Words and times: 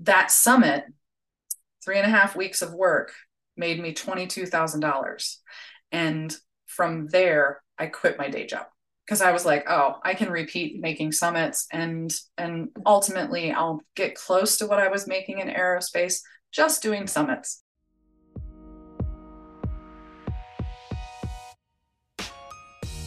that 0.00 0.30
summit, 0.30 0.84
three 1.84 1.98
and 1.98 2.06
a 2.06 2.10
half 2.10 2.36
weeks 2.36 2.62
of 2.62 2.74
work 2.74 3.12
made 3.56 3.80
me 3.80 3.94
$22,000. 3.94 5.36
And 5.92 6.36
from 6.66 7.08
there, 7.08 7.62
I 7.78 7.86
quit 7.86 8.18
my 8.18 8.28
day 8.28 8.46
job 8.46 8.66
because 9.06 9.22
I 9.22 9.32
was 9.32 9.44
like, 9.46 9.64
oh, 9.68 9.98
I 10.04 10.14
can 10.14 10.30
repeat 10.30 10.80
making 10.80 11.12
summits 11.12 11.66
and 11.72 12.12
and 12.36 12.68
ultimately 12.84 13.52
I'll 13.52 13.82
get 13.94 14.14
close 14.14 14.58
to 14.58 14.66
what 14.66 14.80
I 14.80 14.88
was 14.88 15.06
making 15.06 15.38
in 15.38 15.48
aerospace 15.48 16.20
just 16.52 16.82
doing 16.82 17.06
summits. 17.06 17.62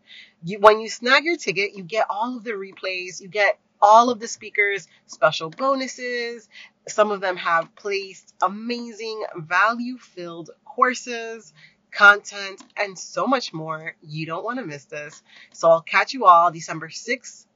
You, 0.45 0.61
when 0.61 0.79
you 0.81 0.89
snag 0.89 1.25
your 1.25 1.37
ticket, 1.37 1.75
you 1.75 1.83
get 1.83 2.07
all 2.09 2.37
of 2.37 2.45
the 2.45 2.53
replays, 2.53 3.21
you 3.21 3.27
get 3.27 3.59
all 3.83 4.09
of 4.09 4.21
the 4.21 4.29
speakers, 4.29 4.87
special 5.07 5.51
bonuses. 5.51 6.49
Some 6.87 7.11
of 7.11 7.21
them 7.21 7.37
have 7.37 7.75
placed 7.75 8.35
amazing 8.41 9.25
value 9.37 9.99
filled 9.99 10.51
courses 10.65 11.53
content, 11.91 12.63
and 12.77 12.97
so 12.97 13.27
much 13.27 13.53
more. 13.53 13.97
You 14.03 14.27
don't 14.27 14.45
want 14.45 14.61
to 14.61 14.65
miss 14.65 14.85
this. 14.85 15.23
So 15.53 15.71
I'll 15.71 15.81
catch 15.81 16.13
you 16.13 16.27
all 16.27 16.53
December 16.53 16.89
6th 16.89 17.47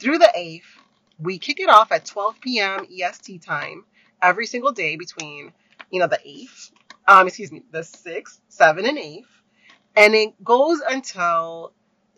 through 0.00 0.18
the 0.18 0.32
8th. 0.36 0.62
We 1.18 1.38
kick 1.38 1.60
it 1.60 1.68
off 1.68 1.92
at 1.92 2.04
12 2.04 2.40
p.m. 2.40 2.86
EST 2.90 3.42
time 3.42 3.84
every 4.20 4.46
single 4.46 4.72
day 4.72 4.96
between, 4.96 5.52
you 5.90 6.00
know, 6.00 6.06
the 6.06 6.18
8th, 6.18 6.70
um, 7.06 7.26
excuse 7.26 7.52
me, 7.52 7.62
the 7.70 7.80
6th, 7.80 8.40
7th, 8.50 8.88
and 8.88 8.98
8th. 8.98 9.24
And 9.96 10.14
it 10.14 10.42
goes 10.42 10.80
until 10.80 11.72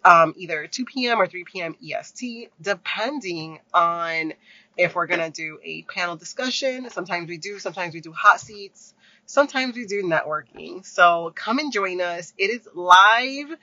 um, 0.04 0.34
either 0.36 0.66
2 0.66 0.84
p.m. 0.84 1.20
or 1.20 1.26
3 1.26 1.44
p.m. 1.44 1.74
EST, 1.82 2.50
depending 2.60 3.60
on 3.74 4.32
if 4.76 4.94
we're 4.94 5.06
going 5.06 5.20
to 5.20 5.30
do 5.30 5.58
a 5.62 5.82
panel 5.82 6.16
discussion. 6.16 6.88
Sometimes 6.90 7.28
we 7.28 7.38
do, 7.38 7.58
sometimes 7.58 7.92
we 7.92 8.00
do 8.00 8.12
hot 8.12 8.40
seats 8.40 8.94
sometimes 9.26 9.76
we 9.76 9.84
do 9.84 10.02
networking. 10.02 10.86
So 10.86 11.32
come 11.34 11.58
and 11.58 11.72
join 11.72 12.00
us. 12.00 12.32
It 12.38 12.50
is 12.50 12.66
live 12.74 13.54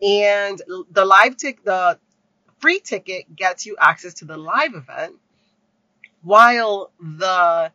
and 0.00 0.62
the 0.90 1.04
live 1.04 1.36
tick, 1.36 1.64
the 1.64 1.98
free 2.58 2.80
ticket 2.80 3.34
gets 3.34 3.66
you 3.66 3.76
access 3.78 4.14
to 4.14 4.24
the 4.24 4.36
live 4.36 4.74
event 4.74 5.16
while 6.22 6.90
the 7.00 7.72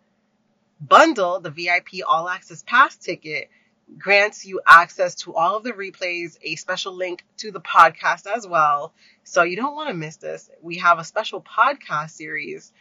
bundle, 0.80 1.40
the 1.40 1.50
VIP 1.50 2.06
all 2.08 2.28
access 2.28 2.64
pass 2.66 2.95
ticket 2.95 3.50
grants 3.98 4.45
you 4.45 4.62
access 4.66 5.16
to 5.16 5.36
all 5.36 5.58
of 5.58 5.64
the 5.64 5.72
replays, 5.72 6.38
a 6.42 6.56
special 6.56 6.94
link 6.94 7.23
to 7.38 7.52
the 7.52 7.62
podcast 7.62 8.25
as 8.28 8.48
well. 8.48 8.94
So 9.24 9.44
you 9.44 9.56
don't 9.56 9.75
want 9.75 9.90
to 9.90 9.94
miss 9.94 10.18
this. 10.18 10.50
We 10.62 10.78
have 10.78 11.00
a 11.00 11.03
special 11.03 11.41
podcast 11.41 12.12
series 12.12 12.72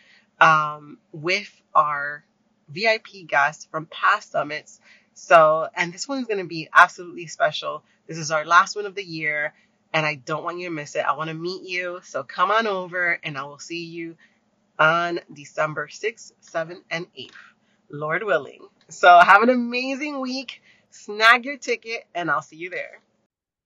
um, 0.40 0.98
with 1.12 1.50
our 1.74 2.24
VIP 2.68 3.26
guests 3.26 3.66
from 3.70 3.86
past 3.86 4.30
summits. 4.32 4.80
So, 5.14 5.68
and 5.74 5.92
this 5.92 6.08
one 6.08 6.18
is 6.18 6.26
going 6.26 6.38
to 6.38 6.46
be 6.48 6.68
absolutely 6.72 7.26
special. 7.26 7.82
This 8.06 8.18
is 8.18 8.30
our 8.30 8.44
last 8.44 8.76
one 8.76 8.86
of 8.86 8.94
the 8.94 9.04
year, 9.04 9.52
and 9.92 10.06
I 10.06 10.16
don't 10.16 10.44
want 10.44 10.58
you 10.58 10.68
to 10.68 10.74
miss 10.74 10.94
it. 10.94 11.04
I 11.04 11.16
want 11.16 11.28
to 11.28 11.34
meet 11.34 11.68
you. 11.68 12.00
So 12.04 12.22
come 12.22 12.50
on 12.50 12.66
over, 12.66 13.18
and 13.22 13.36
I 13.36 13.44
will 13.44 13.58
see 13.58 13.84
you 13.84 14.16
on 14.78 15.20
December 15.32 15.88
6th, 15.88 16.32
7th, 16.42 16.82
and 16.90 17.06
8th, 17.14 17.30
Lord 17.90 18.22
willing. 18.24 18.66
So 18.88 19.18
have 19.18 19.42
an 19.42 19.50
amazing 19.50 20.20
week. 20.20 20.62
Snag 20.90 21.44
your 21.44 21.58
ticket, 21.58 22.04
and 22.14 22.30
I'll 22.30 22.42
see 22.42 22.56
you 22.56 22.70
there. 22.70 23.00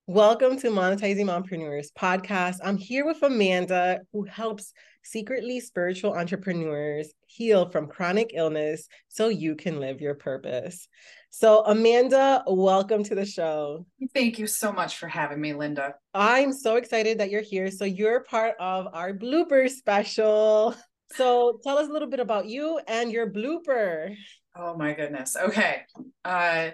Welcome 0.08 0.56
to 0.60 0.68
Monetizing 0.68 1.24
Mompreneurs 1.24 1.92
podcast. 1.92 2.58
I'm 2.62 2.76
here 2.76 3.04
with 3.04 3.22
Amanda, 3.22 4.02
who 4.12 4.22
helps 4.22 4.72
secretly 5.10 5.60
spiritual 5.60 6.14
entrepreneurs 6.14 7.12
heal 7.26 7.70
from 7.70 7.86
chronic 7.86 8.32
illness 8.34 8.88
so 9.08 9.28
you 9.28 9.54
can 9.54 9.78
live 9.80 10.00
your 10.00 10.14
purpose. 10.14 10.88
So, 11.30 11.64
Amanda, 11.64 12.42
welcome 12.46 13.04
to 13.04 13.14
the 13.14 13.26
show. 13.26 13.86
Thank 14.14 14.38
you 14.38 14.46
so 14.46 14.72
much 14.72 14.96
for 14.96 15.06
having 15.06 15.40
me, 15.40 15.52
Linda. 15.52 15.94
I'm 16.14 16.52
so 16.52 16.76
excited 16.76 17.18
that 17.18 17.30
you're 17.30 17.42
here. 17.42 17.70
So, 17.70 17.84
you're 17.84 18.20
part 18.20 18.54
of 18.58 18.88
our 18.92 19.12
blooper 19.12 19.68
special. 19.68 20.74
So, 21.12 21.60
tell 21.62 21.78
us 21.78 21.88
a 21.88 21.92
little 21.92 22.08
bit 22.08 22.20
about 22.20 22.46
you 22.46 22.80
and 22.88 23.12
your 23.12 23.30
blooper. 23.30 24.16
Oh, 24.56 24.76
my 24.76 24.94
goodness. 24.94 25.36
Okay. 25.36 25.82
Uh, 26.24 26.70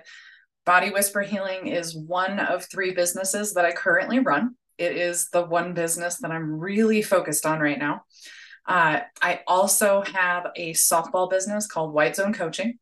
Body 0.65 0.91
Whisper 0.91 1.22
Healing 1.22 1.66
is 1.66 1.97
one 1.97 2.38
of 2.38 2.65
three 2.65 2.94
businesses 2.94 3.54
that 3.54 3.65
I 3.65 3.72
currently 3.72 4.21
run. 4.21 4.54
It 4.78 4.97
is 4.97 5.28
the 5.31 5.44
one 5.44 5.75
business 5.75 6.19
that 6.19 6.31
I'm 6.31 6.59
really 6.59 7.03
focused 7.03 7.47
on 7.47 7.60
right 7.60 7.78
now. 7.78 8.03
Uh, 8.66 9.00
I 9.21 9.41
also 9.47 10.03
have 10.03 10.47
a 10.56 10.72
softball 10.72 11.28
business 11.28 11.66
called 11.66 11.93
White 11.93 12.16
Zone 12.16 12.33
Coaching. 12.33 12.78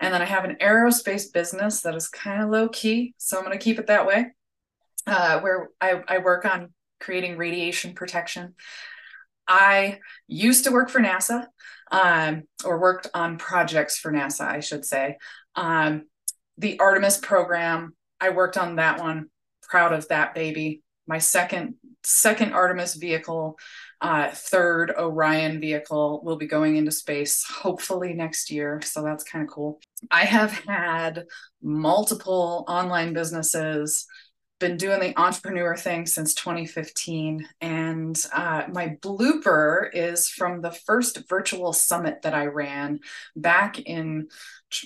And 0.00 0.12
then 0.12 0.22
I 0.22 0.26
have 0.26 0.44
an 0.44 0.56
aerospace 0.60 1.32
business 1.32 1.82
that 1.82 1.94
is 1.94 2.08
kind 2.08 2.42
of 2.42 2.50
low 2.50 2.68
key. 2.68 3.14
So 3.18 3.38
I'm 3.38 3.44
going 3.44 3.56
to 3.56 3.64
keep 3.64 3.78
it 3.78 3.86
that 3.86 4.06
way, 4.06 4.26
uh, 5.06 5.40
where 5.40 5.70
I, 5.80 6.02
I 6.08 6.18
work 6.18 6.44
on 6.44 6.72
creating 7.00 7.36
radiation 7.36 7.94
protection. 7.94 8.54
I 9.46 10.00
used 10.26 10.64
to 10.64 10.72
work 10.72 10.90
for 10.90 11.00
NASA 11.00 11.46
um, 11.90 12.44
or 12.64 12.80
worked 12.80 13.08
on 13.14 13.38
projects 13.38 13.98
for 13.98 14.10
NASA, 14.10 14.46
I 14.46 14.60
should 14.60 14.84
say. 14.84 15.18
Um, 15.54 16.04
the 16.58 16.78
Artemis 16.78 17.18
program. 17.18 17.94
I 18.20 18.30
worked 18.30 18.56
on 18.56 18.76
that 18.76 19.00
one. 19.00 19.26
Proud 19.62 19.92
of 19.92 20.08
that 20.08 20.34
baby. 20.34 20.82
My 21.06 21.18
second 21.18 21.74
second 22.04 22.52
Artemis 22.52 22.94
vehicle, 22.94 23.58
uh, 24.00 24.30
third 24.30 24.92
Orion 24.96 25.60
vehicle 25.60 26.20
will 26.22 26.36
be 26.36 26.46
going 26.46 26.76
into 26.76 26.90
space 26.90 27.44
hopefully 27.44 28.12
next 28.12 28.50
year. 28.50 28.80
So 28.84 29.02
that's 29.02 29.24
kind 29.24 29.42
of 29.44 29.50
cool. 29.50 29.80
I 30.10 30.24
have 30.24 30.52
had 30.52 31.24
multiple 31.62 32.64
online 32.68 33.14
businesses, 33.14 34.06
been 34.60 34.76
doing 34.76 35.00
the 35.00 35.18
entrepreneur 35.18 35.76
thing 35.76 36.06
since 36.06 36.34
2015. 36.34 37.46
And 37.60 38.26
uh, 38.32 38.64
my 38.70 38.96
blooper 39.02 39.88
is 39.92 40.28
from 40.28 40.60
the 40.60 40.70
first 40.70 41.28
virtual 41.28 41.72
summit 41.72 42.22
that 42.22 42.34
I 42.34 42.46
ran 42.46 43.00
back 43.34 43.78
in, 43.80 44.28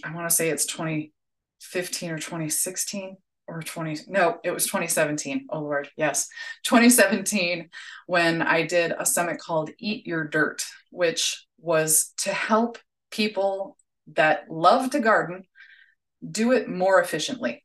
I 0.05 0.15
want 0.15 0.29
to 0.29 0.35
say 0.35 0.51
it's 0.51 0.67
2015 0.67 2.11
or 2.11 2.19
2016 2.19 3.17
or 3.49 3.63
20 3.63 4.03
no 4.09 4.39
it 4.45 4.51
was 4.51 4.67
2017 4.67 5.47
oh 5.51 5.61
lord 5.61 5.89
yes. 5.97 6.29
2017 6.65 7.71
when 8.07 8.43
i 8.43 8.65
did 8.65 8.93
a 8.99 9.07
summit 9.07 9.39
called 9.39 9.71
eat 9.79 10.07
your 10.07 10.25
dirt 10.25 10.65
which 10.91 11.47
was 11.59 12.13
to 12.19 12.33
help 12.33 12.79
people 13.11 13.77
that 14.15 14.51
love 14.51 14.91
to 14.91 15.01
garden 15.01 15.45
do 16.29 16.53
it 16.53 16.69
more 16.69 17.01
efficiently. 17.01 17.65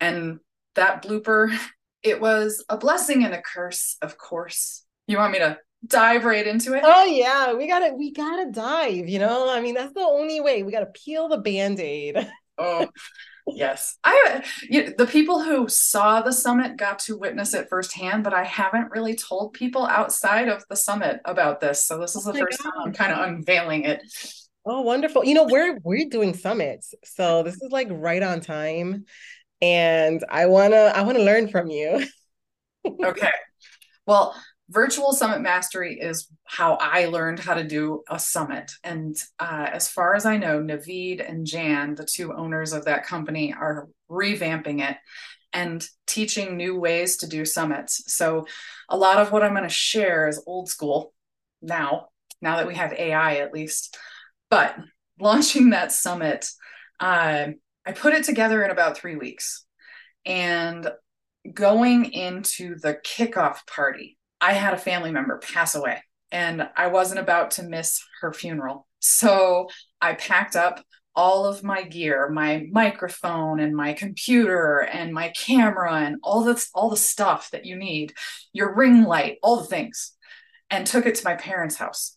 And 0.00 0.38
that 0.74 1.02
blooper 1.02 1.56
it 2.02 2.20
was 2.20 2.64
a 2.68 2.76
blessing 2.76 3.24
and 3.24 3.34
a 3.34 3.42
curse 3.42 3.96
of 4.02 4.16
course. 4.16 4.84
You 5.06 5.18
want 5.18 5.32
me 5.32 5.38
to 5.40 5.58
dive 5.86 6.24
right 6.24 6.46
into 6.46 6.74
it? 6.74 6.82
Oh 6.84 7.04
yeah 7.04 7.54
we 7.54 7.66
gotta 7.66 7.94
we 7.94 8.12
gotta 8.12 8.50
dive 8.50 9.08
you 9.08 9.18
know? 9.18 9.50
I 9.50 9.60
mean 9.60 9.74
that's 9.74 9.94
the 9.94 10.00
only 10.00 10.40
way. 10.40 10.62
We 10.62 10.72
gotta 10.72 10.86
peel 10.86 11.28
the 11.28 11.38
band-aid. 11.38 12.28
Oh 12.60 12.88
yes. 13.54 13.96
I 14.04 14.44
you 14.62 14.94
the 14.96 15.06
people 15.06 15.42
who 15.42 15.68
saw 15.68 16.20
the 16.20 16.32
summit 16.32 16.76
got 16.76 16.98
to 17.00 17.16
witness 17.16 17.54
it 17.54 17.68
firsthand 17.68 18.24
but 18.24 18.34
i 18.34 18.44
haven't 18.44 18.90
really 18.90 19.14
told 19.14 19.52
people 19.52 19.86
outside 19.86 20.48
of 20.48 20.64
the 20.68 20.76
summit 20.76 21.20
about 21.24 21.60
this. 21.60 21.84
So 21.84 21.98
this 21.98 22.16
is 22.16 22.26
oh 22.26 22.32
the 22.32 22.38
first 22.38 22.62
God. 22.62 22.70
time 22.70 22.82
i'm 22.86 22.92
kind 22.92 23.12
of 23.12 23.28
unveiling 23.28 23.84
it. 23.84 24.02
Oh 24.64 24.82
wonderful. 24.82 25.24
You 25.24 25.34
know 25.34 25.46
we're 25.50 25.78
we're 25.82 26.08
doing 26.08 26.34
summits 26.34 26.94
so 27.04 27.42
this 27.42 27.54
is 27.54 27.70
like 27.70 27.88
right 27.90 28.22
on 28.22 28.40
time 28.40 29.04
and 29.60 30.24
i 30.28 30.46
want 30.46 30.72
to 30.72 30.92
i 30.96 31.02
want 31.02 31.16
to 31.16 31.24
learn 31.24 31.48
from 31.48 31.68
you. 31.68 32.04
Okay. 33.04 33.28
Well 34.06 34.34
virtual 34.70 35.12
summit 35.12 35.40
mastery 35.40 35.98
is 35.98 36.28
how 36.44 36.74
I 36.74 37.06
learned 37.06 37.38
how 37.38 37.54
to 37.54 37.64
do 37.64 38.02
a 38.08 38.18
summit. 38.18 38.72
And 38.84 39.16
uh, 39.38 39.68
as 39.72 39.88
far 39.88 40.14
as 40.14 40.26
I 40.26 40.36
know, 40.36 40.60
Navid 40.60 41.26
and 41.26 41.46
Jan, 41.46 41.94
the 41.94 42.06
two 42.06 42.32
owners 42.32 42.72
of 42.72 42.84
that 42.84 43.06
company, 43.06 43.52
are 43.52 43.88
revamping 44.10 44.86
it 44.88 44.96
and 45.52 45.86
teaching 46.06 46.56
new 46.56 46.78
ways 46.78 47.18
to 47.18 47.26
do 47.26 47.44
summits. 47.44 48.14
So 48.14 48.46
a 48.88 48.96
lot 48.96 49.18
of 49.18 49.32
what 49.32 49.42
I'm 49.42 49.54
going 49.54 49.62
to 49.62 49.68
share 49.70 50.28
is 50.28 50.42
old 50.46 50.68
school 50.68 51.14
now, 51.62 52.08
now 52.42 52.56
that 52.56 52.66
we 52.66 52.74
have 52.74 52.92
AI 52.92 53.36
at 53.36 53.54
least. 53.54 53.96
But 54.50 54.76
launching 55.18 55.70
that 55.70 55.92
summit, 55.92 56.50
uh, 57.00 57.48
I 57.86 57.92
put 57.92 58.12
it 58.12 58.24
together 58.24 58.62
in 58.62 58.70
about 58.70 58.98
three 58.98 59.16
weeks. 59.16 59.64
And 60.26 60.90
going 61.54 62.12
into 62.12 62.74
the 62.78 62.98
kickoff 63.02 63.66
party, 63.66 64.17
I 64.40 64.52
had 64.52 64.74
a 64.74 64.78
family 64.78 65.10
member 65.10 65.38
pass 65.38 65.74
away 65.74 66.02
and 66.30 66.68
I 66.76 66.88
wasn't 66.88 67.20
about 67.20 67.52
to 67.52 67.62
miss 67.62 68.04
her 68.20 68.32
funeral. 68.32 68.86
So 69.00 69.68
I 70.00 70.14
packed 70.14 70.56
up 70.56 70.84
all 71.14 71.46
of 71.46 71.64
my 71.64 71.82
gear, 71.82 72.28
my 72.28 72.66
microphone 72.70 73.58
and 73.58 73.74
my 73.74 73.92
computer 73.92 74.80
and 74.80 75.12
my 75.12 75.30
camera 75.30 75.94
and 75.94 76.18
all 76.22 76.44
this 76.44 76.70
all 76.74 76.90
the 76.90 76.96
stuff 76.96 77.50
that 77.50 77.64
you 77.64 77.76
need, 77.76 78.14
your 78.52 78.74
ring 78.74 79.02
light, 79.02 79.38
all 79.42 79.56
the 79.56 79.64
things, 79.64 80.12
and 80.70 80.86
took 80.86 81.06
it 81.06 81.16
to 81.16 81.24
my 81.24 81.34
parents' 81.34 81.76
house. 81.76 82.16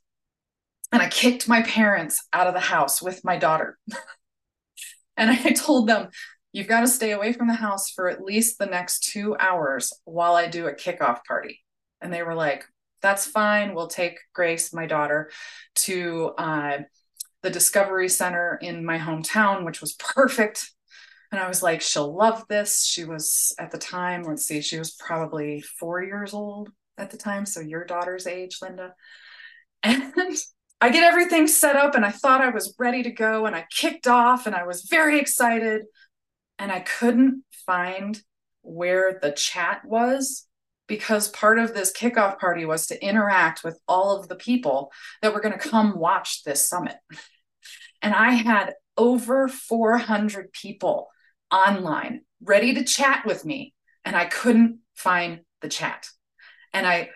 And 0.91 1.01
I 1.01 1.07
kicked 1.07 1.47
my 1.47 1.61
parents 1.63 2.27
out 2.33 2.47
of 2.47 2.53
the 2.53 2.59
house 2.59 3.01
with 3.01 3.23
my 3.23 3.37
daughter. 3.37 3.77
and 5.17 5.31
I 5.31 5.51
told 5.53 5.87
them, 5.87 6.09
you've 6.51 6.67
got 6.67 6.81
to 6.81 6.87
stay 6.87 7.11
away 7.11 7.33
from 7.33 7.47
the 7.47 7.53
house 7.55 7.89
for 7.89 8.09
at 8.09 8.21
least 8.21 8.59
the 8.59 8.65
next 8.65 9.03
two 9.11 9.35
hours 9.39 9.93
while 10.03 10.35
I 10.35 10.47
do 10.47 10.67
a 10.67 10.75
kickoff 10.75 11.23
party. 11.25 11.61
And 12.01 12.13
they 12.13 12.23
were 12.23 12.35
like, 12.35 12.65
that's 13.01 13.25
fine. 13.25 13.73
We'll 13.73 13.87
take 13.87 14.19
Grace, 14.33 14.73
my 14.73 14.85
daughter, 14.85 15.31
to 15.75 16.33
uh, 16.37 16.77
the 17.41 17.49
Discovery 17.49 18.09
Center 18.09 18.59
in 18.61 18.85
my 18.85 18.97
hometown, 18.97 19.65
which 19.65 19.81
was 19.81 19.93
perfect. 19.93 20.71
And 21.31 21.39
I 21.39 21.47
was 21.47 21.63
like, 21.63 21.81
she'll 21.81 22.13
love 22.13 22.43
this. 22.49 22.83
She 22.83 23.05
was 23.05 23.55
at 23.57 23.71
the 23.71 23.77
time, 23.77 24.23
let's 24.23 24.45
see, 24.45 24.61
she 24.61 24.77
was 24.77 24.91
probably 24.91 25.61
four 25.61 26.03
years 26.03 26.33
old 26.33 26.69
at 26.97 27.09
the 27.09 27.17
time. 27.17 27.45
So 27.45 27.61
your 27.61 27.85
daughter's 27.85 28.27
age, 28.27 28.59
Linda. 28.61 28.93
And 29.83 30.13
I 30.79 30.89
get 30.89 31.03
everything 31.03 31.47
set 31.47 31.75
up 31.75 31.95
and 31.95 32.05
I 32.05 32.11
thought 32.11 32.41
I 32.41 32.49
was 32.49 32.75
ready 32.77 33.03
to 33.03 33.11
go 33.11 33.45
and 33.45 33.55
I 33.55 33.65
kicked 33.71 34.07
off 34.07 34.45
and 34.45 34.55
I 34.55 34.65
was 34.65 34.83
very 34.83 35.19
excited 35.19 35.83
and 36.59 36.71
I 36.71 36.81
couldn't 36.81 37.43
find 37.65 38.21
where 38.61 39.17
the 39.21 39.31
chat 39.31 39.81
was 39.85 40.47
because 40.91 41.29
part 41.29 41.57
of 41.57 41.73
this 41.73 41.93
kickoff 41.93 42.37
party 42.37 42.65
was 42.65 42.87
to 42.87 43.01
interact 43.01 43.63
with 43.63 43.79
all 43.87 44.19
of 44.19 44.27
the 44.27 44.35
people 44.35 44.91
that 45.21 45.33
were 45.33 45.39
going 45.39 45.57
to 45.57 45.69
come 45.69 45.97
watch 45.97 46.43
this 46.43 46.67
summit. 46.67 46.97
And 48.01 48.13
I 48.13 48.31
had 48.31 48.73
over 48.97 49.47
400 49.47 50.51
people 50.51 51.07
online 51.49 52.23
ready 52.43 52.73
to 52.73 52.83
chat 52.83 53.25
with 53.25 53.45
me, 53.45 53.73
and 54.03 54.17
I 54.17 54.25
couldn't 54.25 54.79
find 54.93 55.39
the 55.61 55.69
chat. 55.69 56.09
And 56.73 56.85
I, 56.85 57.11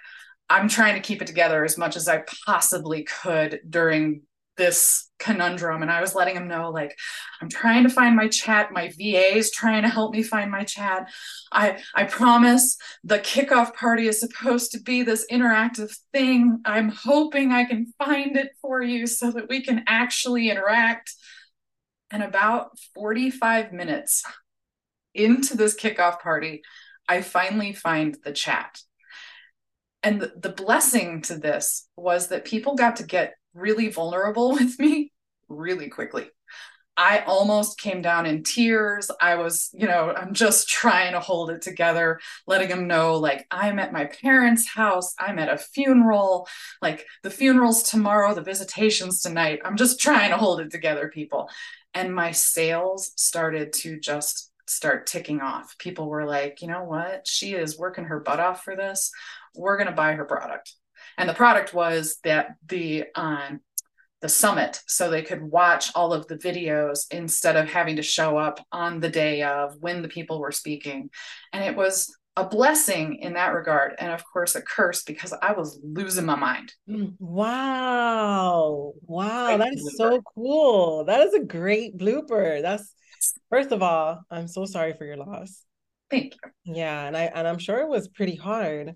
I'm 0.50 0.70
trying 0.70 0.94
to 0.94 1.06
keep 1.06 1.22
it 1.22 1.28
together 1.28 1.66
as 1.66 1.78
much 1.78 1.98
as 1.98 2.08
I 2.08 2.24
possibly 2.46 3.04
could 3.04 3.60
during 3.70 4.22
this 4.58 5.10
conundrum 5.18 5.82
and 5.82 5.92
i 5.92 6.02
was 6.02 6.14
letting 6.14 6.36
him 6.36 6.48
know 6.48 6.70
like 6.70 6.98
i'm 7.42 7.50
trying 7.50 7.84
to 7.84 7.90
find 7.90 8.16
my 8.16 8.28
chat. 8.28 8.72
My 8.72 8.88
va 8.90 9.38
is 9.38 9.52
trying 9.52 9.84
to 9.84 9.90
help 9.90 10.14
me 10.14 10.24
find 10.24 10.52
my 10.52 10.64
chat. 10.64 11.10
I 11.52 11.82
i 11.94 12.04
promise 12.04 12.78
the 13.04 13.20
kickoff 13.20 13.74
party 13.76 14.08
is 14.08 14.20
supposed 14.20 14.72
to 14.72 14.82
be 14.82 15.04
this 15.04 15.26
interactive 15.32 15.96
thing. 16.12 16.62
I'm 16.66 16.90
hoping 16.90 17.52
i 17.52 17.64
can 17.66 17.94
find 17.98 18.36
it 18.38 18.52
for 18.62 18.82
you 18.82 19.08
so 19.08 19.32
that 19.32 19.50
we 19.50 19.62
can 19.62 19.84
actually 19.88 20.50
interact. 20.50 21.14
And 22.12 22.24
about 22.24 22.78
45 22.94 23.74
minutes 23.74 24.24
into 25.14 25.58
this 25.58 25.76
kickoff 25.76 26.20
party 26.20 26.62
i 27.08 27.22
finally 27.22 27.74
find 27.74 28.18
the 28.24 28.32
chat. 28.32 28.82
And 30.04 30.22
the, 30.22 30.34
the 30.38 30.50
blessing 30.50 31.22
to 31.24 31.36
this 31.36 31.88
was 31.96 32.28
that 32.28 32.46
people 32.46 32.76
got 32.76 32.98
to 32.98 33.04
get 33.04 33.36
really 33.56 33.90
vulnerable 33.90 34.52
with 34.54 34.78
me 34.80 35.12
really 35.48 35.90
quickly. 35.90 36.28
I 36.98 37.20
almost 37.20 37.78
came 37.78 38.02
down 38.02 38.26
in 38.26 38.44
tears. 38.44 39.12
I 39.20 39.36
was, 39.36 39.70
you 39.74 39.86
know, 39.86 40.14
I'm 40.16 40.34
just 40.34 40.70
trying 40.70 41.12
to 41.12 41.20
hold 41.20 41.50
it 41.50 41.62
together, 41.62 42.20
letting 42.48 42.70
them 42.70 42.88
know, 42.88 43.16
like, 43.16 43.46
I'm 43.52 43.80
at 43.80 43.92
my 43.92 44.06
parents' 44.06 44.68
house, 44.68 45.14
I'm 45.20 45.40
at 45.40 45.52
a 45.52 45.58
funeral, 45.58 46.48
like, 46.82 47.06
the 47.24 47.30
funeral's 47.30 47.84
tomorrow, 47.84 48.34
the 48.34 48.42
visitation's 48.42 49.22
tonight. 49.22 49.60
I'm 49.66 49.76
just 49.76 50.00
trying 50.00 50.30
to 50.30 50.38
hold 50.38 50.62
it 50.62 50.72
together, 50.72 51.10
people. 51.14 51.50
And 51.94 52.16
my 52.16 52.32
sales 52.32 53.12
started 53.18 53.74
to 53.74 54.00
just 54.00 54.52
start 54.68 55.06
ticking 55.06 55.42
off. 55.42 55.78
People 55.78 56.10
were 56.10 56.26
like, 56.26 56.62
you 56.62 56.68
know 56.68 56.84
what? 56.84 57.28
She 57.28 57.54
is 57.54 57.78
working 57.78 58.06
her 58.06 58.20
butt 58.20 58.40
off 58.40 58.64
for 58.64 58.76
this. 58.76 59.12
We're 59.54 59.78
going 59.78 59.90
to 59.90 59.96
buy 59.96 60.14
her 60.14 60.26
product 60.26 60.74
and 61.18 61.30
the 61.30 61.34
product 61.34 61.74
was 61.74 62.18
that 62.24 62.56
the 62.68 63.06
um, 63.16 63.62
the 64.22 64.30
summit 64.30 64.82
so 64.88 65.10
they 65.10 65.22
could 65.22 65.42
watch 65.42 65.92
all 65.94 66.12
of 66.12 66.26
the 66.28 66.38
videos 66.38 67.06
instead 67.12 67.56
of 67.56 67.70
having 67.70 67.98
to 67.98 68.02
show 68.02 68.38
up 68.38 68.60
on 68.72 69.00
the 69.00 69.10
day 69.10 69.44
of 69.44 69.76
when 69.82 70.02
the 70.02 70.08
people 70.08 70.40
were 70.40 70.52
speaking. 70.52 71.12
And 71.54 71.64
it 71.64 71.76
was 71.76 72.12
a 72.36 72.44
blessing 72.44 73.20
in 73.22 73.34
that 73.34 73.54
regard 73.54 73.94
and 74.00 74.12
of 74.12 74.24
course 74.26 74.56
a 74.56 74.62
curse 74.62 75.04
because 75.04 75.34
i 75.42 75.54
was 75.54 75.80
losing 75.84 76.26
my 76.26 76.36
mind. 76.36 76.74
Mm, 76.90 77.14
wow. 77.20 78.94
Wow 79.04 79.58
that 79.58 79.74
is 79.74 79.96
so 79.96 80.22
cool. 80.34 81.06
That 81.06 81.22
is 81.22 81.34
a 81.34 81.44
great 81.44 81.98
blooper. 81.98 82.62
That's 82.62 82.94
first 83.50 83.72
of 83.72 83.84
all 83.84 84.24
i'm 84.32 84.48
so 84.48 84.66
sorry 84.66 84.94
for 84.98 85.06
your 85.06 85.18
loss. 85.18 85.62
Thank 86.10 86.34
you. 86.34 86.74
Yeah 86.76 87.06
and 87.06 87.16
i 87.16 87.26
and 87.26 87.48
i'm 87.48 87.60
sure 87.60 87.80
it 87.80 87.90
was 87.90 88.08
pretty 88.08 88.36
hard. 88.36 88.96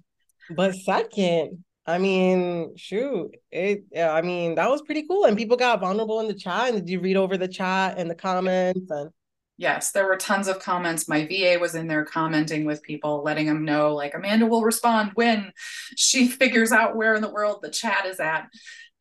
But 0.49 0.73
second 0.73 1.63
I 1.89 1.97
mean, 1.97 2.75
shoot, 2.77 3.35
it. 3.51 3.85
I 3.97 4.21
mean, 4.21 4.55
that 4.55 4.69
was 4.69 4.83
pretty 4.83 5.07
cool, 5.07 5.25
and 5.25 5.35
people 5.35 5.57
got 5.57 5.79
vulnerable 5.79 6.19
in 6.19 6.27
the 6.27 6.35
chat. 6.35 6.69
And 6.69 6.77
did 6.77 6.89
you 6.89 6.99
read 6.99 7.17
over 7.17 7.35
the 7.35 7.47
chat 7.47 7.97
and 7.97 8.09
the 8.09 8.15
comments? 8.15 8.91
And 8.91 9.09
yes, 9.57 9.91
there 9.91 10.05
were 10.05 10.15
tons 10.15 10.47
of 10.47 10.59
comments. 10.59 11.09
My 11.09 11.25
VA 11.25 11.57
was 11.59 11.73
in 11.73 11.87
there 11.87 12.05
commenting 12.05 12.65
with 12.65 12.83
people, 12.83 13.23
letting 13.23 13.47
them 13.47 13.65
know, 13.65 13.95
like 13.95 14.13
Amanda 14.13 14.45
will 14.45 14.61
respond 14.61 15.11
when 15.15 15.51
she 15.97 16.27
figures 16.29 16.71
out 16.71 16.95
where 16.95 17.15
in 17.15 17.23
the 17.23 17.31
world 17.31 17.59
the 17.63 17.71
chat 17.71 18.05
is 18.05 18.19
at 18.19 18.49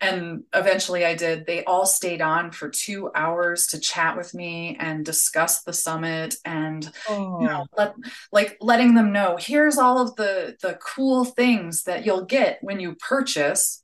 and 0.01 0.45
eventually 0.55 1.05
I 1.05 1.15
did. 1.15 1.47
They 1.47 1.65
all 1.65 1.87
stayed 1.87 2.21
on 2.21 2.53
for 2.53 2.69
two 2.69 3.11
hours 3.15 3.67
to 3.69 3.81
chat 3.81 4.17
with 4.17 4.33
me 4.33 4.77
and 4.79 5.05
discuss 5.05 5.63
the 5.63 5.73
summit 5.73 6.37
and 6.45 6.91
oh. 7.09 7.41
you 7.41 7.47
know, 7.47 7.67
oh. 7.73 7.75
let, 7.77 7.95
like 8.31 8.57
letting 8.61 8.95
them 8.95 9.13
know 9.13 9.37
here's 9.39 9.79
all 9.79 10.01
of 10.01 10.15
the 10.17 10.57
the 10.63 10.75
cool 10.75 11.25
things 11.25 11.85
that 11.85 12.07
you'll 12.07 12.25
get 12.25 12.59
when 12.63 12.81
you 12.81 12.95
purchase 12.95 13.83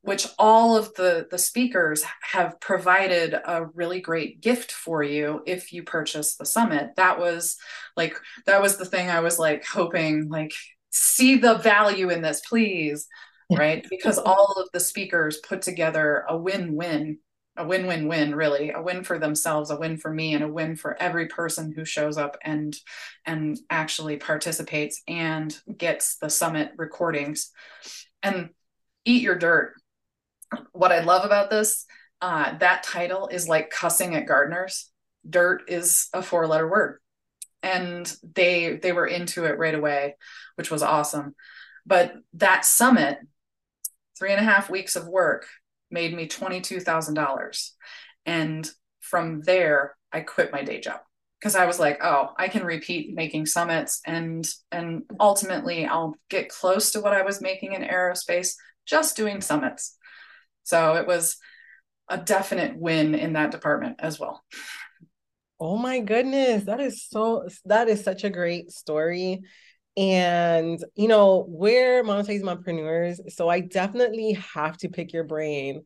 which 0.00 0.26
all 0.38 0.76
of 0.76 0.92
the 0.94 1.26
the 1.30 1.38
speakers 1.38 2.04
have 2.22 2.58
provided 2.60 3.34
a 3.34 3.66
really 3.74 4.00
great 4.00 4.40
gift 4.40 4.72
for 4.72 5.02
you 5.02 5.42
if 5.46 5.72
you 5.72 5.82
purchase 5.82 6.36
the 6.36 6.46
summit 6.46 6.90
that 6.96 7.18
was 7.18 7.56
like 7.96 8.16
that 8.46 8.60
was 8.60 8.78
the 8.78 8.84
thing 8.84 9.10
i 9.10 9.20
was 9.20 9.38
like 9.38 9.64
hoping 9.64 10.28
like 10.28 10.52
see 10.90 11.36
the 11.36 11.54
value 11.58 12.10
in 12.10 12.22
this 12.22 12.40
please 12.40 13.06
right? 13.50 13.86
because 13.88 14.18
all 14.18 14.54
of 14.56 14.68
the 14.72 14.80
speakers 14.80 15.38
put 15.38 15.62
together 15.62 16.24
a 16.28 16.36
win 16.36 16.74
win, 16.74 17.18
a 17.56 17.66
win 17.66 17.86
win 17.86 18.08
win, 18.08 18.34
really, 18.34 18.70
a 18.70 18.82
win 18.82 19.02
for 19.04 19.18
themselves, 19.18 19.70
a 19.70 19.78
win 19.78 19.96
for 19.96 20.12
me, 20.12 20.34
and 20.34 20.44
a 20.44 20.48
win 20.48 20.76
for 20.76 21.00
every 21.00 21.26
person 21.26 21.72
who 21.72 21.84
shows 21.84 22.16
up 22.16 22.36
and 22.42 22.76
and 23.24 23.58
actually 23.70 24.16
participates 24.16 25.02
and 25.08 25.56
gets 25.76 26.16
the 26.16 26.30
summit 26.30 26.72
recordings. 26.76 27.50
And 28.22 28.50
eat 29.04 29.22
your 29.22 29.38
dirt. 29.38 29.74
What 30.72 30.90
I 30.90 31.00
love 31.00 31.24
about 31.24 31.48
this, 31.48 31.86
uh, 32.20 32.58
that 32.58 32.82
title 32.82 33.28
is 33.28 33.48
like 33.48 33.70
cussing 33.70 34.16
at 34.16 34.26
gardeners. 34.26 34.90
Dirt 35.28 35.62
is 35.68 36.08
a 36.12 36.22
four 36.22 36.46
letter 36.46 36.68
word 36.68 36.98
and 37.66 38.16
they 38.34 38.76
they 38.76 38.92
were 38.92 39.06
into 39.06 39.44
it 39.44 39.58
right 39.58 39.74
away 39.74 40.14
which 40.54 40.70
was 40.70 40.82
awesome 40.82 41.34
but 41.84 42.14
that 42.34 42.64
summit 42.64 43.18
three 44.18 44.32
and 44.32 44.40
a 44.40 44.44
half 44.44 44.70
weeks 44.70 44.96
of 44.96 45.06
work 45.06 45.46
made 45.90 46.14
me 46.14 46.28
$22,000. 46.28 47.70
And 48.24 48.70
from 49.00 49.42
there, 49.42 49.96
I 50.12 50.20
quit 50.20 50.52
my 50.52 50.62
day 50.62 50.80
job 50.80 51.00
because 51.40 51.54
I 51.54 51.66
was 51.66 51.78
like, 51.78 51.98
oh, 52.02 52.30
I 52.38 52.48
can 52.48 52.64
repeat 52.64 53.14
making 53.14 53.46
summits 53.46 54.00
and 54.06 54.46
and 54.72 55.02
ultimately 55.20 55.86
I'll 55.86 56.16
get 56.28 56.48
close 56.48 56.92
to 56.92 57.00
what 57.00 57.12
I 57.12 57.22
was 57.22 57.40
making 57.40 57.74
in 57.74 57.82
aerospace 57.82 58.54
just 58.86 59.16
doing 59.16 59.40
summits. 59.40 59.96
So 60.62 60.94
it 60.96 61.06
was 61.06 61.36
a 62.08 62.16
definite 62.16 62.76
win 62.76 63.14
in 63.14 63.34
that 63.34 63.50
department 63.50 63.96
as 63.98 64.18
well. 64.18 64.42
Oh 65.58 65.76
my 65.76 66.00
goodness, 66.00 66.64
that 66.64 66.80
is 66.80 67.06
so 67.08 67.48
that 67.64 67.88
is 67.88 68.02
such 68.02 68.24
a 68.24 68.30
great 68.30 68.70
story 68.70 69.42
And 69.96 70.82
you 70.94 71.08
know, 71.08 71.46
we're 71.48 72.02
monetizing 72.04 72.42
mompreneurs 72.42 73.32
so 73.32 73.48
I 73.48 73.60
definitely 73.60 74.32
have 74.54 74.76
to 74.78 74.88
pick 74.88 75.12
your 75.12 75.24
brain 75.24 75.84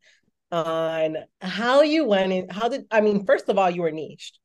on 0.50 1.17
how 1.40 1.83
you 1.83 2.05
went 2.05 2.33
in. 2.33 2.49
How 2.49 2.69
did 2.69 2.87
I 2.90 3.00
mean? 3.00 3.25
First 3.25 3.49
of 3.49 3.59
all, 3.59 3.71
you 3.71 3.83
were 3.83 3.93
niched. 3.93 4.38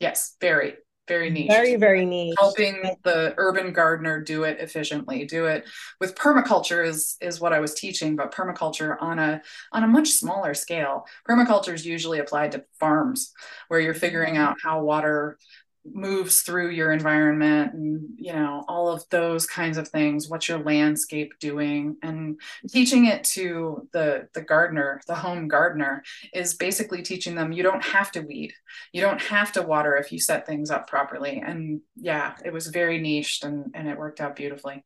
Yes, 0.00 0.36
very 0.40 0.74
very 1.08 1.30
niche. 1.30 1.48
Very, 1.50 1.76
very 1.76 2.04
niche. 2.04 2.36
Helping 2.38 2.82
the 3.02 3.34
urban 3.38 3.72
gardener 3.72 4.20
do 4.20 4.44
it 4.44 4.60
efficiently, 4.60 5.24
do 5.24 5.46
it 5.46 5.66
with 6.00 6.14
permaculture 6.14 6.86
is 6.86 7.16
is 7.20 7.40
what 7.40 7.52
I 7.52 7.60
was 7.60 7.74
teaching, 7.74 8.14
but 8.14 8.32
permaculture 8.32 8.96
on 9.00 9.18
a 9.18 9.40
on 9.72 9.82
a 9.82 9.88
much 9.88 10.10
smaller 10.10 10.54
scale. 10.54 11.06
Permaculture 11.28 11.72
is 11.72 11.84
usually 11.84 12.20
applied 12.20 12.52
to 12.52 12.64
farms 12.78 13.32
where 13.68 13.80
you're 13.80 13.94
figuring 13.94 14.34
mm-hmm. 14.34 14.44
out 14.44 14.58
how 14.62 14.82
water 14.82 15.38
moves 15.84 16.42
through 16.42 16.70
your 16.70 16.92
environment 16.92 17.72
and 17.72 18.08
you 18.16 18.32
know 18.32 18.64
all 18.68 18.88
of 18.90 19.04
those 19.10 19.46
kinds 19.46 19.78
of 19.78 19.88
things 19.88 20.28
what's 20.28 20.48
your 20.48 20.58
landscape 20.58 21.32
doing? 21.40 21.96
And 22.02 22.40
teaching 22.68 23.06
it 23.06 23.24
to 23.24 23.88
the 23.92 24.28
the 24.34 24.42
gardener 24.42 25.00
the 25.06 25.14
home 25.14 25.48
gardener 25.48 26.02
is 26.34 26.54
basically 26.54 27.02
teaching 27.02 27.34
them 27.34 27.52
you 27.52 27.62
don't 27.62 27.84
have 27.84 28.12
to 28.12 28.20
weed. 28.20 28.52
You 28.92 29.00
don't 29.02 29.20
have 29.22 29.52
to 29.52 29.62
water 29.62 29.96
if 29.96 30.12
you 30.12 30.20
set 30.20 30.46
things 30.46 30.70
up 30.70 30.88
properly. 30.88 31.42
And 31.44 31.80
yeah 31.96 32.34
it 32.44 32.52
was 32.52 32.66
very 32.68 32.98
niched 32.98 33.44
and 33.44 33.70
and 33.74 33.88
it 33.88 33.98
worked 33.98 34.20
out 34.20 34.36
beautifully. 34.36 34.84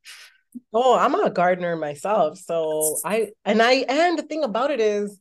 Oh 0.72 0.96
i'm 0.98 1.14
a 1.14 1.30
gardener 1.30 1.76
myself. 1.76 2.38
So 2.38 2.98
i 3.04 3.30
and 3.44 3.62
i 3.62 3.72
and 3.88 4.18
the 4.18 4.22
thing 4.22 4.44
about 4.44 4.70
it 4.70 4.80
is 4.80 5.18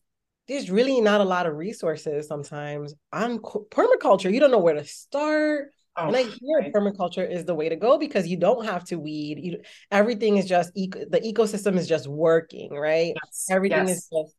there's 0.51 0.69
really 0.69 0.99
not 0.99 1.21
a 1.21 1.23
lot 1.23 1.45
of 1.45 1.55
resources 1.55 2.27
sometimes 2.27 2.93
on 3.13 3.39
permaculture. 3.39 4.31
You 4.31 4.41
don't 4.41 4.51
know 4.51 4.59
where 4.59 4.73
to 4.73 4.83
start. 4.83 5.69
Oh, 5.95 6.07
and 6.07 6.15
I 6.15 6.23
hear 6.23 6.59
right. 6.59 6.73
permaculture 6.73 7.29
is 7.29 7.45
the 7.45 7.55
way 7.55 7.69
to 7.69 7.75
go 7.77 7.97
because 7.97 8.27
you 8.27 8.37
don't 8.37 8.65
have 8.65 8.83
to 8.85 8.97
weed. 8.97 9.39
You, 9.41 9.61
everything 9.91 10.37
is 10.37 10.45
just 10.45 10.71
eco, 10.75 11.05
the 11.09 11.21
ecosystem 11.21 11.77
is 11.77 11.87
just 11.87 12.07
working, 12.07 12.73
right? 12.73 13.13
Yes. 13.15 13.45
Everything 13.49 13.87
yes. 13.87 13.97
is 13.97 14.09
just 14.09 14.35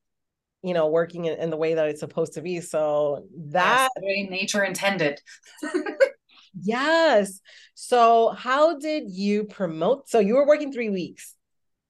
you 0.63 0.75
know 0.75 0.89
working 0.89 1.25
in, 1.25 1.39
in, 1.39 1.51
the 1.51 1.57
way 1.57 1.75
that 1.75 1.89
it's 1.89 2.01
supposed 2.01 2.35
to 2.35 2.43
be. 2.43 2.61
So 2.61 3.27
that 3.49 3.83
yes, 3.83 3.91
the 3.97 4.07
way 4.07 4.29
nature 4.31 4.65
intended. 4.65 5.21
yes. 6.61 7.41
So 7.75 8.31
how 8.31 8.79
did 8.79 9.11
you 9.11 9.45
promote? 9.45 10.11
So 10.11 10.19
you 10.19 10.35
were 10.35 10.47
working 10.47 10.73
three 10.73 10.91
weeks. 10.91 11.35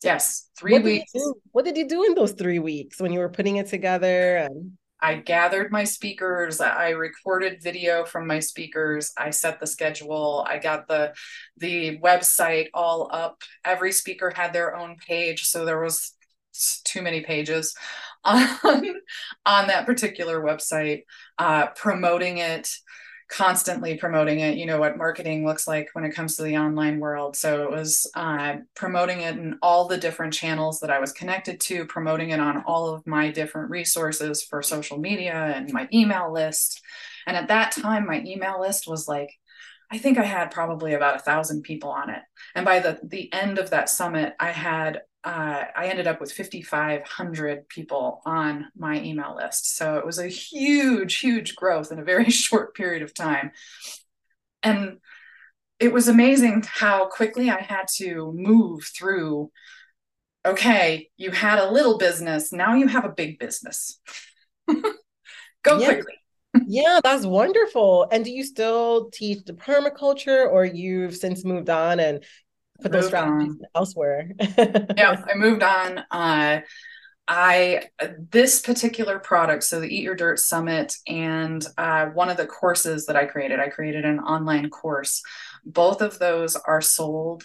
Yes, 0.04 0.48
three 0.58 0.72
what 0.72 0.82
weeks. 0.82 1.12
Did 1.12 1.22
what 1.52 1.64
did 1.64 1.76
you 1.76 1.88
do 1.88 2.04
in 2.04 2.14
those 2.14 2.32
three 2.32 2.58
weeks 2.58 3.00
when 3.00 3.12
you 3.12 3.20
were 3.20 3.28
putting 3.28 3.56
it 3.56 3.68
together? 3.68 4.36
And 4.36 4.72
I 5.00 5.16
gathered 5.16 5.72
my 5.72 5.84
speakers. 5.84 6.60
I 6.60 6.90
recorded 6.90 7.62
video 7.62 8.04
from 8.04 8.26
my 8.26 8.38
speakers. 8.38 9.12
I 9.18 9.30
set 9.30 9.58
the 9.58 9.66
schedule. 9.66 10.46
I 10.48 10.58
got 10.58 10.88
the 10.88 11.12
the 11.56 11.98
website 11.98 12.68
all 12.72 13.08
up. 13.12 13.42
Every 13.64 13.92
speaker 13.92 14.30
had 14.34 14.52
their 14.52 14.76
own 14.76 14.96
page, 14.96 15.44
so 15.44 15.64
there 15.64 15.80
was 15.80 16.12
too 16.84 17.02
many 17.02 17.22
pages 17.22 17.74
on 18.24 18.46
on 19.46 19.66
that 19.68 19.86
particular 19.86 20.40
website, 20.40 21.02
uh, 21.38 21.66
promoting 21.68 22.38
it 22.38 22.68
constantly 23.32 23.96
promoting 23.96 24.40
it 24.40 24.58
you 24.58 24.66
know 24.66 24.78
what 24.78 24.98
marketing 24.98 25.46
looks 25.46 25.66
like 25.66 25.88
when 25.94 26.04
it 26.04 26.14
comes 26.14 26.36
to 26.36 26.42
the 26.42 26.58
online 26.58 27.00
world. 27.00 27.34
So 27.34 27.62
it 27.62 27.70
was 27.70 28.10
uh, 28.14 28.56
promoting 28.74 29.22
it 29.22 29.38
in 29.38 29.58
all 29.62 29.88
the 29.88 29.96
different 29.96 30.34
channels 30.34 30.80
that 30.80 30.90
i 30.90 31.00
was 31.00 31.12
connected 31.12 31.58
to 31.58 31.86
promoting 31.86 32.30
it 32.30 32.40
on 32.40 32.62
all 32.66 32.90
of 32.90 33.06
my 33.06 33.30
different 33.30 33.70
resources 33.70 34.42
for 34.42 34.62
social 34.62 34.98
media 34.98 35.32
and 35.32 35.72
my 35.72 35.88
email 35.92 36.30
list. 36.30 36.82
And 37.26 37.36
at 37.36 37.48
that 37.48 37.72
time 37.72 38.06
my 38.06 38.22
email 38.26 38.60
list 38.60 38.86
was 38.86 39.08
like 39.08 39.30
i 39.90 39.96
think 39.96 40.18
i 40.18 40.24
had 40.24 40.50
probably 40.50 40.92
about 40.92 41.16
a 41.16 41.20
thousand 41.20 41.62
people 41.62 41.90
on 41.90 42.10
it. 42.10 42.22
And 42.54 42.66
by 42.66 42.80
the 42.80 43.00
the 43.02 43.32
end 43.32 43.58
of 43.58 43.70
that 43.70 43.88
summit 43.88 44.34
i 44.38 44.50
had 44.50 45.00
uh, 45.24 45.64
I 45.76 45.86
ended 45.86 46.06
up 46.06 46.20
with 46.20 46.32
5,500 46.32 47.68
people 47.68 48.22
on 48.26 48.66
my 48.76 49.00
email 49.00 49.36
list. 49.36 49.76
So 49.76 49.96
it 49.96 50.04
was 50.04 50.18
a 50.18 50.26
huge, 50.26 51.18
huge 51.18 51.54
growth 51.54 51.92
in 51.92 51.98
a 52.00 52.04
very 52.04 52.30
short 52.30 52.74
period 52.74 53.02
of 53.02 53.14
time. 53.14 53.52
And 54.62 54.98
it 55.78 55.92
was 55.92 56.08
amazing 56.08 56.64
how 56.66 57.06
quickly 57.06 57.50
I 57.50 57.60
had 57.60 57.86
to 57.96 58.32
move 58.34 58.84
through. 58.96 59.50
Okay, 60.44 61.08
you 61.16 61.30
had 61.30 61.60
a 61.60 61.70
little 61.70 61.98
business, 61.98 62.52
now 62.52 62.74
you 62.74 62.88
have 62.88 63.04
a 63.04 63.08
big 63.08 63.38
business. 63.38 64.00
Go 64.66 65.78
yeah. 65.78 65.86
quickly. 65.86 66.14
yeah, 66.66 67.00
that's 67.02 67.24
wonderful. 67.24 68.08
And 68.10 68.24
do 68.24 68.32
you 68.32 68.44
still 68.44 69.10
teach 69.10 69.44
the 69.44 69.52
permaculture 69.52 70.50
or 70.50 70.64
you've 70.64 71.16
since 71.16 71.44
moved 71.44 71.70
on 71.70 72.00
and 72.00 72.24
put 72.82 72.92
those 72.92 73.06
strategies 73.06 73.52
on. 73.52 73.60
elsewhere. 73.74 74.30
yeah, 74.38 75.24
I 75.32 75.34
moved 75.36 75.62
on. 75.62 75.98
Uh, 76.10 76.60
I 77.28 77.84
this 78.30 78.60
particular 78.60 79.18
product, 79.18 79.64
so 79.64 79.80
the 79.80 79.86
Eat 79.86 80.02
Your 80.02 80.16
Dirt 80.16 80.38
Summit, 80.38 80.96
and 81.06 81.64
uh, 81.78 82.06
one 82.06 82.28
of 82.28 82.36
the 82.36 82.46
courses 82.46 83.06
that 83.06 83.16
I 83.16 83.26
created, 83.26 83.60
I 83.60 83.68
created 83.68 84.04
an 84.04 84.18
online 84.18 84.70
course. 84.70 85.22
Both 85.64 86.02
of 86.02 86.18
those 86.18 86.56
are 86.56 86.80
sold 86.80 87.44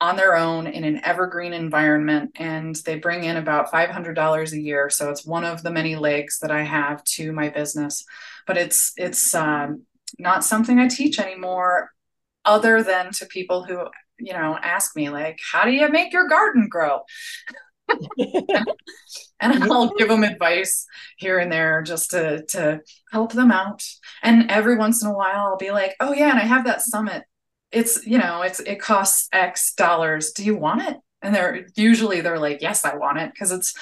on 0.00 0.16
their 0.16 0.36
own 0.36 0.66
in 0.66 0.82
an 0.82 1.04
evergreen 1.04 1.52
environment, 1.52 2.32
and 2.34 2.74
they 2.84 2.98
bring 2.98 3.22
in 3.22 3.36
about 3.36 3.70
five 3.70 3.90
hundred 3.90 4.14
dollars 4.14 4.52
a 4.52 4.60
year. 4.60 4.90
So 4.90 5.10
it's 5.10 5.24
one 5.24 5.44
of 5.44 5.62
the 5.62 5.70
many 5.70 5.94
legs 5.94 6.40
that 6.40 6.50
I 6.50 6.62
have 6.62 7.04
to 7.04 7.32
my 7.32 7.50
business, 7.50 8.04
but 8.48 8.56
it's 8.56 8.92
it's 8.96 9.32
um, 9.34 9.82
not 10.18 10.44
something 10.44 10.80
I 10.80 10.88
teach 10.88 11.20
anymore 11.20 11.90
other 12.44 12.82
than 12.82 13.12
to 13.12 13.26
people 13.26 13.64
who 13.64 13.86
you 14.22 14.32
know, 14.32 14.58
ask 14.62 14.96
me 14.96 15.10
like, 15.10 15.38
how 15.52 15.64
do 15.64 15.70
you 15.72 15.88
make 15.88 16.12
your 16.12 16.28
garden 16.28 16.68
grow? 16.68 17.00
and 19.40 19.64
I'll 19.64 19.94
give 19.94 20.08
them 20.08 20.24
advice 20.24 20.86
here 21.16 21.38
and 21.38 21.50
there 21.50 21.82
just 21.82 22.10
to 22.10 22.44
to 22.50 22.80
help 23.10 23.32
them 23.32 23.50
out. 23.50 23.82
And 24.22 24.50
every 24.50 24.76
once 24.76 25.02
in 25.02 25.08
a 25.08 25.14
while 25.14 25.46
I'll 25.46 25.56
be 25.56 25.72
like, 25.72 25.94
"Oh 26.00 26.12
yeah, 26.12 26.30
and 26.30 26.38
I 26.38 26.44
have 26.44 26.64
that 26.64 26.82
summit. 26.82 27.24
It's, 27.70 28.04
you 28.06 28.18
know, 28.18 28.42
it's 28.42 28.60
it 28.60 28.80
costs 28.80 29.28
X 29.32 29.74
dollars. 29.74 30.32
Do 30.32 30.44
you 30.44 30.56
want 30.56 30.82
it?" 30.82 30.96
And 31.22 31.34
they're 31.34 31.66
usually 31.76 32.20
they're 32.20 32.38
like, 32.38 32.62
"Yes, 32.62 32.84
I 32.84 32.96
want 32.96 33.18
it" 33.18 33.32
because 33.32 33.52
it's 33.52 33.74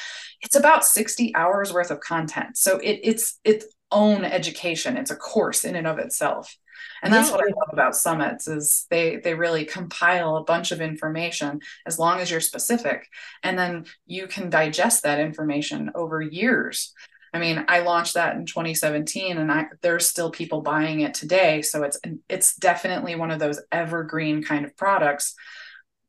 it's 0.42 0.56
about 0.56 0.84
60 0.84 1.34
hours 1.34 1.72
worth 1.72 1.90
of 1.90 2.00
content. 2.00 2.56
So 2.56 2.78
it 2.78 3.00
it's 3.02 3.38
its 3.44 3.66
own 3.92 4.24
education. 4.24 4.96
It's 4.96 5.10
a 5.10 5.16
course 5.16 5.64
in 5.64 5.76
and 5.76 5.86
of 5.86 5.98
itself 5.98 6.56
and 7.02 7.12
that's 7.12 7.30
yeah. 7.30 7.36
what 7.36 7.44
i 7.44 7.48
love 7.48 7.70
about 7.72 7.96
summits 7.96 8.48
is 8.48 8.86
they 8.90 9.16
they 9.16 9.34
really 9.34 9.64
compile 9.64 10.36
a 10.36 10.44
bunch 10.44 10.72
of 10.72 10.80
information 10.80 11.60
as 11.86 11.98
long 11.98 12.20
as 12.20 12.30
you're 12.30 12.40
specific. 12.40 13.08
And 13.42 13.58
then 13.58 13.86
you 14.06 14.26
can 14.26 14.50
digest 14.50 15.02
that 15.02 15.20
information 15.20 15.90
over 15.94 16.20
years. 16.20 16.92
I 17.32 17.38
mean 17.38 17.64
i 17.68 17.80
launched 17.80 18.14
that 18.14 18.36
in 18.36 18.46
2017 18.46 19.38
and 19.38 19.52
I, 19.52 19.66
there's 19.82 20.08
still 20.08 20.30
people 20.30 20.62
buying 20.62 21.00
it 21.00 21.14
today. 21.14 21.62
So 21.62 21.82
it's 21.84 21.98
it's 22.28 22.56
definitely 22.56 23.14
one 23.14 23.30
of 23.30 23.38
those 23.38 23.60
evergreen 23.70 24.42
kind 24.42 24.64
of 24.64 24.76
products 24.76 25.34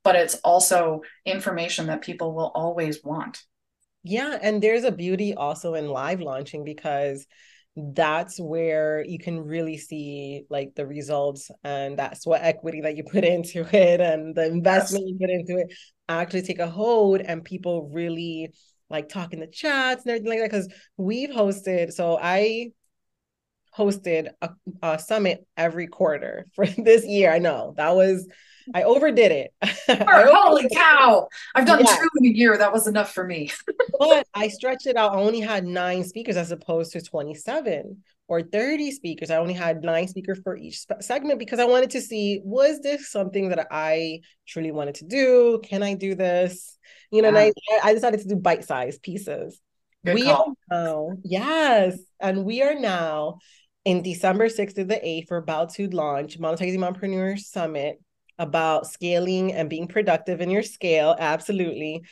but 0.04 0.16
it's 0.16 0.36
also 0.44 1.02
information 1.26 1.88
that 1.88 2.02
people 2.02 2.34
will 2.34 2.52
always 2.56 3.04
want. 3.04 3.44
Yeah. 4.04 4.38
And 4.42 4.62
there's 4.62 4.84
a 4.84 4.92
beauty 4.92 5.36
also 5.36 5.76
in 5.76 5.88
live 5.88 6.22
launching 6.22 6.64
because 6.64 7.28
that's 7.78 8.40
where 8.40 9.04
you 9.06 9.18
can 9.18 9.40
really 9.40 9.78
see 9.78 10.44
like 10.50 10.76
the 10.76 10.86
results 10.86 11.50
and 11.64 11.98
that's 11.98 12.26
what 12.26 12.42
equity 12.42 12.82
that 12.82 12.98
you 12.98 13.04
put 13.12 13.24
into 13.24 13.62
it 13.76 14.02
and 14.02 14.36
the 14.36 14.46
investment 14.46 15.06
yes. 15.06 15.12
you 15.12 15.18
put 15.20 15.30
into 15.30 15.58
it 15.58 15.74
actually 16.10 16.42
take 16.42 16.60
a 16.60 16.68
hold 16.68 17.22
and 17.22 17.46
people 17.46 17.90
really 17.94 18.54
like 18.90 19.08
talk 19.08 19.32
in 19.32 19.40
the 19.40 19.48
chats 19.48 20.04
and 20.04 20.12
everything 20.12 20.30
like 20.30 20.40
that 20.40 20.52
because 20.52 20.74
we've 20.98 21.30
hosted 21.30 21.94
so 21.94 22.20
i 22.22 22.70
hosted 23.78 24.28
a, 24.42 24.50
a 24.84 25.00
summit 25.00 25.48
every 25.56 25.88
quarter 25.88 26.46
for 26.56 26.66
this 26.66 27.06
year 27.06 27.32
i 27.32 27.40
know 27.40 27.74
that 27.78 27.96
was 27.96 28.28
I 28.74 28.84
overdid 28.84 29.32
it. 29.32 29.54
I 29.62 30.30
Holy 30.32 30.70
cow. 30.70 31.28
I've 31.56 31.66
done 31.66 31.80
yeah. 31.80 31.96
two 31.96 32.10
in 32.20 32.26
a 32.26 32.36
year. 32.36 32.58
That 32.58 32.74
was 32.74 32.88
enough 32.88 33.14
for 33.14 33.24
me. 33.26 33.52
but 34.00 34.28
I 34.34 34.48
stretched 34.48 34.88
it 34.88 34.96
out. 34.96 35.14
I 35.14 35.18
only 35.18 35.40
had 35.40 35.66
nine 35.66 36.04
speakers 36.04 36.38
as 36.38 36.52
opposed 36.52 36.94
to 36.94 37.02
27 37.02 38.04
or 38.28 38.42
30 38.42 38.92
speakers. 38.92 39.30
I 39.30 39.38
only 39.38 39.54
had 39.54 39.84
nine 39.84 40.08
speakers 40.08 40.40
for 40.44 40.56
each 40.56 40.86
segment 41.02 41.40
because 41.40 41.60
I 41.60 41.66
wanted 41.66 41.92
to 41.92 42.02
see 42.02 42.42
was 42.44 42.80
this 42.80 43.12
something 43.12 43.50
that 43.50 43.68
I 43.72 44.22
truly 44.48 44.72
wanted 44.72 44.96
to 44.96 45.06
do? 45.06 45.60
Can 45.64 45.84
I 45.84 45.96
do 45.96 46.16
this? 46.16 46.78
You 47.12 47.22
know, 47.22 47.30
yeah. 47.30 47.46
and 47.46 47.54
I, 47.84 47.90
I 47.90 47.94
decided 47.94 48.22
to 48.22 48.28
do 48.28 48.36
bite 48.36 48.64
sized 48.64 49.02
pieces. 49.02 49.60
Good 50.06 50.16
we 50.16 50.24
call. 50.24 50.54
are 50.72 50.84
now, 50.84 51.10
yes. 51.24 51.98
And 52.20 52.46
we 52.46 52.64
are 52.64 52.74
now 52.74 53.38
in 53.86 54.02
December 54.02 54.48
6th 54.48 54.76
to 54.76 54.84
the 54.84 54.96
8th, 54.96 55.28
we're 55.30 55.38
about 55.38 55.74
to 55.74 55.90
launch 55.90 56.40
Monetizing 56.40 56.78
Mompreneur 56.78 57.40
Summit 57.40 58.00
about 58.42 58.88
scaling 58.88 59.54
and 59.54 59.70
being 59.70 59.88
productive 59.88 60.42
in 60.42 60.50
your 60.50 60.64
scale. 60.64 61.16
Absolutely. 61.18 62.04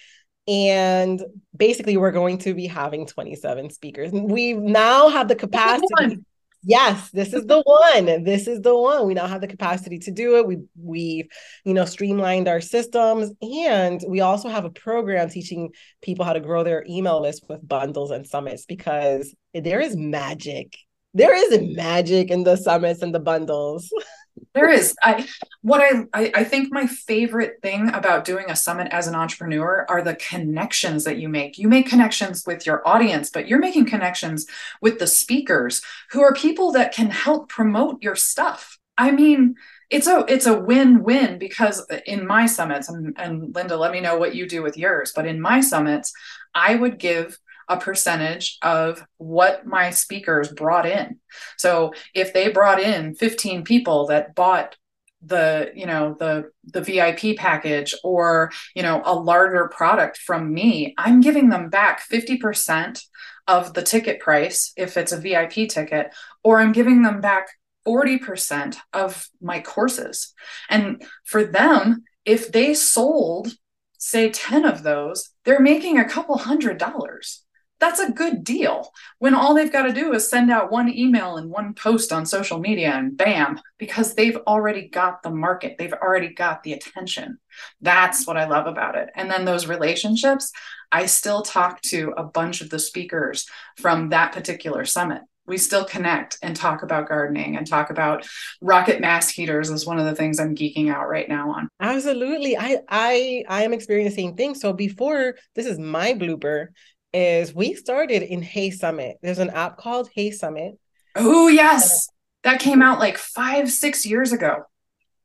And 0.47 1.21
basically, 1.55 1.97
we're 1.97 2.11
going 2.11 2.37
to 2.39 2.53
be 2.53 2.67
having 2.67 3.05
27 3.07 3.71
speakers. 3.71 4.11
We 4.11 4.53
now 4.53 5.09
have 5.09 5.27
the 5.27 5.35
capacity. 5.35 6.23
Yes, 6.61 7.09
this 7.11 7.33
is 7.33 7.45
the 7.45 7.61
one. 7.61 8.23
This 8.23 8.47
is 8.47 8.61
the 8.61 8.77
one. 8.77 9.07
We 9.07 9.13
now 9.13 9.27
have 9.27 9.41
the 9.41 9.47
capacity 9.47 9.97
to 9.99 10.11
do 10.11 10.37
it. 10.37 10.45
We 10.45 10.57
we've, 10.77 11.27
you 11.63 11.73
know, 11.73 11.85
streamlined 11.85 12.49
our 12.49 12.59
systems 12.59 13.31
and 13.41 14.03
we 14.07 14.19
also 14.19 14.49
have 14.49 14.65
a 14.65 14.69
program 14.69 15.29
teaching 15.29 15.69
people 16.01 16.25
how 16.25 16.33
to 16.33 16.41
grow 16.41 16.63
their 16.63 16.83
email 16.89 17.21
list 17.21 17.45
with 17.47 17.65
bundles 17.65 18.11
and 18.11 18.27
summits 18.27 18.65
because 18.65 19.33
there 19.53 19.79
is 19.79 19.95
magic. 19.95 20.75
There 21.13 21.33
is 21.33 21.75
magic 21.75 22.29
in 22.29 22.43
the 22.43 22.57
summits 22.57 23.01
and 23.01 23.15
the 23.15 23.19
bundles. 23.19 23.89
there 24.59 24.69
is. 24.69 24.95
I 25.01 25.27
what 25.61 25.81
I, 25.81 26.05
I, 26.13 26.31
I 26.35 26.43
think 26.43 26.71
my 26.71 26.85
favorite 26.85 27.59
thing 27.61 27.89
about 27.93 28.25
doing 28.25 28.49
a 28.49 28.55
summit 28.55 28.89
as 28.91 29.07
an 29.07 29.15
entrepreneur 29.15 29.85
are 29.87 30.01
the 30.01 30.15
connections 30.15 31.05
that 31.05 31.17
you 31.17 31.29
make. 31.29 31.57
You 31.57 31.69
make 31.69 31.87
connections 31.87 32.43
with 32.45 32.65
your 32.65 32.85
audience 32.87 33.29
but 33.29 33.47
you're 33.47 33.59
making 33.59 33.85
connections 33.85 34.45
with 34.81 34.99
the 34.99 35.07
speakers 35.07 35.81
who 36.11 36.21
are 36.21 36.33
people 36.33 36.71
that 36.73 36.93
can 36.93 37.09
help 37.09 37.47
promote 37.49 38.01
your 38.01 38.15
stuff. 38.15 38.77
I 38.97 39.11
mean 39.11 39.55
it's 39.89 40.07
a 40.07 40.25
it's 40.27 40.45
a 40.45 40.59
win-win 40.59 41.39
because 41.39 41.85
in 42.05 42.27
my 42.27 42.45
summits 42.45 42.89
and, 42.89 43.15
and 43.17 43.55
linda 43.55 43.75
let 43.75 43.91
me 43.91 44.01
know 44.01 44.17
what 44.17 44.35
you 44.35 44.47
do 44.47 44.61
with 44.61 44.77
yours 44.77 45.11
but 45.15 45.25
in 45.25 45.41
my 45.41 45.59
summits 45.59 46.13
i 46.53 46.75
would 46.75 46.99
give 46.99 47.39
a 47.69 47.77
percentage 47.77 48.57
of 48.61 49.05
what 49.17 49.65
my 49.65 49.91
speakers 49.91 50.51
brought 50.51 50.87
in. 50.87 51.19
So 51.57 51.93
if 52.13 52.33
they 52.33 52.51
brought 52.51 52.81
in 52.81 53.13
15 53.13 53.63
people 53.63 54.07
that 54.07 54.35
bought 54.35 54.75
the 55.21 55.71
you 55.75 55.85
know 55.85 56.15
the 56.17 56.49
the 56.63 56.81
VIP 56.81 57.37
package 57.37 57.93
or 58.03 58.51
you 58.73 58.81
know 58.81 59.01
a 59.03 59.13
larger 59.13 59.67
product 59.67 60.17
from 60.17 60.53
me 60.53 60.93
I'm 60.97 61.19
giving 61.19 61.49
them 61.49 61.69
back 61.69 62.07
50% 62.09 63.01
of 63.47 63.73
the 63.73 63.81
ticket 63.81 64.21
price 64.21 64.71
if 64.77 64.95
it's 64.95 65.11
a 65.11 65.19
VIP 65.19 65.67
ticket 65.69 66.13
or 66.43 66.59
I'm 66.59 66.71
giving 66.71 67.01
them 67.01 67.19
back 67.19 67.49
40% 67.85 68.77
of 68.93 69.27
my 69.41 69.59
courses 69.59 70.33
and 70.69 71.03
for 71.25 71.43
them 71.43 72.03
if 72.23 72.51
they 72.51 72.73
sold 72.73 73.53
say 73.97 74.29
10 74.29 74.63
of 74.63 74.83
those 74.83 75.31
they're 75.43 75.59
making 75.59 75.99
a 75.99 76.07
couple 76.07 76.37
hundred 76.37 76.77
dollars 76.77 77.43
that's 77.79 77.99
a 77.99 78.11
good 78.11 78.43
deal. 78.43 78.91
When 79.19 79.33
all 79.33 79.53
they've 79.53 79.71
got 79.71 79.83
to 79.83 79.93
do 79.93 80.13
is 80.13 80.29
send 80.29 80.51
out 80.51 80.71
one 80.71 80.93
email 80.93 81.37
and 81.37 81.49
one 81.49 81.73
post 81.73 82.11
on 82.11 82.25
social 82.25 82.59
media 82.59 82.91
and 82.93 83.15
bam 83.15 83.59
because 83.77 84.13
they've 84.13 84.37
already 84.47 84.87
got 84.87 85.23
the 85.23 85.29
market. 85.29 85.77
They've 85.77 85.93
already 85.93 86.29
got 86.33 86.63
the 86.63 86.73
attention. 86.73 87.39
That's 87.81 88.27
what 88.27 88.37
i 88.37 88.45
love 88.45 88.67
about 88.67 88.95
it. 88.95 89.09
And 89.15 89.29
then 89.29 89.45
those 89.45 89.67
relationships 89.67 90.51
i 90.91 91.05
still 91.05 91.41
talk 91.41 91.81
to 91.81 92.13
a 92.17 92.23
bunch 92.23 92.61
of 92.61 92.69
the 92.69 92.79
speakers 92.79 93.47
from 93.77 94.09
that 94.09 94.33
particular 94.33 94.85
summit. 94.85 95.21
We 95.45 95.57
still 95.57 95.83
connect 95.83 96.37
and 96.43 96.55
talk 96.55 96.83
about 96.83 97.09
gardening 97.09 97.57
and 97.57 97.65
talk 97.65 97.89
about 97.89 98.27
rocket 98.61 99.01
mass 99.01 99.29
heaters 99.29 99.71
is 99.71 99.85
one 99.85 99.99
of 99.99 100.05
the 100.05 100.15
things 100.15 100.39
i'm 100.39 100.55
geeking 100.55 100.93
out 100.93 101.09
right 101.09 101.27
now 101.27 101.51
on. 101.51 101.69
Absolutely. 101.79 102.57
I 102.57 102.77
i 102.89 103.43
i 103.47 103.63
am 103.63 103.73
experiencing 103.73 104.09
the 104.09 104.21
same 104.21 104.35
thing 104.35 104.55
so 104.55 104.73
before 104.73 105.35
this 105.55 105.65
is 105.65 105.79
my 105.79 106.13
blooper 106.13 106.67
is 107.13 107.53
we 107.53 107.73
started 107.73 108.23
in 108.23 108.41
HeySummit. 108.41 109.15
There's 109.21 109.39
an 109.39 109.49
app 109.49 109.77
called 109.77 110.09
HeySummit. 110.15 110.77
Oh 111.15 111.47
yes, 111.47 112.09
that 112.43 112.59
came 112.59 112.81
out 112.81 112.99
like 112.99 113.17
five, 113.17 113.71
six 113.71 114.05
years 114.05 114.31
ago. 114.31 114.63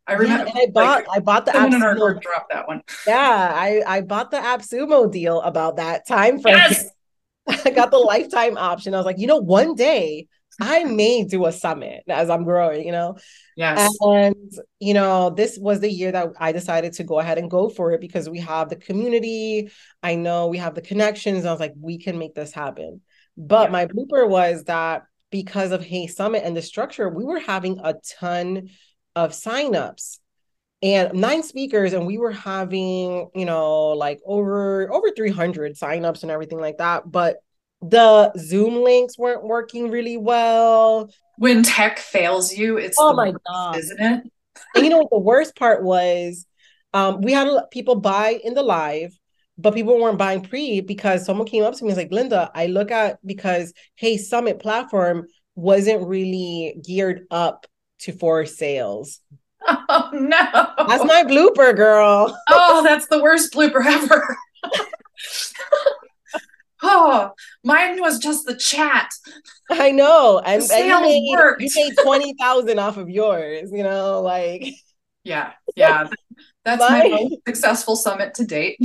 I 0.06 0.14
remember. 0.14 0.50
Yeah, 0.54 0.62
I 0.62 0.66
bought 0.66 1.06
like, 1.06 1.16
I 1.16 1.20
bought 1.20 1.44
the 1.46 1.56
app. 1.56 1.72
In 1.72 1.82
our 1.82 1.94
group 1.94 2.20
dropped 2.20 2.52
that 2.52 2.66
one. 2.68 2.82
Yeah, 3.06 3.52
I 3.54 3.82
I 3.86 4.00
bought 4.02 4.30
the 4.30 4.38
AppSumo 4.38 5.10
deal 5.10 5.40
about 5.40 5.76
that 5.76 6.06
time 6.06 6.40
frame. 6.40 6.56
Yes! 6.56 6.88
I 7.46 7.70
got 7.70 7.90
the 7.90 7.98
lifetime 7.98 8.56
option. 8.56 8.94
I 8.94 8.98
was 8.98 9.06
like, 9.06 9.18
you 9.18 9.26
know, 9.26 9.38
one 9.38 9.74
day 9.74 10.28
I 10.60 10.84
may 10.84 11.24
do 11.24 11.46
a 11.46 11.52
summit 11.52 12.04
as 12.08 12.30
I'm 12.30 12.44
growing, 12.44 12.86
you 12.86 12.92
know? 12.92 13.16
Yes. 13.56 13.96
And, 14.00 14.52
you 14.78 14.94
know, 14.94 15.30
this 15.30 15.58
was 15.58 15.80
the 15.80 15.90
year 15.90 16.12
that 16.12 16.28
I 16.38 16.52
decided 16.52 16.94
to 16.94 17.04
go 17.04 17.18
ahead 17.18 17.38
and 17.38 17.50
go 17.50 17.68
for 17.68 17.92
it 17.92 18.00
because 18.00 18.28
we 18.28 18.40
have 18.40 18.68
the 18.68 18.76
community. 18.76 19.70
I 20.02 20.14
know 20.14 20.48
we 20.48 20.58
have 20.58 20.74
the 20.74 20.82
connections. 20.82 21.44
I 21.44 21.50
was 21.50 21.60
like, 21.60 21.74
we 21.78 21.98
can 21.98 22.18
make 22.18 22.34
this 22.34 22.52
happen. 22.52 23.00
But 23.36 23.68
yeah. 23.68 23.72
my 23.72 23.86
blooper 23.86 24.28
was 24.28 24.64
that 24.64 25.04
because 25.30 25.72
of 25.72 25.82
HeySummit 25.82 26.44
and 26.44 26.56
the 26.56 26.62
structure, 26.62 27.08
we 27.08 27.24
were 27.24 27.40
having 27.40 27.80
a 27.82 27.94
ton 28.18 28.68
of 29.16 29.32
signups 29.32 30.18
and 30.84 31.14
nine 31.14 31.42
speakers 31.42 31.94
and 31.94 32.06
we 32.06 32.18
were 32.18 32.30
having 32.30 33.30
you 33.34 33.44
know 33.46 33.88
like 33.90 34.20
over 34.26 34.92
over 34.92 35.10
300 35.10 35.74
signups 35.76 36.22
and 36.22 36.30
everything 36.30 36.60
like 36.60 36.78
that 36.78 37.10
but 37.10 37.38
the 37.88 38.32
Zoom 38.38 38.82
links 38.82 39.18
weren't 39.18 39.44
working 39.44 39.90
really 39.90 40.16
well. 40.16 41.10
When 41.36 41.62
tech 41.62 41.98
fails 41.98 42.52
you, 42.52 42.76
it's 42.78 42.96
oh 42.98 43.12
my 43.12 43.32
god, 43.46 43.76
isn't 43.78 44.00
it? 44.00 44.30
and 44.74 44.84
you 44.84 44.90
know 44.90 44.98
what 44.98 45.10
the 45.10 45.18
worst 45.18 45.56
part 45.56 45.82
was? 45.82 46.46
Um, 46.92 47.20
we 47.20 47.32
had 47.32 47.48
people 47.70 47.96
buy 47.96 48.38
in 48.42 48.54
the 48.54 48.62
live, 48.62 49.18
but 49.58 49.74
people 49.74 50.00
weren't 50.00 50.18
buying 50.18 50.42
pre 50.42 50.80
because 50.80 51.24
someone 51.24 51.46
came 51.46 51.64
up 51.64 51.74
to 51.74 51.84
me 51.84 51.90
and 51.90 51.96
was 51.96 52.02
like, 52.02 52.12
Linda, 52.12 52.50
I 52.54 52.66
look 52.66 52.90
at 52.90 53.18
because 53.26 53.72
HeySummit 54.00 54.60
platform 54.60 55.26
wasn't 55.56 56.06
really 56.06 56.76
geared 56.84 57.26
up 57.30 57.66
to 58.00 58.12
for 58.12 58.46
sales. 58.46 59.20
Oh 59.66 60.10
no. 60.12 60.86
That's 60.88 61.04
my 61.04 61.24
blooper, 61.26 61.74
girl. 61.74 62.38
oh, 62.50 62.82
that's 62.84 63.06
the 63.06 63.22
worst 63.22 63.54
blooper 63.54 63.82
ever. 63.82 64.36
oh, 66.84 67.30
mine 67.64 68.00
was 68.00 68.18
just 68.18 68.46
the 68.46 68.54
chat. 68.54 69.10
I 69.70 69.90
know. 69.90 70.40
And, 70.44 70.62
and 70.62 70.86
you 70.86 71.00
made, 71.00 71.36
worked. 71.36 71.62
you 71.62 71.70
made 71.74 71.94
20,000 72.02 72.78
off 72.78 72.96
of 72.96 73.08
yours, 73.08 73.70
you 73.72 73.82
know, 73.82 74.20
like. 74.20 74.64
Yeah. 75.26 75.52
Yeah. 75.74 76.08
That's 76.66 76.80
my, 76.80 77.04
my 77.04 77.08
most 77.08 77.36
successful 77.48 77.96
summit 77.96 78.34
to 78.34 78.44
date. 78.44 78.78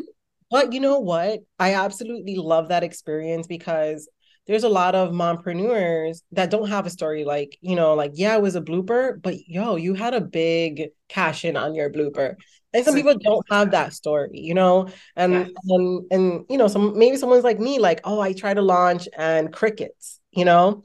but 0.50 0.74
you 0.74 0.80
know 0.80 0.98
what? 0.98 1.40
I 1.58 1.72
absolutely 1.72 2.36
love 2.36 2.68
that 2.68 2.82
experience 2.82 3.46
because 3.46 4.06
there's 4.46 4.64
a 4.64 4.68
lot 4.68 4.94
of 4.94 5.12
mompreneurs 5.12 6.22
that 6.32 6.50
don't 6.50 6.68
have 6.68 6.86
a 6.86 6.90
story 6.90 7.24
like, 7.24 7.58
you 7.60 7.74
know, 7.74 7.94
like, 7.94 8.12
yeah, 8.14 8.36
it 8.36 8.42
was 8.42 8.56
a 8.56 8.60
blooper, 8.60 9.20
but 9.20 9.48
yo, 9.48 9.76
you 9.76 9.94
had 9.94 10.14
a 10.14 10.20
big 10.20 10.90
cash 11.08 11.44
in 11.44 11.56
on 11.56 11.74
your 11.74 11.90
blooper. 11.90 12.36
And 12.72 12.84
some 12.84 12.94
people 12.94 13.16
don't 13.16 13.44
have 13.50 13.70
that 13.70 13.94
story 13.94 14.30
you 14.34 14.52
know? 14.52 14.88
And 15.16 15.50
and 15.64 16.02
and 16.10 16.44
you 16.50 16.58
know 16.58 16.68
some 16.68 16.98
maybe 16.98 17.16
someone's 17.16 17.44
like 17.44 17.58
me 17.58 17.78
like 17.78 18.00
oh 18.04 18.20
i 18.20 18.34
try 18.34 18.52
to 18.52 18.60
launch 18.60 19.08
and 19.16 19.52
crickets 19.52 20.20
you 20.30 20.44
know? 20.44 20.82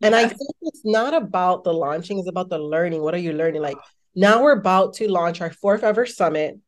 And 0.00 0.14
i 0.14 0.26
think 0.26 0.50
it's 0.62 0.84
not 0.84 1.12
about 1.12 1.64
the 1.64 1.72
launching 1.72 2.18
it's 2.18 2.28
about 2.28 2.48
the 2.48 2.58
learning. 2.58 3.02
What 3.02 3.14
are 3.14 3.18
you 3.18 3.32
learning? 3.32 3.60
Like 3.60 3.76
now 4.14 4.42
we're 4.42 4.58
about 4.58 4.94
to 4.94 5.08
launch 5.08 5.40
our 5.40 5.50
fourth 5.50 5.82
ever 5.82 6.06
summit 6.06 6.58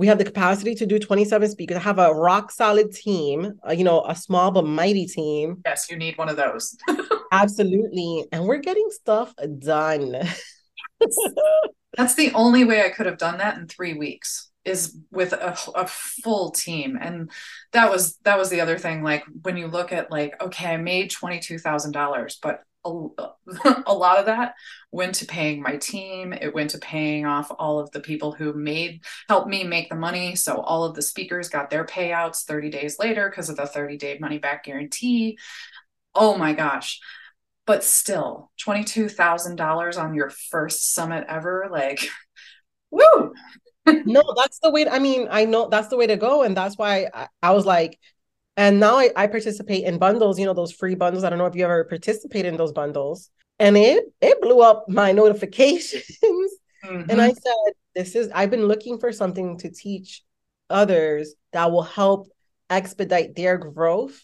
we 0.00 0.06
have 0.06 0.16
the 0.16 0.24
capacity 0.24 0.74
to 0.74 0.86
do 0.86 0.98
27 0.98 1.50
speakers. 1.50 1.76
I 1.76 1.80
have 1.80 1.98
a 1.98 2.14
rock 2.14 2.50
solid 2.50 2.90
team 2.90 3.60
uh, 3.68 3.72
you 3.72 3.84
know 3.84 4.02
a 4.08 4.14
small 4.14 4.50
but 4.50 4.64
mighty 4.64 5.04
team. 5.04 5.60
Yes 5.66 5.90
you 5.90 5.98
need 5.98 6.16
one 6.16 6.30
of 6.30 6.36
those. 6.36 6.74
Absolutely. 7.32 8.24
And 8.32 8.46
we're 8.46 8.58
getting 8.58 8.88
stuff 8.90 9.34
done. 9.58 10.16
That's 11.96 12.14
the 12.14 12.32
only 12.32 12.64
way 12.64 12.82
I 12.82 12.88
could 12.88 13.04
have 13.04 13.18
done 13.18 13.38
that 13.38 13.58
in 13.58 13.66
three 13.66 13.92
weeks 13.92 14.50
is 14.64 14.96
with 15.10 15.34
a, 15.34 15.56
a 15.74 15.86
full 15.86 16.50
team. 16.50 16.98
And 16.98 17.30
that 17.72 17.90
was 17.90 18.16
that 18.24 18.38
was 18.38 18.48
the 18.48 18.62
other 18.62 18.78
thing 18.78 19.02
like 19.02 19.24
when 19.42 19.58
you 19.58 19.66
look 19.66 19.92
at 19.92 20.10
like 20.10 20.40
okay 20.40 20.72
i 20.72 20.76
made 20.78 21.10
$22000 21.10 22.36
but 22.42 22.62
a, 22.84 23.94
lot 23.94 24.18
of 24.18 24.26
that 24.26 24.54
went 24.90 25.14
to 25.16 25.26
paying 25.26 25.62
my 25.62 25.76
team. 25.76 26.32
It 26.32 26.54
went 26.54 26.70
to 26.70 26.78
paying 26.78 27.26
off 27.26 27.50
all 27.58 27.78
of 27.78 27.90
the 27.90 28.00
people 28.00 28.32
who 28.32 28.52
made 28.52 29.02
helped 29.28 29.48
me 29.48 29.64
make 29.64 29.88
the 29.90 29.96
money. 29.96 30.34
So 30.34 30.60
all 30.60 30.84
of 30.84 30.94
the 30.94 31.02
speakers 31.02 31.48
got 31.48 31.70
their 31.70 31.84
payouts 31.84 32.44
30 32.44 32.70
days 32.70 32.98
later 32.98 33.28
because 33.28 33.48
of 33.50 33.56
the 33.56 33.66
30 33.66 33.98
day 33.98 34.18
money 34.18 34.38
back 34.38 34.64
guarantee. 34.64 35.38
Oh 36.14 36.36
my 36.36 36.52
gosh. 36.52 37.00
But 37.66 37.84
still 37.84 38.50
$22,000 38.64 39.96
on 39.98 40.14
your 40.14 40.30
first 40.30 40.94
summit 40.94 41.24
ever 41.28 41.68
like 41.70 42.08
woo! 42.90 43.32
No 44.04 44.22
that's 44.36 44.60
the 44.60 44.70
way 44.70 44.88
I 44.88 44.98
mean 45.00 45.26
I 45.30 45.46
know 45.46 45.68
that's 45.68 45.88
the 45.88 45.96
way 45.96 46.06
to 46.06 46.16
go 46.16 46.42
and 46.42 46.56
that's 46.56 46.78
why 46.78 47.08
I, 47.12 47.28
I 47.42 47.50
was 47.52 47.66
like 47.66 47.98
and 48.60 48.78
now 48.78 48.98
I, 48.98 49.10
I 49.16 49.26
participate 49.26 49.84
in 49.84 49.98
bundles 49.98 50.38
you 50.38 50.46
know 50.46 50.52
those 50.52 50.72
free 50.72 50.94
bundles 50.94 51.24
I 51.24 51.30
don't 51.30 51.38
know 51.38 51.46
if 51.46 51.56
you 51.56 51.64
ever 51.64 51.84
participated 51.84 52.52
in 52.52 52.58
those 52.58 52.72
bundles 52.72 53.30
and 53.58 53.76
it 53.76 54.04
it 54.20 54.40
blew 54.40 54.60
up 54.60 54.88
my 54.88 55.12
notifications 55.22 56.04
mm-hmm. 56.84 57.10
and 57.10 57.20
I 57.20 57.28
said 57.28 57.72
this 57.94 58.14
is 58.14 58.30
I've 58.34 58.50
been 58.50 58.66
looking 58.66 58.98
for 58.98 59.12
something 59.12 59.58
to 59.58 59.70
teach 59.70 60.22
others 60.68 61.34
that 61.52 61.72
will 61.72 61.82
help 61.82 62.28
expedite 62.68 63.34
their 63.34 63.56
growth 63.58 64.20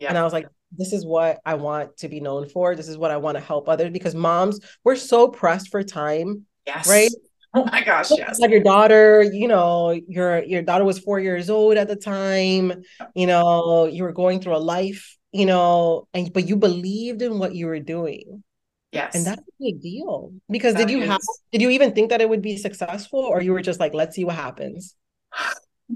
yeah. 0.00 0.08
and 0.08 0.18
I 0.18 0.24
was 0.24 0.32
like 0.32 0.48
this 0.72 0.92
is 0.92 1.06
what 1.06 1.40
I 1.46 1.54
want 1.54 1.96
to 1.98 2.08
be 2.08 2.20
known 2.20 2.48
for. 2.48 2.74
This 2.74 2.88
is 2.88 2.98
what 2.98 3.12
I 3.12 3.16
want 3.16 3.36
to 3.36 3.40
help 3.40 3.68
others 3.68 3.90
because 3.90 4.16
moms, 4.16 4.58
we're 4.82 4.96
so 4.96 5.28
pressed 5.28 5.70
for 5.70 5.82
time. 5.84 6.44
Yes. 6.66 6.88
Right. 6.88 7.10
Oh 7.56 7.64
my 7.72 7.82
gosh, 7.82 8.10
yes. 8.10 8.38
Like 8.38 8.50
your 8.50 8.62
daughter, 8.62 9.22
you 9.22 9.48
know, 9.48 9.90
your 9.90 10.44
your 10.44 10.60
daughter 10.60 10.84
was 10.84 10.98
four 10.98 11.18
years 11.18 11.48
old 11.48 11.78
at 11.78 11.88
the 11.88 11.96
time. 11.96 12.82
You 13.14 13.26
know, 13.26 13.86
you 13.86 14.02
were 14.02 14.12
going 14.12 14.40
through 14.42 14.56
a 14.56 14.58
life, 14.58 15.16
you 15.32 15.46
know, 15.46 16.06
and 16.12 16.30
but 16.30 16.46
you 16.46 16.56
believed 16.56 17.22
in 17.22 17.38
what 17.38 17.54
you 17.54 17.66
were 17.66 17.80
doing. 17.80 18.44
Yes. 18.92 19.14
And 19.14 19.24
that's 19.24 19.40
a 19.40 19.52
big 19.58 19.80
deal. 19.80 20.34
Because 20.50 20.74
That 20.74 20.86
did 20.86 20.90
you 20.90 21.06
have 21.06 21.20
did 21.50 21.62
you 21.62 21.70
even 21.70 21.94
think 21.94 22.10
that 22.10 22.20
it 22.20 22.28
would 22.28 22.42
be 22.42 22.58
successful 22.58 23.20
or 23.20 23.40
you 23.40 23.52
were 23.52 23.62
just 23.62 23.80
like, 23.80 23.94
let's 23.94 24.14
see 24.14 24.24
what 24.24 24.36
happens? 24.36 24.94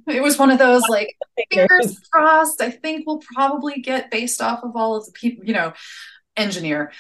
It 0.07 0.23
was 0.23 0.39
one 0.39 0.51
of 0.53 0.61
those 0.61 0.89
like 0.89 1.17
fingers 1.51 1.99
crossed. 2.13 2.63
I 2.63 2.71
think 2.71 3.09
we'll 3.09 3.19
probably 3.35 3.81
get 3.81 4.09
based 4.09 4.41
off 4.41 4.63
of 4.63 4.77
all 4.77 4.95
of 4.95 5.05
the 5.05 5.11
people, 5.11 5.45
you 5.45 5.53
know, 5.53 5.73
engineer. 6.37 6.93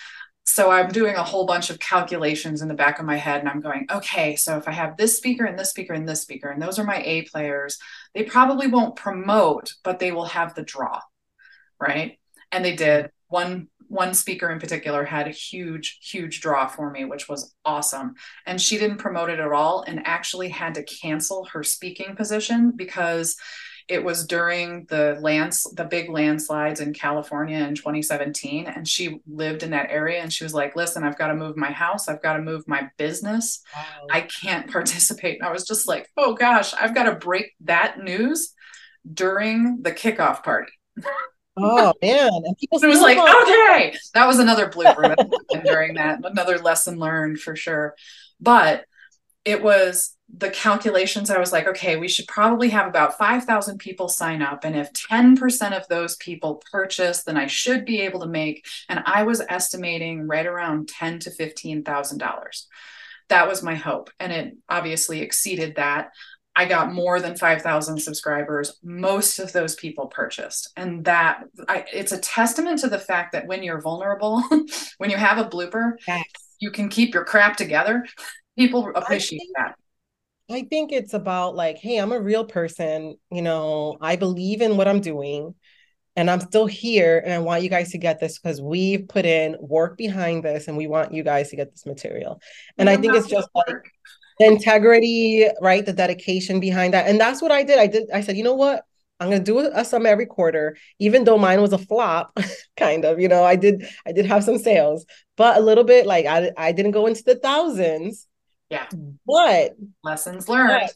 So 0.51 0.71
I'm 0.71 0.91
doing 0.91 1.15
a 1.15 1.23
whole 1.23 1.47
bunch 1.47 1.71
of 1.71 1.79
calculations 1.79 2.61
in 2.61 2.67
the 2.67 2.75
back 2.75 2.99
of 2.99 3.05
my 3.05 3.17
head 3.17 3.41
and 3.41 3.49
I'm 3.49 3.61
going, 3.61 3.87
okay, 3.91 4.35
so 4.35 4.57
if 4.57 4.67
I 4.67 4.73
have 4.73 4.97
this 4.97 5.17
speaker 5.17 5.45
and 5.45 5.57
this 5.57 5.71
speaker 5.71 5.93
and 5.93 6.09
this 6.09 6.23
speaker, 6.23 6.49
and 6.49 6.61
those 6.61 6.79
are 6.79 6.85
my 6.85 7.01
A 7.05 7.23
players, 7.23 7.79
they 8.15 8.25
probably 8.25 8.67
won't 8.67 8.97
promote, 8.97 9.73
but 9.85 10.01
they 10.01 10.11
will 10.11 10.25
have 10.25 10.55
the 10.55 10.63
draw. 10.63 11.01
Right. 11.79 12.19
And 12.51 12.65
they 12.65 12.75
did. 12.75 13.11
One 13.29 13.69
one 13.87 14.15
speaker 14.15 14.49
in 14.51 14.61
particular 14.61 15.05
had 15.05 15.27
a 15.27 15.33
huge, 15.33 15.99
huge 16.01 16.41
draw 16.41 16.69
for 16.69 16.91
me, 16.91 17.05
which 17.05 17.29
was 17.29 17.53
awesome. 17.65 18.15
And 18.47 18.61
she 18.61 18.79
didn't 18.79 18.99
promote 18.99 19.31
it 19.31 19.41
at 19.41 19.51
all 19.51 19.83
and 19.83 20.07
actually 20.07 20.49
had 20.49 20.75
to 20.77 20.85
cancel 20.85 21.45
her 21.47 21.65
speaking 21.65 22.15
position 22.15 22.73
because 22.75 23.37
it 23.90 24.05
was 24.05 24.24
during 24.24 24.85
the 24.85 25.18
lands 25.20 25.64
the 25.74 25.85
big 25.85 26.09
landslides 26.09 26.81
in 26.81 26.94
California 26.94 27.59
in 27.59 27.74
2017 27.74 28.66
and 28.68 28.87
she 28.87 29.20
lived 29.26 29.64
in 29.64 29.70
that 29.70 29.90
area 29.90 30.20
and 30.22 30.33
she 30.33 30.44
was 30.44 30.55
like 30.55 30.76
listen 30.76 31.03
I've 31.03 31.18
got 31.18 31.26
to 31.26 31.35
move 31.35 31.57
my 31.57 31.72
house 31.72 32.09
I've 32.09 32.22
got 32.22 32.35
to 32.35 32.42
move 32.42 32.66
my 32.68 32.88
business 32.96 33.62
Wow. 33.74 34.07
I 34.11 34.20
can't 34.20 34.70
participate 34.70 35.40
and 35.40 35.48
I 35.48 35.53
was 35.53 35.66
just 35.66 35.88
like 35.88 36.09
oh 36.16 36.35
gosh 36.35 36.72
I've 36.72 36.94
got 36.94 37.05
to 37.05 37.16
break 37.16 37.53
that 37.62 37.98
news 37.98 38.55
during 39.12 39.83
the 39.83 39.92
kickoff 39.92 40.44
party 40.44 40.72
oh 41.57 41.92
man. 42.03 42.31
And 42.33 42.57
people 42.57 42.83
it 42.83 42.87
was 42.87 43.00
like 43.00 43.18
call- 43.18 43.42
okay 43.42 43.96
that 44.14 44.26
was 44.26 44.38
another 44.38 44.68
blooper 44.68 45.16
that 45.50 45.64
during 45.64 45.94
that 45.94 46.20
another 46.22 46.59
lesson 46.59 46.98
learned 46.98 47.40
for 47.40 47.57
sure 47.57 47.96
but 48.40 48.85
it 49.51 49.63
was 49.63 50.17
the 50.37 50.51
calculations 50.51 51.29
i 51.29 51.39
was 51.39 51.53
like 51.53 51.67
okay 51.67 51.97
we 51.97 52.07
should 52.07 52.27
probably 52.29 52.69
have 52.69 52.87
about 52.87 53.19
5000 53.19 53.79
people 53.79 54.09
sign 54.09 54.43
up 54.43 54.65
and 54.65 54.77
if 54.77 54.93
10% 54.93 55.77
of 55.77 55.89
those 55.89 56.15
people 56.17 56.63
purchase 56.71 57.25
then 57.25 57.37
i 57.37 57.47
should 57.47 57.85
be 57.85 58.01
able 58.01 58.21
to 58.21 58.29
make 58.29 58.65
and 58.89 59.03
i 59.07 59.25
was 59.25 59.43
estimating 59.49 60.29
right 60.29 60.47
around 60.47 60.89
10 60.89 61.19
to 61.21 61.31
15000 61.31 62.19
dollars 62.19 62.69
that 63.29 63.49
was 63.49 63.63
my 63.63 63.75
hope 63.75 64.11
and 64.21 64.33
it 64.33 64.57
obviously 64.69 65.21
exceeded 65.21 65.75
that 65.77 66.11
I 66.57 66.65
got 66.67 66.93
more 66.93 67.21
than 67.21 67.37
5,000 67.37 67.99
subscribers. 68.01 68.77
Most 68.83 69.39
of 69.39 69.53
those 69.53 69.77
people 69.77 70.09
purchased. 70.09 70.69
And 70.77 71.05
that 71.05 71.45
I, 71.69 71.85
it's 71.93 72.11
a 72.11 72.19
testament 72.19 72.81
to 72.81 72.89
the 72.89 72.99
fact 72.99 73.33
that 73.33 73.47
when 73.47 73.63
you're 73.63 73.81
vulnerable, 73.81 74.43
when 74.99 75.11
you 75.11 75.17
have 75.17 75.39
a 75.39 75.49
blooper, 75.49 75.93
Yes. 76.09 76.25
you 76.59 76.73
can 76.73 76.89
keep 76.89 77.15
your 77.15 77.25
crap 77.25 77.57
together. 77.57 78.05
People 78.59 78.91
appreciate 78.95 79.39
think- 79.39 79.57
that. 79.57 79.75
I 80.51 80.63
think 80.63 80.91
it's 80.91 81.15
about 81.15 81.55
like, 81.55 81.79
hey, 81.79 81.99
I'm 81.99 82.11
a 82.11 82.21
real 82.21 82.45
person. 82.45 83.17
You 83.31 83.43
know, 83.43 83.97
I 84.01 84.17
believe 84.17 84.63
in 84.63 84.77
what 84.77 84.89
I'm 84.89 85.01
doing 85.01 85.55
and 86.17 86.29
I'm 86.29 86.41
still 86.41 86.67
here. 86.67 87.23
And 87.25 87.33
I 87.33 87.39
want 87.39 87.63
you 87.63 87.69
guys 87.71 87.93
to 87.93 87.99
get 87.99 88.19
this 88.19 88.39
because 88.39 88.61
we've 88.61 89.07
put 89.09 89.25
in 89.25 89.57
work 89.61 89.97
behind 89.97 90.43
this 90.43 90.67
and 90.67 90.77
we 90.77 90.89
want 90.89 91.15
you 91.15 91.23
guys 91.23 91.51
to 91.51 91.57
get 91.57 91.71
this 91.71 91.87
material. 91.87 92.41
And 92.79 92.91
I 92.91 92.97
think 92.97 93.15
it's 93.15 93.29
just 93.29 93.49
like 93.55 93.93
the 94.41 94.47
integrity, 94.47 95.47
right? 95.61 95.87
The 95.87 95.93
dedication 95.93 96.59
behind 96.59 96.95
that. 96.95 97.07
And 97.07 97.21
that's 97.21 97.41
what 97.41 97.53
I 97.53 97.63
did. 97.63 97.79
I 97.79 97.87
did, 97.87 98.11
I 98.13 98.21
said, 98.21 98.37
you 98.37 98.43
know 98.43 98.55
what? 98.55 98.83
I'm 99.21 99.29
gonna 99.29 99.45
do 99.45 99.59
a 99.59 99.85
sum 99.85 100.07
every 100.07 100.25
quarter, 100.25 100.77
even 100.99 101.25
though 101.25 101.37
mine 101.37 101.61
was 101.61 101.75
a 101.75 101.79
flop, 101.79 102.37
kind 102.77 103.05
of. 103.05 103.21
You 103.21 103.29
know, 103.29 103.45
I 103.45 103.55
did 103.55 103.87
I 104.07 104.13
did 104.13 104.25
have 104.25 104.43
some 104.43 104.57
sales, 104.57 105.05
but 105.37 105.59
a 105.59 105.61
little 105.61 105.85
bit 105.85 106.07
like 106.07 106.25
I 106.25 106.51
I 106.57 106.73
didn't 106.73 106.93
go 106.93 107.07
into 107.07 107.23
the 107.23 107.35
thousands. 107.35 108.27
Yeah. 108.70 108.87
But 109.26 109.76
lessons 110.04 110.48
learned. 110.48 110.90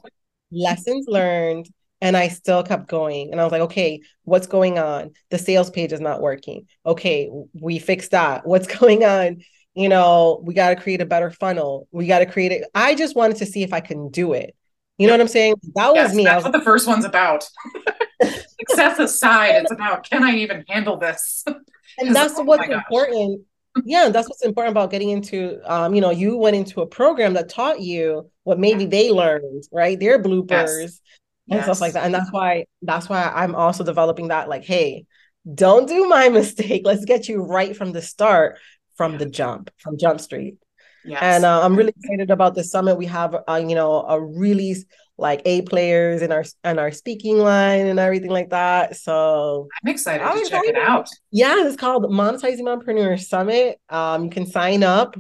lessons 0.51 1.07
learned 1.09 1.69
and 2.01 2.17
i 2.17 2.29
still 2.29 2.63
kept 2.63 2.87
going 2.87 3.33
and 3.33 3.41
i 3.41 3.45
was 3.45 3.51
like 3.51 3.63
okay 3.63 4.01
what's 4.25 4.47
going 4.47 4.79
on? 4.79 5.13
The 5.31 5.39
sales 5.39 5.71
page 5.71 5.93
is 5.93 6.01
not 6.01 6.21
working. 6.21 6.67
Okay 6.87 7.31
we 7.61 7.79
fixed 7.79 8.13
that. 8.13 8.47
What's 8.47 8.67
going 8.67 9.05
on? 9.05 9.43
You 9.75 9.89
know 9.89 10.41
we 10.45 10.55
got 10.55 10.71
to 10.71 10.77
create 10.77 11.01
a 11.01 11.07
better 11.07 11.31
funnel. 11.31 11.89
We 11.91 12.07
got 12.07 12.21
to 12.21 12.27
create 12.27 12.53
it. 12.53 12.65
I 12.75 12.95
just 12.95 13.17
wanted 13.17 13.39
to 13.39 13.47
see 13.47 13.63
if 13.63 13.73
i 13.73 13.81
can 13.81 14.11
do 14.11 14.33
it. 14.33 14.55
You 14.99 15.09
know 15.09 15.15
what 15.15 15.21
i'm 15.21 15.29
saying? 15.29 15.55
That 15.75 15.93
was 15.93 16.15
me. 16.15 16.25
That's 16.25 16.45
was 16.45 16.53
what 16.53 16.59
the 16.59 16.65
first 16.65 16.87
one's 16.87 17.05
about. 17.05 17.45
Success 18.23 18.99
aside, 19.01 19.57
it's 19.57 19.73
about 19.73 20.09
can 20.09 20.23
I 20.23 20.37
even 20.37 20.65
handle 20.69 20.97
this? 20.97 21.45
and 21.47 21.65
that's 22.15 22.39
oh 22.39 22.45
what's 22.45 22.69
important 22.69 23.43
yeah 23.85 24.09
that's 24.09 24.29
what's 24.29 24.45
important 24.45 24.73
about 24.73 24.91
getting 24.91 25.11
into 25.11 25.61
um 25.65 25.95
you 25.95 26.01
know 26.01 26.11
you 26.11 26.37
went 26.37 26.55
into 26.55 26.81
a 26.81 26.87
program 26.87 27.35
that 27.35 27.49
taught 27.49 27.81
you 27.81 28.31
what 28.45 28.59
maybe 28.59 28.87
they 28.87 29.11
learned 29.11 29.65
right? 29.73 29.99
Their 29.99 30.23
bloopers 30.23 31.01
and 31.51 31.63
stuff 31.63 31.81
like 31.81 31.93
that 31.93 32.05
and 32.05 32.15
that's 32.15 32.33
why 32.33 32.65
that's 32.83 33.09
why 33.09 33.31
i'm 33.35 33.55
also 33.55 33.85
developing 33.85 34.29
that 34.29 34.49
like 34.49 34.65
hey 34.65 35.05
don't 35.53 35.87
do 35.87 36.09
my 36.09 36.29
mistake. 36.31 36.83
Let's 36.85 37.05
get 37.05 37.29
you 37.29 37.43
right 37.43 37.77
from 37.77 37.93
the 37.93 38.03
start 38.03 38.59
from 38.97 39.19
the 39.19 39.27
jump 39.27 39.71
from 39.79 39.99
jump 39.99 40.21
street. 40.21 40.57
Yes. 41.07 41.21
and 41.21 41.45
uh, 41.45 41.63
i'm 41.63 41.77
really 41.77 41.93
excited 41.95 42.31
about 42.31 42.55
the 42.55 42.65
summit. 42.65 42.97
We 42.97 43.05
have 43.07 43.37
uh, 43.47 43.63
you 43.63 43.75
know 43.75 44.07
a 44.09 44.19
really 44.19 44.75
like 45.17 45.43
a 45.45 45.63
players 45.63 46.23
in 46.23 46.33
our 46.33 46.45
in 46.65 46.79
our 46.79 46.91
speaking 46.91 47.39
line 47.39 47.87
and 47.87 48.01
everything 48.01 48.31
like 48.31 48.51
that 48.51 48.97
so 48.97 49.69
I'm 49.85 49.93
excited 49.93 50.25
I'm 50.25 50.43
to 50.43 50.51
check 50.51 50.65
it 50.65 50.77
out. 50.77 51.09
yeah, 51.31 51.67
it's 51.67 51.77
called 51.77 52.05
Monetizing 52.05 52.63
Mompreneur 52.63 53.21
Summit. 53.21 53.79
Um, 53.89 54.25
you 54.25 54.31
can 54.31 54.47
sign 54.47 54.83
up, 54.83 55.17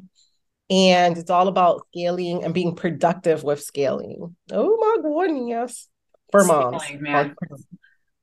and 0.68 1.16
it's 1.16 1.30
all 1.30 1.46
about 1.48 1.86
scaling 1.92 2.42
and 2.42 2.52
being 2.52 2.74
productive 2.74 3.44
with 3.44 3.62
scaling. 3.62 4.34
Oh 4.50 4.76
my 4.76 5.26
goodness, 5.26 5.88
for 6.32 6.44
moms. 6.44 6.82
Scaling, 6.82 7.02
man. 7.02 7.36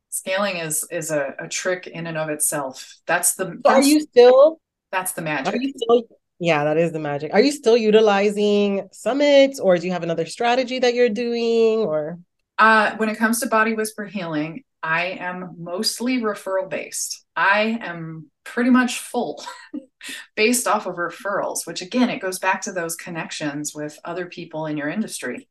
Scaling 0.09 0.57
is 0.57 0.85
is 0.91 1.09
a, 1.09 1.35
a 1.39 1.47
trick 1.47 1.87
in 1.87 2.05
and 2.05 2.17
of 2.17 2.29
itself. 2.29 2.97
That's 3.05 3.35
the 3.35 3.57
So 3.65 3.71
are 3.71 3.81
you 3.81 4.01
still? 4.01 4.59
that's 4.91 5.13
the 5.13 5.21
magic. 5.21 5.53
Are 5.53 5.57
you 5.57 5.71
still? 5.77 6.03
Yeah, 6.41 6.63
that 6.63 6.77
is 6.77 6.91
the 6.91 6.97
magic. 6.99 7.33
Are 7.33 7.39
you 7.41 7.51
still 7.51 7.77
utilizing 7.77 8.89
summits, 8.91 9.59
or 9.59 9.77
do 9.77 9.85
you 9.85 9.93
have 9.93 10.01
another 10.01 10.25
strategy 10.25 10.79
that 10.79 10.95
you're 10.95 11.07
doing? 11.09 11.79
Or 11.79 12.17
Uh, 12.57 12.95
when 12.97 13.09
it 13.09 13.17
comes 13.17 13.39
to 13.41 13.47
body 13.47 13.75
whisper 13.75 14.05
healing, 14.05 14.63
I 14.83 15.17
am 15.19 15.55
mostly 15.59 16.19
referral 16.19 16.67
based. 16.67 17.25
I 17.35 17.79
am 17.81 18.31
pretty 18.43 18.71
much 18.71 18.97
full 18.97 19.43
based 20.35 20.67
off 20.67 20.87
of 20.87 20.95
referrals, 20.95 21.67
which 21.67 21.83
again, 21.83 22.09
it 22.09 22.21
goes 22.21 22.39
back 22.39 22.61
to 22.61 22.71
those 22.71 22.95
connections 22.95 23.75
with 23.75 23.99
other 24.03 24.25
people 24.25 24.65
in 24.65 24.77
your 24.77 24.89
industry. 24.89 25.47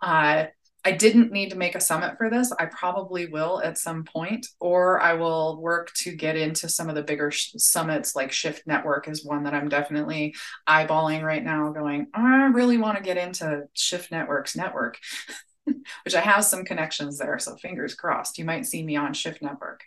Uh, 0.00 0.46
I 0.84 0.92
didn't 0.92 1.30
need 1.32 1.50
to 1.50 1.56
make 1.56 1.74
a 1.74 1.80
summit 1.80 2.16
for 2.16 2.30
this. 2.30 2.52
I 2.58 2.66
probably 2.66 3.26
will 3.26 3.60
at 3.62 3.76
some 3.78 4.04
point, 4.04 4.46
or 4.60 5.00
I 5.00 5.14
will 5.14 5.60
work 5.60 5.92
to 5.98 6.12
get 6.12 6.36
into 6.36 6.68
some 6.68 6.88
of 6.88 6.94
the 6.94 7.02
bigger 7.02 7.30
sh- 7.30 7.52
summits, 7.56 8.16
like 8.16 8.32
Shift 8.32 8.66
Network 8.66 9.06
is 9.08 9.24
one 9.24 9.44
that 9.44 9.54
I'm 9.54 9.68
definitely 9.68 10.34
eyeballing 10.68 11.22
right 11.22 11.44
now, 11.44 11.70
going, 11.72 12.06
I 12.14 12.46
really 12.46 12.78
want 12.78 12.96
to 12.96 13.02
get 13.02 13.18
into 13.18 13.64
Shift 13.74 14.10
Network's 14.10 14.56
network. 14.56 14.98
which 16.04 16.14
I 16.14 16.20
have 16.20 16.44
some 16.44 16.64
connections 16.64 17.18
there. 17.18 17.38
So 17.38 17.56
fingers 17.56 17.94
crossed, 17.94 18.38
you 18.38 18.44
might 18.44 18.66
see 18.66 18.82
me 18.82 18.96
on 18.96 19.12
Shift 19.14 19.42
Network. 19.42 19.82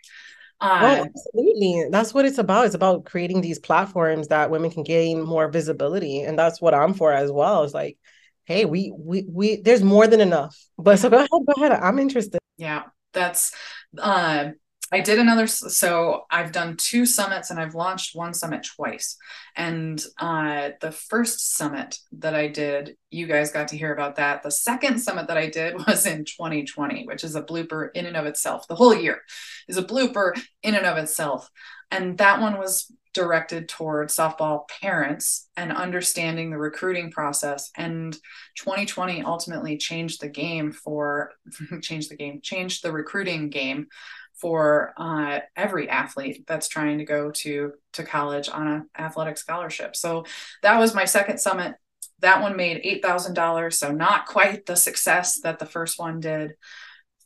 oh, 0.80 0.86
Um, 0.86 1.04
absolutely, 1.06 1.86
that's 1.90 2.14
what 2.14 2.24
it's 2.24 2.38
about. 2.38 2.66
It's 2.66 2.74
about 2.74 3.04
creating 3.04 3.40
these 3.40 3.58
platforms 3.58 4.28
that 4.28 4.50
women 4.50 4.70
can 4.70 4.82
gain 4.82 5.22
more 5.22 5.48
visibility, 5.48 6.20
and 6.22 6.38
that's 6.38 6.60
what 6.60 6.74
I'm 6.74 6.94
for 6.94 7.12
as 7.12 7.30
well. 7.30 7.64
It's 7.64 7.74
like, 7.74 7.98
hey, 8.44 8.64
we 8.64 8.92
we 8.96 9.26
we 9.28 9.56
there's 9.56 9.82
more 9.82 10.06
than 10.06 10.20
enough. 10.20 10.56
But 10.78 10.98
so 10.98 11.10
go 11.10 11.16
ahead, 11.18 11.28
go 11.30 11.52
ahead. 11.56 11.72
I'm 11.72 11.98
interested. 11.98 12.38
yeah, 12.56 12.82
that's. 13.12 13.54
Uh, 13.98 14.50
I 14.92 15.00
did 15.00 15.18
another. 15.18 15.46
So 15.46 16.26
I've 16.30 16.52
done 16.52 16.76
two 16.76 17.06
summits, 17.06 17.50
and 17.50 17.58
I've 17.58 17.74
launched 17.74 18.14
one 18.14 18.34
summit 18.34 18.66
twice. 18.76 19.16
And 19.56 20.02
uh, 20.18 20.70
the 20.80 20.92
first 20.92 21.56
summit 21.56 21.98
that 22.18 22.34
I 22.34 22.48
did, 22.48 22.96
you 23.10 23.26
guys 23.26 23.50
got 23.50 23.68
to 23.68 23.76
hear 23.76 23.92
about 23.92 24.16
that. 24.16 24.42
The 24.42 24.50
second 24.50 24.98
summit 24.98 25.28
that 25.28 25.38
I 25.38 25.48
did 25.48 25.74
was 25.86 26.06
in 26.06 26.24
2020, 26.24 27.06
which 27.06 27.24
is 27.24 27.34
a 27.34 27.42
blooper 27.42 27.88
in 27.94 28.06
and 28.06 28.16
of 28.16 28.26
itself. 28.26 28.68
The 28.68 28.74
whole 28.74 28.94
year 28.94 29.22
is 29.68 29.78
a 29.78 29.82
blooper 29.82 30.32
in 30.62 30.74
and 30.74 30.86
of 30.86 30.98
itself. 30.98 31.50
And 31.90 32.18
that 32.18 32.40
one 32.40 32.58
was 32.58 32.90
directed 33.14 33.68
toward 33.68 34.08
softball 34.08 34.68
parents 34.68 35.48
and 35.56 35.72
understanding 35.72 36.50
the 36.50 36.58
recruiting 36.58 37.12
process. 37.12 37.70
And 37.76 38.12
2020 38.58 39.22
ultimately 39.22 39.78
changed 39.78 40.20
the 40.20 40.28
game 40.28 40.72
for 40.72 41.32
changed 41.80 42.10
the 42.10 42.16
game, 42.16 42.40
changed 42.42 42.82
the 42.82 42.92
recruiting 42.92 43.50
game 43.50 43.86
for 44.34 44.92
uh, 44.96 45.40
every 45.56 45.88
athlete 45.88 46.44
that's 46.46 46.68
trying 46.68 46.98
to 46.98 47.04
go 47.04 47.30
to 47.30 47.72
to 47.92 48.02
college 48.02 48.48
on 48.48 48.66
an 48.66 48.90
athletic 48.98 49.38
scholarship. 49.38 49.96
So 49.96 50.24
that 50.62 50.78
was 50.78 50.94
my 50.94 51.04
second 51.04 51.38
summit. 51.38 51.74
That 52.20 52.42
one 52.42 52.56
made 52.56 52.80
eight 52.84 53.02
thousand 53.02 53.34
dollars, 53.34 53.78
so 53.78 53.92
not 53.92 54.26
quite 54.26 54.66
the 54.66 54.76
success 54.76 55.40
that 55.42 55.58
the 55.58 55.66
first 55.66 55.98
one 55.98 56.20
did, 56.20 56.54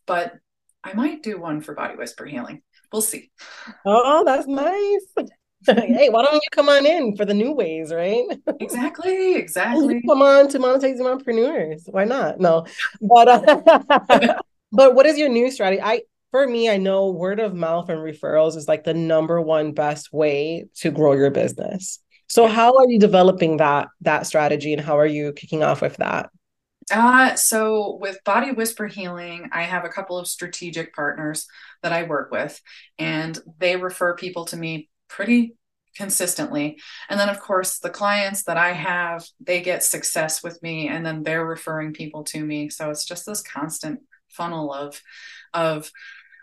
but 0.06 0.34
I 0.84 0.92
might 0.94 1.22
do 1.22 1.40
one 1.40 1.60
for 1.60 1.74
Body 1.74 1.96
Whisper 1.96 2.24
Healing. 2.24 2.62
We'll 2.92 3.02
see. 3.02 3.30
Oh, 3.84 4.22
that's 4.24 4.46
nice. 4.46 5.28
hey, 5.66 6.08
why 6.08 6.22
don't 6.22 6.34
you 6.34 6.40
come 6.52 6.68
on 6.68 6.86
in 6.86 7.16
for 7.16 7.24
the 7.24 7.34
new 7.34 7.52
ways, 7.52 7.92
right? 7.92 8.24
Exactly, 8.60 9.34
exactly. 9.36 10.02
come 10.06 10.22
on 10.22 10.48
to 10.48 10.58
monetizing 10.58 11.00
mompreneurs. 11.00 11.82
Why 11.86 12.04
not? 12.04 12.40
No, 12.40 12.66
but 13.00 13.28
uh, 13.28 14.34
but 14.72 14.94
what 14.94 15.06
is 15.06 15.18
your 15.18 15.28
new 15.28 15.50
strategy? 15.50 15.82
I 15.82 16.02
for 16.30 16.46
me, 16.46 16.68
I 16.68 16.76
know 16.76 17.10
word 17.10 17.40
of 17.40 17.54
mouth 17.54 17.88
and 17.88 18.00
referrals 18.00 18.56
is 18.56 18.68
like 18.68 18.84
the 18.84 18.94
number 18.94 19.40
one 19.40 19.72
best 19.72 20.12
way 20.12 20.66
to 20.76 20.90
grow 20.90 21.12
your 21.12 21.30
business. 21.30 22.00
So 22.28 22.46
how 22.46 22.76
are 22.76 22.88
you 22.88 22.98
developing 22.98 23.56
that 23.56 23.88
that 24.02 24.26
strategy 24.26 24.74
and 24.74 24.82
how 24.82 24.98
are 24.98 25.06
you 25.06 25.32
kicking 25.32 25.62
off 25.62 25.80
with 25.80 25.96
that? 25.96 26.30
Uh, 26.90 27.34
so 27.34 27.98
with 28.00 28.22
Body 28.24 28.52
Whisper 28.52 28.86
Healing, 28.86 29.48
I 29.52 29.62
have 29.62 29.84
a 29.84 29.90
couple 29.90 30.18
of 30.18 30.26
strategic 30.26 30.94
partners 30.94 31.46
that 31.82 31.92
I 31.92 32.04
work 32.04 32.30
with, 32.30 32.60
and 32.98 33.38
they 33.58 33.76
refer 33.76 34.14
people 34.14 34.46
to 34.46 34.56
me 34.56 34.88
pretty 35.08 35.54
consistently. 35.96 36.78
And 37.10 37.18
then, 37.18 37.28
of 37.28 37.40
course, 37.40 37.78
the 37.78 37.90
clients 37.90 38.44
that 38.44 38.56
I 38.56 38.72
have, 38.72 39.26
they 39.40 39.60
get 39.60 39.82
success 39.82 40.42
with 40.42 40.62
me, 40.62 40.88
and 40.88 41.04
then 41.04 41.22
they're 41.22 41.44
referring 41.44 41.92
people 41.92 42.24
to 42.24 42.42
me. 42.44 42.70
So 42.70 42.90
it's 42.90 43.04
just 43.04 43.26
this 43.26 43.42
constant 43.42 44.00
funnel 44.28 44.72
of 44.72 45.00
of 45.54 45.90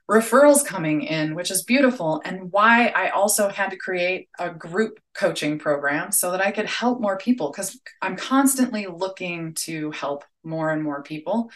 referrals 0.10 0.64
coming 0.64 1.02
in, 1.02 1.34
which 1.34 1.50
is 1.50 1.64
beautiful, 1.64 2.22
and 2.26 2.52
why 2.52 2.88
I 2.90 3.10
also 3.10 3.50
had 3.50 3.72
to 3.72 3.78
create 3.78 4.30
a 4.38 4.52
group 4.52 5.00
coaching 5.16 5.58
program 5.58 6.12
so 6.12 6.32
that 6.32 6.42
I 6.42 6.52
could 6.52 6.68
help 6.68 7.02
more 7.02 7.18
people 7.18 7.50
because 7.50 7.80
I'm 8.02 8.16
constantly 8.16 8.86
looking 8.86 9.54
to 9.66 9.90
help 9.92 10.24
more 10.44 10.70
and 10.72 10.84
more 10.84 11.02
people. 11.02 11.50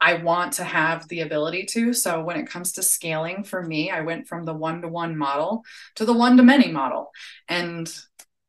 I 0.00 0.14
want 0.14 0.54
to 0.54 0.64
have 0.64 1.08
the 1.08 1.20
ability 1.20 1.64
to. 1.70 1.94
So 1.94 2.22
when 2.22 2.36
it 2.36 2.46
comes 2.46 2.72
to 2.72 2.82
scaling 2.82 3.42
for 3.42 3.62
me, 3.62 3.90
I 3.90 4.02
went 4.02 4.26
from 4.26 4.44
the 4.44 4.52
one 4.52 4.82
to 4.82 4.88
one 4.88 5.16
model 5.16 5.64
to 5.94 6.04
the 6.04 6.12
one 6.12 6.36
to 6.36 6.42
many 6.42 6.70
model. 6.70 7.10
And 7.48 7.90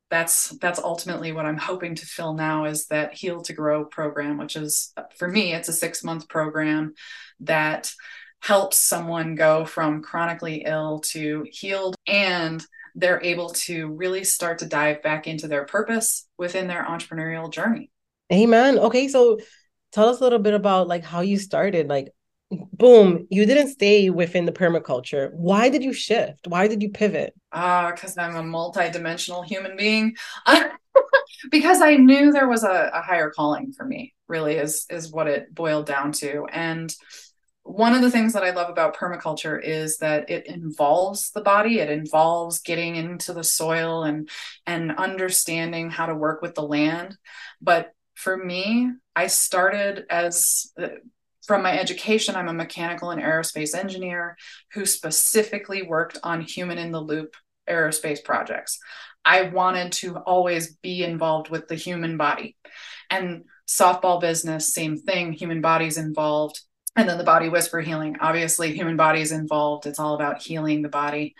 that's 0.10 0.50
that's 0.60 0.80
ultimately 0.80 1.32
what 1.32 1.46
I'm 1.46 1.58
hoping 1.58 1.96
to 1.96 2.06
fill 2.06 2.34
now 2.34 2.66
is 2.66 2.88
that 2.88 3.16
heal 3.16 3.42
to 3.42 3.54
grow 3.54 3.86
program 3.86 4.38
which 4.38 4.56
is 4.56 4.94
for 5.18 5.28
me 5.28 5.54
it's 5.54 5.68
a 5.68 5.74
6 5.74 6.04
month 6.04 6.30
program 6.30 6.94
that 7.40 7.92
helps 8.42 8.78
someone 8.80 9.36
go 9.36 9.66
from 9.66 10.02
chronically 10.02 10.64
ill 10.66 11.00
to 11.00 11.46
healed 11.52 11.96
and 12.08 12.64
they're 12.96 13.22
able 13.24 13.50
to 13.50 13.88
really 13.88 14.24
start 14.24 14.60
to 14.60 14.66
dive 14.66 15.02
back 15.02 15.28
into 15.28 15.48
their 15.48 15.66
purpose 15.66 16.28
within 16.38 16.68
their 16.68 16.84
entrepreneurial 16.84 17.52
journey. 17.52 17.92
Amen. 18.32 18.80
Okay, 18.80 19.08
so 19.08 19.40
tell 19.92 20.10
us 20.10 20.20
a 20.20 20.24
little 20.24 20.40
bit 20.40 20.54
about 20.54 20.88
like 20.88 21.04
how 21.04 21.22
you 21.22 21.38
started. 21.38 21.88
Like 21.88 22.12
boom 22.52 23.26
you 23.32 23.46
didn't 23.46 23.70
stay 23.70 24.10
within 24.10 24.46
the 24.46 24.52
permaculture. 24.52 25.34
Why 25.34 25.70
did 25.70 25.84
you 25.84 25.94
shift? 25.94 26.48
Why 26.48 26.68
did 26.68 26.82
you 26.82 26.90
pivot? 26.90 27.34
Ah 27.52 27.88
uh, 27.88 27.92
because 27.92 28.18
i'm 28.18 28.36
a 28.36 28.44
multi-dimensional 28.44 29.44
human 29.44 29.76
being. 29.78 30.16
Because 31.52 31.82
i 31.82 31.96
knew 31.96 32.32
there 32.32 32.48
was 32.48 32.64
a, 32.64 32.92
a 32.94 33.02
higher 33.02 33.30
calling 33.30 33.74
for 33.74 33.86
me 33.86 34.14
really 34.28 34.56
is 34.56 34.86
is 34.90 35.12
what 35.12 35.28
it 35.28 35.54
boiled 35.54 35.86
down 35.86 36.12
to. 36.14 36.46
And 36.52 36.94
one 37.66 37.96
of 37.96 38.04
the 38.04 38.12
things 38.12 38.34
that 38.34 38.44
I 38.44 38.52
love 38.52 38.70
about 38.70 38.96
permaculture 38.96 39.60
is 39.62 39.98
that 39.98 40.30
it 40.30 40.46
involves 40.46 41.32
the 41.32 41.42
body. 41.42 41.80
It 41.80 41.90
involves 41.90 42.60
getting 42.60 42.96
into 42.96 43.34
the 43.34 43.44
soil 43.44 44.04
and 44.04 44.30
and 44.68 44.96
understanding 44.96 45.90
how 45.90 46.06
to 46.06 46.14
work 46.14 46.44
with 46.44 46.54
the 46.54 46.62
land. 46.62 47.18
But 47.60 47.92
for 48.14 48.38
me, 48.38 48.92
I 49.16 49.28
started 49.28 50.06
as 50.12 50.72
uh, 50.80 50.90
from 51.48 51.64
my 51.64 51.78
education, 51.80 52.36
I'm 52.36 52.50
a 52.50 52.54
mechanical 52.54 53.10
and 53.10 53.22
aerospace 53.22 53.76
engineer 53.76 54.38
who 54.74 54.86
specifically 54.86 55.82
worked 55.82 56.20
on 56.22 56.42
human 56.42 56.78
in 56.78 56.92
the 56.92 57.02
loop 57.02 57.36
aerospace 57.68 58.24
projects. 58.24 58.80
I 59.26 59.50
wanted 59.50 59.92
to 59.94 60.18
always 60.18 60.76
be 60.78 61.04
involved 61.04 61.50
with 61.50 61.68
the 61.68 61.76
human 61.76 62.16
body. 62.16 62.58
And 63.10 63.46
softball 63.68 64.22
business, 64.22 64.72
same 64.72 64.98
thing, 64.98 65.34
human 65.34 65.62
bodies 65.62 65.98
involved 65.98 66.62
and 66.96 67.08
then 67.08 67.18
the 67.18 67.24
body 67.24 67.50
whisper 67.50 67.82
healing. 67.82 68.18
Obviously 68.20 68.74
human 68.74 68.98
body 68.98 69.22
is 69.22 69.32
involved. 69.32 69.86
It's 69.86 70.00
all 70.00 70.16
about 70.16 70.42
healing 70.42 70.82
the 70.82 70.90
body. 70.90 71.36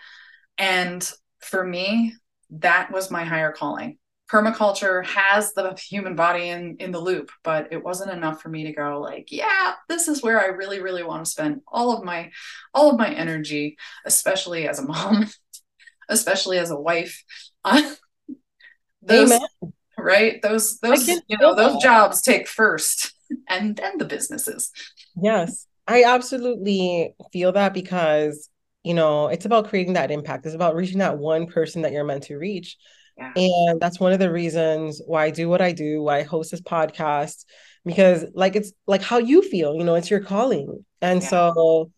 And 0.58 1.08
for 1.40 1.64
me 1.64 2.14
that 2.50 2.92
was 2.92 3.10
my 3.10 3.24
higher 3.24 3.52
calling. 3.52 3.98
Permaculture 4.30 5.04
has 5.04 5.52
the 5.52 5.74
human 5.74 6.16
body 6.16 6.48
in 6.48 6.76
in 6.80 6.90
the 6.90 6.98
loop 6.98 7.30
but 7.44 7.72
it 7.72 7.84
wasn't 7.84 8.10
enough 8.10 8.42
for 8.42 8.48
me 8.48 8.64
to 8.64 8.72
go 8.72 9.00
like 9.00 9.30
yeah 9.30 9.74
this 9.88 10.08
is 10.08 10.20
where 10.20 10.40
i 10.40 10.46
really 10.46 10.80
really 10.80 11.04
want 11.04 11.24
to 11.24 11.30
spend 11.30 11.60
all 11.68 11.96
of 11.96 12.02
my 12.02 12.32
all 12.74 12.90
of 12.90 12.98
my 12.98 13.08
energy 13.08 13.76
especially 14.04 14.66
as 14.66 14.80
a 14.80 14.82
mom 14.82 15.26
especially 16.08 16.58
as 16.58 16.70
a 16.70 16.78
wife. 16.78 17.24
Uh, 17.64 17.94
those 19.02 19.32
Amen. 19.32 19.72
right? 19.98 20.42
Those 20.42 20.78
those 20.78 21.06
you 21.08 21.38
know 21.38 21.54
those 21.54 21.82
jobs 21.82 22.22
take 22.22 22.48
first 22.48 23.12
and 23.48 23.76
then 23.76 23.98
the 23.98 24.04
businesses 24.04 24.70
Yes, 25.20 25.66
I 25.86 26.04
absolutely 26.04 27.14
feel 27.32 27.52
that 27.52 27.72
because, 27.72 28.50
you 28.82 28.94
know, 28.94 29.28
it's 29.28 29.44
about 29.44 29.68
creating 29.68 29.94
that 29.94 30.10
impact. 30.10 30.46
It's 30.46 30.54
about 30.54 30.74
reaching 30.74 30.98
that 30.98 31.18
one 31.18 31.46
person 31.46 31.82
that 31.82 31.92
you're 31.92 32.04
meant 32.04 32.24
to 32.24 32.36
reach. 32.36 32.76
Yeah. 33.16 33.32
And 33.36 33.80
that's 33.80 33.98
one 33.98 34.12
of 34.12 34.18
the 34.18 34.30
reasons 34.30 35.00
why 35.06 35.24
I 35.24 35.30
do 35.30 35.48
what 35.48 35.62
I 35.62 35.72
do, 35.72 36.02
why 36.02 36.18
I 36.18 36.22
host 36.22 36.50
this 36.50 36.60
podcast, 36.60 37.44
because 37.84 38.26
like 38.34 38.56
it's 38.56 38.72
like 38.86 39.02
how 39.02 39.18
you 39.18 39.42
feel, 39.42 39.74
you 39.74 39.84
know, 39.84 39.94
it's 39.94 40.10
your 40.10 40.20
calling. 40.20 40.84
And 41.00 41.22
yeah. 41.22 41.28
so 41.28 41.90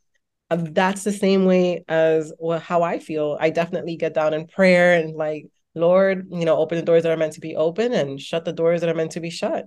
uh, 0.51 0.59
that's 0.61 1.03
the 1.03 1.13
same 1.13 1.45
way 1.45 1.85
as 1.89 2.33
well, 2.39 2.61
how 2.61 2.83
I 2.83 3.01
feel. 3.01 3.37
I 3.41 3.51
definitely 3.51 3.97
get 3.97 4.15
down 4.15 4.33
in 4.33 4.47
prayer 4.47 4.95
and 4.95 5.17
like, 5.17 5.47
Lord, 5.75 6.29
you 6.31 6.45
know, 6.45 6.57
open 6.59 6.79
the 6.79 6.85
doors 6.85 7.03
that 7.03 7.13
are 7.13 7.17
meant 7.17 7.35
to 7.35 7.41
be 7.41 7.57
open 7.57 7.93
and 7.93 8.21
shut 8.21 8.45
the 8.45 8.53
doors 8.53 8.81
that 8.81 8.91
are 8.91 8.95
meant 8.95 9.13
to 9.13 9.21
be 9.21 9.31
shut. 9.31 9.67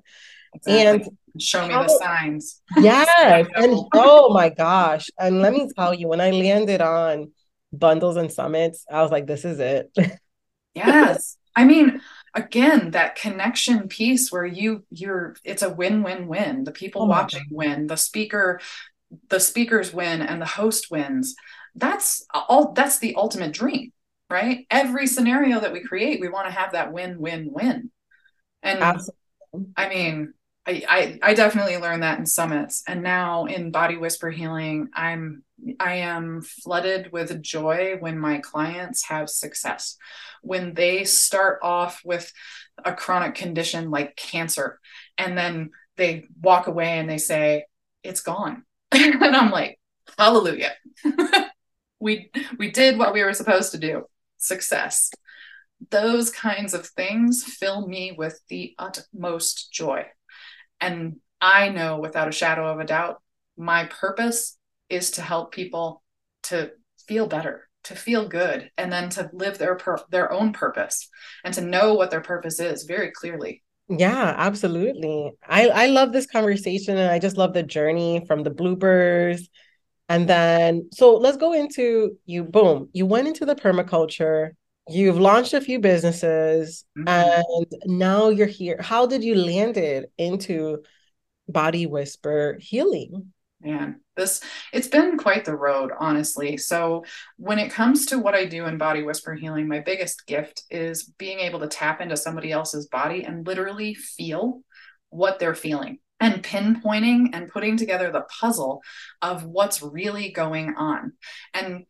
Exactly. 0.54 1.08
And 1.08 1.42
show 1.42 1.68
me 1.68 1.74
how, 1.74 1.84
the 1.84 1.90
signs. 1.90 2.62
Yes. 2.78 3.48
and 3.56 3.80
oh 3.94 4.34
my 4.34 4.50
gosh. 4.50 5.10
And 5.20 5.42
let 5.42 5.54
me 5.54 5.70
tell 5.76 5.94
you, 5.94 6.08
when 6.08 6.22
I 6.22 6.32
landed 6.32 6.82
on 6.82 7.32
bundles 7.72 8.18
and 8.18 8.32
summits, 8.32 8.86
I 8.92 9.02
was 9.02 9.12
like, 9.12 9.28
this 9.28 9.46
is 9.46 9.60
it. 9.60 9.92
yes. 10.74 11.38
I 11.56 11.66
mean, 11.66 12.02
again, 12.34 12.92
that 12.92 13.16
connection 13.16 13.88
piece 13.88 14.32
where 14.32 14.46
you 14.46 14.86
you're 14.90 15.36
it's 15.44 15.62
a 15.62 15.70
win-win-win. 15.70 16.64
The 16.64 16.72
people 16.72 17.04
oh 17.04 17.08
watching 17.08 17.44
God. 17.50 17.58
win, 17.58 17.88
the 17.88 17.98
speaker, 17.98 18.60
the 19.30 19.40
speakers 19.40 19.94
win, 19.94 20.22
and 20.22 20.42
the 20.42 20.46
host 20.46 20.92
wins. 20.92 21.36
That's 21.76 22.26
all 22.34 22.74
that's 22.74 23.00
the 23.00 23.16
ultimate 23.16 23.54
dream, 23.54 23.92
right? 24.30 24.66
Every 24.70 25.08
scenario 25.08 25.60
that 25.60 25.74
we 25.74 25.82
create, 25.82 26.20
we 26.20 26.30
want 26.30 26.48
to 26.48 26.54
have 26.54 26.74
that 26.74 26.92
win-win-win. 26.92 27.92
And 28.64 28.80
Absolutely. 28.80 29.16
I 29.76 29.90
mean, 29.90 30.34
I, 30.66 30.84
I, 30.88 31.20
I 31.24 31.34
definitely 31.34 31.78
learned 31.78 32.04
that 32.04 32.20
in 32.20 32.26
summits. 32.26 32.84
And 32.88 33.02
now 33.02 33.46
in 33.46 33.72
body 33.72 33.98
whisper 33.98 34.30
healing 34.30 34.90
i'm 34.94 35.44
i 35.80 35.96
am 35.96 36.42
flooded 36.42 37.12
with 37.12 37.42
joy 37.42 37.96
when 38.00 38.18
my 38.18 38.40
clients 38.40 39.06
have 39.06 39.30
success. 39.30 39.98
When 40.42 40.74
they 40.74 41.04
start 41.04 41.60
off 41.62 42.02
with 42.04 42.32
a 42.84 42.94
chronic 42.94 43.36
condition 43.36 43.92
like 43.92 44.16
cancer 44.16 44.80
and 45.18 45.38
then 45.38 45.72
they 45.98 46.26
walk 46.42 46.68
away 46.68 47.00
and 47.00 47.10
they 47.10 47.18
say 47.18 47.66
it's 48.04 48.22
gone. 48.22 48.64
And 48.92 49.36
i'm 49.36 49.52
like 49.52 49.80
hallelujah. 50.18 50.74
We 52.04 52.32
we 52.58 52.72
did 52.72 52.98
what 52.98 53.14
we 53.14 53.24
were 53.24 53.34
supposed 53.34 53.74
to 53.74 53.78
do. 53.78 54.06
Success. 54.38 55.12
Those 55.92 56.32
kinds 56.32 56.74
of 56.74 56.88
things 56.88 57.44
fill 57.44 57.88
me 57.88 58.12
with 58.12 58.42
the 58.50 58.74
utmost 58.80 59.72
joy 59.72 60.08
and 60.82 61.18
I 61.40 61.70
know 61.70 62.00
without 62.00 62.28
a 62.28 62.34
shadow 62.34 62.68
of 62.68 62.80
a 62.80 62.86
doubt, 62.86 63.22
my 63.58 63.86
purpose 63.86 64.58
is 64.90 65.12
to 65.12 65.22
help 65.22 65.54
people 65.54 66.04
to 66.44 66.72
feel 67.08 67.28
better, 67.28 67.70
to 67.86 67.96
feel 67.96 68.28
good, 68.28 68.70
and 68.78 68.92
then 68.92 69.10
to 69.12 69.30
live 69.34 69.58
their 69.58 69.76
per- 69.76 70.04
their 70.10 70.32
own 70.32 70.54
purpose 70.54 71.10
and 71.44 71.54
to 71.54 71.62
know 71.62 71.94
what 71.94 72.12
their 72.12 72.22
purpose 72.22 72.60
is 72.60 72.84
very 72.84 73.12
clearly. 73.12 73.64
Yeah, 73.90 74.34
absolutely. 74.38 75.32
I 75.48 75.70
I 75.70 75.86
love 75.88 76.14
this 76.14 76.28
conversation 76.28 76.98
and 76.98 77.12
I 77.12 77.20
just 77.20 77.38
love 77.38 77.54
the 77.54 77.64
journey 77.64 78.24
from 78.28 78.44
the 78.44 78.52
bloopers 78.52 79.48
and 80.08 80.28
then 80.28 80.90
so 80.94 81.16
let's 81.16 81.38
go 81.38 81.54
into 81.54 82.18
you 82.26 82.44
boom, 82.44 82.90
you 82.94 83.06
went 83.06 83.28
into 83.28 83.46
the 83.46 83.56
permaculture 83.56 84.52
You've 84.90 85.20
launched 85.20 85.54
a 85.54 85.62
few 85.62 85.80
businesses 85.80 86.86
mm-hmm. 86.98 87.08
and 87.08 87.68
now 87.86 88.30
you're 88.30 88.48
here. 88.48 88.78
How 88.82 89.06
did 89.06 89.24
you 89.24 89.36
land 89.36 89.78
it 89.78 90.12
into 90.18 90.84
Body 91.48 91.86
Whisper 91.86 92.58
Healing? 92.60 93.34
Man, 93.62 94.02
this 94.16 94.42
it's 94.74 94.88
been 94.88 95.18
quite 95.18 95.46
the 95.46 95.56
road, 95.56 95.92
honestly. 96.00 96.58
So, 96.58 97.06
when 97.38 97.60
it 97.60 97.72
comes 97.72 98.08
to 98.08 98.18
what 98.18 98.34
I 98.34 98.46
do 98.46 98.66
in 98.66 98.80
Body 98.80 99.04
Whisper 99.04 99.36
Healing, 99.36 99.68
my 99.68 99.80
biggest 99.80 100.26
gift 100.26 100.64
is 100.72 101.04
being 101.04 101.40
able 101.40 101.60
to 101.60 101.68
tap 101.68 102.02
into 102.02 102.18
somebody 102.18 102.52
else's 102.52 102.88
body 102.88 103.24
and 103.24 103.46
literally 103.46 103.94
feel 103.94 104.62
what 105.12 105.38
they're 105.38 105.54
feeling 105.54 106.00
and 106.20 106.44
pinpointing 106.44 107.30
and 107.34 107.50
putting 107.50 107.78
together 107.78 108.12
the 108.12 108.26
puzzle 108.40 108.82
of 109.22 109.44
what's 109.44 109.84
really 109.84 110.32
going 110.32 110.74
on. 110.76 111.14
And 111.54 111.86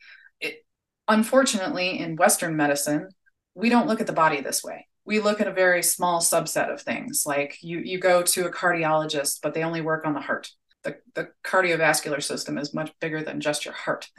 unfortunately, 1.12 2.00
in 2.00 2.16
Western 2.16 2.56
medicine, 2.56 3.10
we 3.54 3.70
don't 3.70 3.88
look 3.88 4.02
at 4.02 4.08
the 4.08 4.14
body 4.14 4.42
this 4.42 4.64
way. 4.64 4.88
We 5.06 5.20
look 5.20 5.42
at 5.42 5.48
a 5.48 5.54
very 5.54 5.84
small 5.84 6.22
subset 6.22 6.74
of 6.74 6.82
things. 6.82 7.24
Like 7.26 7.58
you 7.62 7.80
you 7.80 8.00
go 8.00 8.24
to 8.24 8.46
a 8.46 8.52
cardiologist 8.52 9.40
but 9.44 9.54
they 9.54 9.64
only 9.64 9.82
work 9.82 10.06
on 10.06 10.14
the 10.14 10.22
heart. 10.22 10.50
The, 10.84 10.96
the 11.14 11.30
cardiovascular 11.44 12.24
system 12.24 12.58
is 12.58 12.74
much 12.74 12.92
bigger 13.00 13.22
than 13.24 13.42
just 13.42 13.66
your 13.66 13.74
heart. 13.74 14.10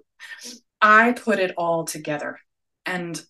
I 0.80 1.12
put 1.12 1.38
it 1.38 1.54
all 1.56 1.84
together 1.84 2.38
and 2.86 3.20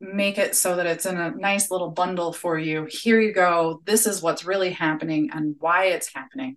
make 0.00 0.36
it 0.36 0.54
so 0.54 0.76
that 0.76 0.86
it's 0.86 1.06
in 1.06 1.16
a 1.16 1.30
nice 1.30 1.70
little 1.70 1.90
bundle 1.90 2.32
for 2.32 2.58
you. 2.58 2.86
Here 2.90 3.20
you 3.20 3.32
go. 3.32 3.80
This 3.86 4.06
is 4.06 4.20
what's 4.20 4.44
really 4.44 4.70
happening 4.70 5.30
and 5.32 5.56
why 5.58 5.86
it's 5.86 6.12
happening. 6.12 6.56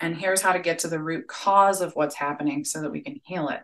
And 0.00 0.16
here's 0.16 0.40
how 0.40 0.52
to 0.52 0.58
get 0.58 0.80
to 0.80 0.88
the 0.88 0.98
root 0.98 1.28
cause 1.28 1.82
of 1.82 1.92
what's 1.92 2.14
happening 2.14 2.64
so 2.64 2.80
that 2.80 2.90
we 2.90 3.02
can 3.02 3.20
heal 3.24 3.48
it 3.48 3.60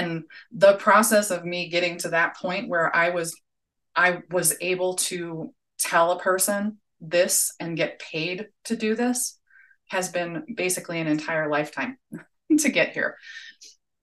and 0.00 0.24
the 0.50 0.74
process 0.76 1.30
of 1.30 1.44
me 1.44 1.68
getting 1.68 1.98
to 1.98 2.08
that 2.08 2.36
point 2.36 2.68
where 2.68 2.94
i 2.94 3.10
was 3.10 3.34
I 3.94 4.22
was 4.30 4.56
able 4.60 4.94
to 4.94 5.52
tell 5.78 6.12
a 6.12 6.18
person 6.18 6.78
this 7.00 7.54
and 7.58 7.76
get 7.76 7.98
paid 7.98 8.48
to 8.64 8.76
do 8.76 8.94
this 8.94 9.38
has 9.88 10.10
been 10.10 10.44
basically 10.56 11.00
an 11.00 11.06
entire 11.06 11.50
lifetime 11.50 11.98
to 12.58 12.68
get 12.68 12.92
here. 12.92 13.16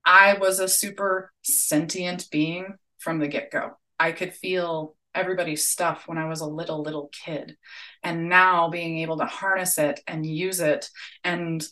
I 0.06 0.36
was 0.36 0.60
a 0.60 0.68
super 0.68 1.32
sentient 1.44 2.28
being 2.32 2.76
from 3.00 3.20
the 3.20 3.28
get 3.28 3.52
go. 3.52 3.72
I 4.00 4.12
could 4.12 4.34
feel 4.34 4.96
everybody's 5.16 5.68
stuff 5.68 6.04
when 6.06 6.18
I 6.18 6.28
was 6.28 6.42
a 6.42 6.46
little, 6.46 6.82
little 6.82 7.10
kid. 7.26 7.58
And 8.04 8.30
now 8.30 8.70
being 8.70 9.00
able 9.00 9.18
to 9.18 9.26
harness 9.26 9.78
it 9.78 10.00
and 10.06 10.26
use 10.26 10.60
it 10.60 10.90
and 11.24 11.66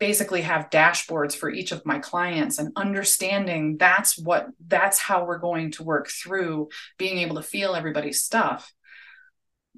basically 0.00 0.40
have 0.40 0.70
dashboards 0.70 1.36
for 1.36 1.50
each 1.50 1.72
of 1.72 1.84
my 1.84 1.98
clients 1.98 2.58
and 2.58 2.72
understanding 2.74 3.76
that's 3.76 4.18
what 4.18 4.46
that's 4.66 4.98
how 4.98 5.24
we're 5.24 5.38
going 5.38 5.70
to 5.70 5.84
work 5.84 6.08
through 6.08 6.68
being 6.98 7.18
able 7.18 7.36
to 7.36 7.42
feel 7.42 7.74
everybody's 7.74 8.22
stuff. 8.22 8.72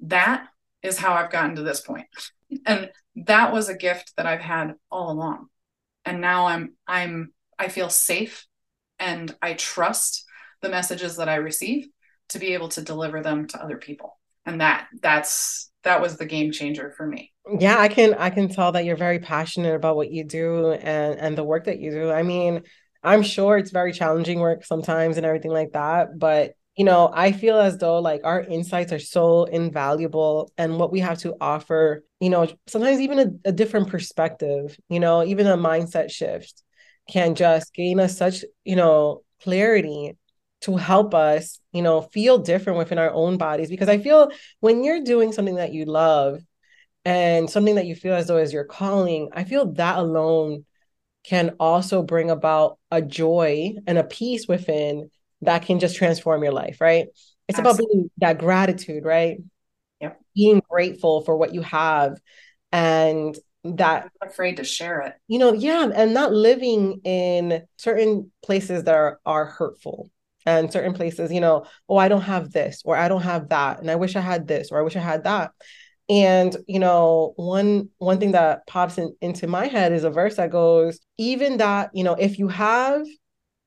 That 0.01 0.47
is 0.81 0.97
how 0.97 1.13
i've 1.13 1.29
gotten 1.29 1.57
to 1.57 1.61
this 1.61 1.81
point. 1.81 2.07
And 2.65 2.89
that 3.27 3.51
was 3.51 3.67
a 3.67 3.77
gift 3.77 4.13
that 4.15 4.25
i've 4.25 4.41
had 4.41 4.73
all 4.89 5.11
along. 5.11 5.47
And 6.05 6.21
now 6.21 6.47
i'm 6.47 6.73
i'm 6.87 7.33
i 7.59 7.67
feel 7.67 7.89
safe 7.89 8.47
and 8.99 9.35
i 9.41 9.53
trust 9.53 10.23
the 10.61 10.69
messages 10.69 11.17
that 11.17 11.29
i 11.29 11.35
receive 11.35 11.87
to 12.29 12.39
be 12.39 12.53
able 12.53 12.69
to 12.69 12.81
deliver 12.81 13.21
them 13.21 13.45
to 13.47 13.61
other 13.61 13.77
people. 13.77 14.17
And 14.45 14.61
that 14.61 14.87
that's 15.01 15.69
that 15.83 16.01
was 16.01 16.15
the 16.15 16.25
game 16.25 16.53
changer 16.53 16.93
for 16.95 17.05
me 17.05 17.32
yeah 17.59 17.77
i 17.79 17.87
can 17.87 18.13
i 18.15 18.29
can 18.29 18.47
tell 18.47 18.71
that 18.71 18.85
you're 18.85 18.95
very 18.95 19.19
passionate 19.19 19.75
about 19.75 19.95
what 19.95 20.11
you 20.11 20.23
do 20.23 20.71
and 20.71 21.19
and 21.19 21.37
the 21.37 21.43
work 21.43 21.65
that 21.65 21.79
you 21.79 21.91
do 21.91 22.11
i 22.11 22.23
mean 22.23 22.61
i'm 23.03 23.21
sure 23.21 23.57
it's 23.57 23.71
very 23.71 23.91
challenging 23.91 24.39
work 24.39 24.63
sometimes 24.65 25.17
and 25.17 25.25
everything 25.25 25.51
like 25.51 25.71
that 25.73 26.17
but 26.17 26.53
you 26.77 26.85
know 26.85 27.11
i 27.13 27.31
feel 27.31 27.59
as 27.59 27.77
though 27.77 27.99
like 27.99 28.21
our 28.23 28.41
insights 28.41 28.93
are 28.93 28.99
so 28.99 29.43
invaluable 29.43 30.51
and 30.57 30.79
what 30.79 30.91
we 30.91 31.01
have 31.01 31.17
to 31.17 31.35
offer 31.41 32.03
you 32.21 32.29
know 32.29 32.47
sometimes 32.67 33.01
even 33.01 33.19
a, 33.19 33.49
a 33.49 33.51
different 33.51 33.89
perspective 33.89 34.77
you 34.87 34.99
know 34.99 35.23
even 35.23 35.45
a 35.45 35.57
mindset 35.57 36.09
shift 36.09 36.63
can 37.09 37.35
just 37.35 37.73
gain 37.73 37.99
us 37.99 38.17
such 38.17 38.45
you 38.63 38.77
know 38.77 39.21
clarity 39.41 40.17
to 40.61 40.77
help 40.77 41.13
us, 41.13 41.59
you 41.73 41.81
know, 41.81 41.99
feel 41.99 42.37
different 42.37 42.79
within 42.79 42.97
our 42.97 43.11
own 43.11 43.35
bodies. 43.35 43.69
Because 43.69 43.89
I 43.89 43.97
feel 43.97 44.31
when 44.61 44.81
you're 44.85 45.03
doing 45.03 45.33
something 45.33 45.55
that 45.55 45.73
you 45.73 45.83
love 45.83 46.39
and 47.05 47.49
something 47.49 47.75
that 47.75 47.85
you 47.85 47.95
feel 47.95 48.13
as 48.13 48.27
though 48.27 48.37
is 48.37 48.53
your 48.53 48.63
calling, 48.63 49.29
I 49.33 49.43
feel 49.43 49.71
that 49.73 49.97
alone 49.97 50.65
can 51.23 51.55
also 51.59 52.03
bring 52.03 52.29
about 52.29 52.79
a 52.91 53.01
joy 53.01 53.73
and 53.87 53.97
a 53.97 54.03
peace 54.03 54.47
within 54.47 55.09
that 55.41 55.65
can 55.65 55.79
just 55.79 55.95
transform 55.95 56.43
your 56.43 56.53
life, 56.53 56.79
right? 56.79 57.07
It's 57.47 57.59
Absolutely. 57.59 57.85
about 57.85 57.89
being 57.91 58.11
that 58.17 58.39
gratitude, 58.39 59.03
right? 59.05 59.37
Yep. 60.01 60.21
Being 60.35 60.61
grateful 60.69 61.21
for 61.21 61.35
what 61.35 61.53
you 61.53 61.61
have 61.61 62.19
and 62.71 63.37
that 63.65 64.09
I'm 64.21 64.29
afraid 64.29 64.57
to 64.57 64.63
share 64.63 65.01
it. 65.01 65.13
You 65.27 65.39
know, 65.39 65.53
yeah, 65.53 65.89
and 65.93 66.13
not 66.13 66.33
living 66.33 66.99
in 67.03 67.63
certain 67.77 68.31
places 68.43 68.83
that 68.83 68.95
are, 68.95 69.19
are 69.25 69.45
hurtful, 69.45 70.09
and 70.45 70.71
certain 70.71 70.93
places, 70.93 71.31
you 71.31 71.39
know, 71.39 71.65
oh, 71.87 71.97
I 71.97 72.07
don't 72.07 72.21
have 72.21 72.51
this 72.51 72.81
or 72.85 72.95
I 72.95 73.07
don't 73.07 73.21
have 73.21 73.49
that 73.49 73.79
and 73.79 73.89
I 73.89 73.95
wish 73.95 74.15
I 74.15 74.21
had 74.21 74.47
this 74.47 74.71
or 74.71 74.79
I 74.79 74.81
wish 74.81 74.95
I 74.95 74.99
had 74.99 75.23
that. 75.23 75.51
And 76.09 76.55
you 76.67 76.79
know, 76.79 77.33
one 77.37 77.89
one 77.97 78.19
thing 78.19 78.33
that 78.33 78.67
pops 78.67 78.97
in, 78.97 79.15
into 79.21 79.47
my 79.47 79.67
head 79.67 79.93
is 79.93 80.03
a 80.03 80.09
verse 80.09 80.35
that 80.35 80.51
goes, 80.51 80.99
even 81.17 81.57
that, 81.57 81.91
you 81.93 82.03
know, 82.03 82.15
if 82.15 82.39
you 82.39 82.49
have 82.49 83.05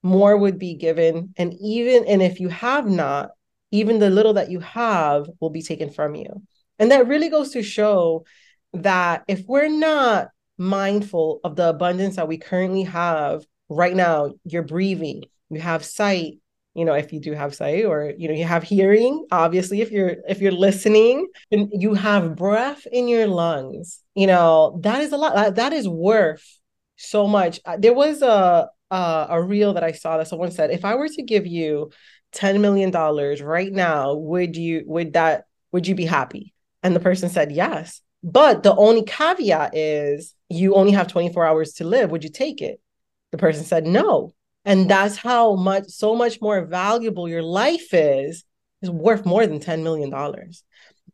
more 0.03 0.37
would 0.37 0.59
be 0.59 0.75
given 0.75 1.35
and 1.37 1.55
even 1.61 2.05
and 2.07 2.23
if 2.23 2.39
you 2.39 2.49
have 2.49 2.87
not, 2.87 3.31
even 3.71 3.99
the 3.99 4.11
little 4.11 4.35
that 4.35 4.51
you 4.51 4.61
have 4.61 5.29
will 5.41 5.51
be 5.51 5.63
taken 5.63 5.91
from 5.91 6.15
you. 6.15 6.43
And 6.79 6.91
that 6.91 7.09
really 7.09 7.29
goes 7.29 7.51
to 7.53 7.63
show 7.63 8.25
that 8.73 9.25
if 9.29 9.45
we're 9.47 9.69
not 9.69 10.29
mindful 10.59 11.41
of 11.45 11.57
the 11.57 11.71
abundance 11.71 12.17
that 12.17 12.29
we 12.29 12.39
currently 12.39 12.83
have 12.85 13.45
right 13.69 13.95
now, 13.95 14.33
you're 14.45 14.63
breathing, 14.63 15.25
you 15.51 15.61
have 15.61 15.85
sight, 15.85 16.39
you 16.77 16.85
know 16.85 16.95
if 16.95 17.13
you 17.13 17.21
do 17.21 17.33
have 17.33 17.55
sight 17.55 17.85
or 17.85 18.13
you 18.17 18.29
know 18.29 18.35
you 18.35 18.45
have 18.45 18.63
hearing 18.63 19.27
obviously 19.31 19.81
if 19.81 19.91
you're 19.91 20.17
if 20.29 20.41
you're 20.41 20.53
listening 20.53 21.27
and 21.51 21.69
you 21.73 21.95
have 21.95 22.37
breath 22.37 22.87
in 22.93 23.09
your 23.09 23.27
lungs. 23.27 24.03
You 24.15 24.27
know 24.29 24.79
that 24.83 25.01
is 25.01 25.13
a 25.13 25.17
lot 25.17 25.35
that, 25.35 25.57
that 25.57 25.73
is 25.73 25.89
worth 25.89 26.45
so 26.97 27.27
much. 27.27 27.61
There 27.79 27.95
was 27.95 28.23
a 28.23 28.69
a, 28.89 29.27
a 29.31 29.43
reel 29.43 29.75
that 29.75 29.83
i 29.83 29.91
saw 29.91 30.17
that 30.17 30.29
someone 30.29 30.53
said 30.53 30.71
if 30.71 30.85
i 30.85 30.95
were 30.95 31.09
to 31.09 31.23
give 31.25 31.45
you 31.45 31.91
10 32.31 32.61
million 32.61 32.93
dollars 32.93 33.43
right 33.43 33.73
now 33.73 34.15
would 34.15 34.55
you 34.55 34.85
would 34.87 35.15
that 35.15 35.47
would 35.77 35.87
you 35.87 35.95
be 35.95 36.07
happy? 36.07 36.55
And 36.83 36.97
the 36.97 37.01
person 37.01 37.29
said 37.29 37.53
yes. 37.53 38.01
But 38.23 38.63
the 38.63 38.75
only 38.75 39.03
caveat 39.03 39.77
is 39.77 40.35
you 40.49 40.75
only 40.75 40.93
have 40.93 41.07
24 41.07 41.45
hours 41.45 41.75
to 41.75 41.85
live. 41.85 42.11
Would 42.11 42.25
you 42.25 42.31
take 42.31 42.63
it? 42.63 42.81
The 43.31 43.37
person 43.37 43.63
said 43.63 43.87
no 43.87 44.33
and 44.67 44.91
that's 44.91 45.17
how 45.17 45.55
much 45.55 45.87
so 45.87 46.15
much 46.15 46.41
more 46.43 46.67
valuable 46.67 47.29
your 47.29 47.43
life 47.43 47.95
is 47.95 48.45
is 48.83 48.91
worth 48.91 49.25
more 49.25 49.47
than 49.47 49.61
10 49.61 49.83
million 49.83 50.11
dollars. 50.11 50.63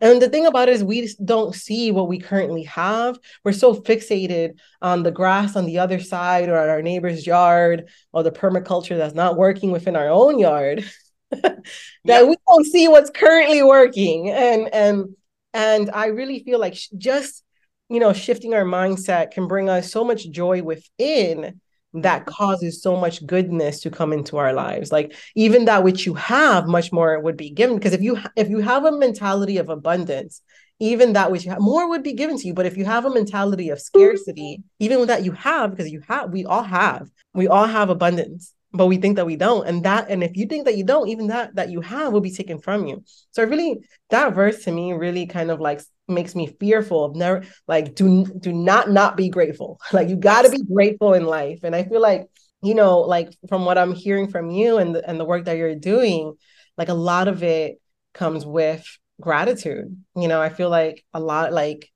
And 0.01 0.21
the 0.21 0.29
thing 0.29 0.47
about 0.47 0.69
it 0.69 0.75
is 0.75 0.83
we 0.83 1.15
don't 1.25 1.55
see 1.55 1.93
what 1.93 2.09
we 2.09 2.19
currently 2.19 2.65
have. 2.65 3.21
We're 3.45 3.53
so 3.53 3.73
fixated 3.73 4.59
on 4.81 5.05
the 5.05 5.13
grass 5.13 5.55
on 5.55 5.65
the 5.65 5.79
other 5.79 6.01
side 6.01 6.49
or 6.49 6.59
on 6.59 6.69
our 6.69 6.83
neighbor's 6.83 7.25
yard 7.25 7.89
or 8.13 8.25
the 8.25 8.33
permaculture 8.33 8.97
that's 8.97 9.15
not 9.15 9.37
working 9.37 9.71
within 9.71 9.95
our 9.95 10.09
own 10.09 10.41
yard 10.41 10.85
that 11.31 11.63
yeah. 12.05 12.25
we 12.25 12.37
don't 12.49 12.67
see 12.67 12.89
what's 12.89 13.11
currently 13.11 13.63
working. 13.63 14.31
And 14.31 14.75
and 14.75 15.15
and 15.55 15.91
i 15.91 16.07
really 16.07 16.43
feel 16.43 16.59
like 16.59 16.79
just 16.97 17.45
you 17.89 18.01
know 18.01 18.13
shifting 18.13 18.55
our 18.55 18.65
mindset 18.65 19.33
can 19.33 19.47
bring 19.47 19.69
us 19.69 19.91
so 19.91 20.05
much 20.05 20.31
joy 20.31 20.63
within 20.63 21.61
that 21.95 22.23
mm-hmm. 22.23 22.35
causes 22.35 22.83
so 22.83 22.97
much 22.97 23.25
goodness 23.27 23.81
to 23.81 23.91
come 23.91 24.13
into 24.13 24.39
our 24.39 24.53
lives. 24.53 24.93
Like 24.93 25.15
even 25.35 25.67
that 25.67 25.85
which 25.85 26.07
you 26.07 26.15
have 26.15 26.67
much 26.67 26.93
more 26.93 27.19
would 27.21 27.37
be 27.37 27.51
given. 27.51 27.77
Because 27.77 27.93
if 27.93 28.03
you 28.03 28.19
if 28.37 28.49
you 28.49 28.61
have 28.61 28.85
a 28.85 28.93
mentality 28.93 29.59
of 29.59 29.69
abundance 29.69 30.43
even 30.79 31.13
that 31.13 31.31
which 31.31 31.45
you 31.45 31.51
have 31.51 31.61
more 31.61 31.89
would 31.89 32.03
be 32.03 32.13
given 32.13 32.37
to 32.37 32.45
you. 32.45 32.55
But 32.55 32.67
if 32.67 32.77
you 32.77 32.85
have 32.85 33.05
a 33.05 33.11
mentality 33.11 33.71
of 33.71 33.81
scarcity 33.81 34.59
mm-hmm. 34.59 34.85
even 34.85 34.99
with 34.99 35.09
that 35.09 35.25
you 35.25 35.33
have 35.33 35.71
because 35.71 35.91
you 35.91 36.03
have 36.09 36.31
we 36.31 36.45
all 36.45 36.63
have. 36.63 37.09
We 37.35 37.49
all 37.49 37.67
have 37.67 37.91
abundance 37.91 38.55
but 38.73 38.87
we 38.87 38.97
think 38.97 39.17
that 39.17 39.27
we 39.27 39.37
don't. 39.37 39.67
And 39.67 39.85
that 39.85 40.09
and 40.09 40.25
if 40.25 40.37
you 40.37 40.47
think 40.47 40.65
that 40.65 40.77
you 40.77 40.85
don't 40.85 41.09
even 41.09 41.27
that 41.29 41.55
that 41.57 41.71
you 41.71 41.81
have 41.83 42.13
will 42.13 42.21
be 42.21 42.33
taken 42.33 42.59
from 42.59 42.87
you. 42.87 43.05
So 43.31 43.45
really 43.45 43.81
that 44.11 44.35
verse 44.35 44.65
to 44.65 44.73
me 44.73 44.93
really 44.93 45.27
kind 45.27 45.51
of 45.51 45.61
like 45.61 45.83
makes 46.09 46.35
me 46.35 46.47
fearful 46.47 47.05
of 47.05 47.17
never 47.17 47.45
like 47.69 47.95
do 47.95 48.25
do 48.39 48.53
not 48.53 48.91
not 48.91 49.17
be 49.17 49.29
grateful. 49.29 49.81
Like 49.93 50.09
you 50.09 50.17
got 50.17 50.43
to 50.43 50.51
be 50.51 50.63
grateful 50.63 51.15
in 51.15 51.25
life. 51.25 51.61
And 51.63 51.75
i 51.75 51.85
feel 51.85 52.01
like 52.01 52.27
you 52.63 52.75
know 52.75 53.01
like 53.01 53.33
from 53.49 53.65
what 53.65 53.79
i'm 53.79 53.93
hearing 53.93 54.29
from 54.29 54.51
you 54.51 54.79
and 54.79 54.95
the, 54.95 55.09
and 55.09 55.19
the 55.19 55.25
work 55.25 55.47
that 55.47 55.57
you're 55.57 55.75
doing 55.75 56.35
like 56.79 56.89
a 56.89 56.95
lot 56.95 57.29
of 57.29 57.43
it 57.43 57.81
comes 58.15 58.45
with 58.47 58.87
gratitude. 59.21 59.97
You 60.17 60.29
know 60.29 60.41
i 60.41 60.49
feel 60.49 60.71
like 60.71 61.05
a 61.15 61.21
lot 61.21 61.53
like 61.53 61.89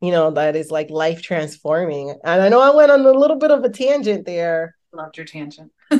you 0.00 0.12
know 0.12 0.30
that 0.32 0.54
is 0.56 0.70
like 0.70 0.90
life 0.90 1.22
transforming. 1.22 2.10
And 2.24 2.42
i 2.42 2.48
know 2.48 2.60
i 2.60 2.74
went 2.74 2.90
on 2.90 3.00
a 3.00 3.12
little 3.12 3.38
bit 3.38 3.50
of 3.50 3.64
a 3.64 3.68
tangent 3.68 4.26
there. 4.26 4.74
Loved 4.92 5.16
your 5.16 5.26
tangent. 5.26 5.72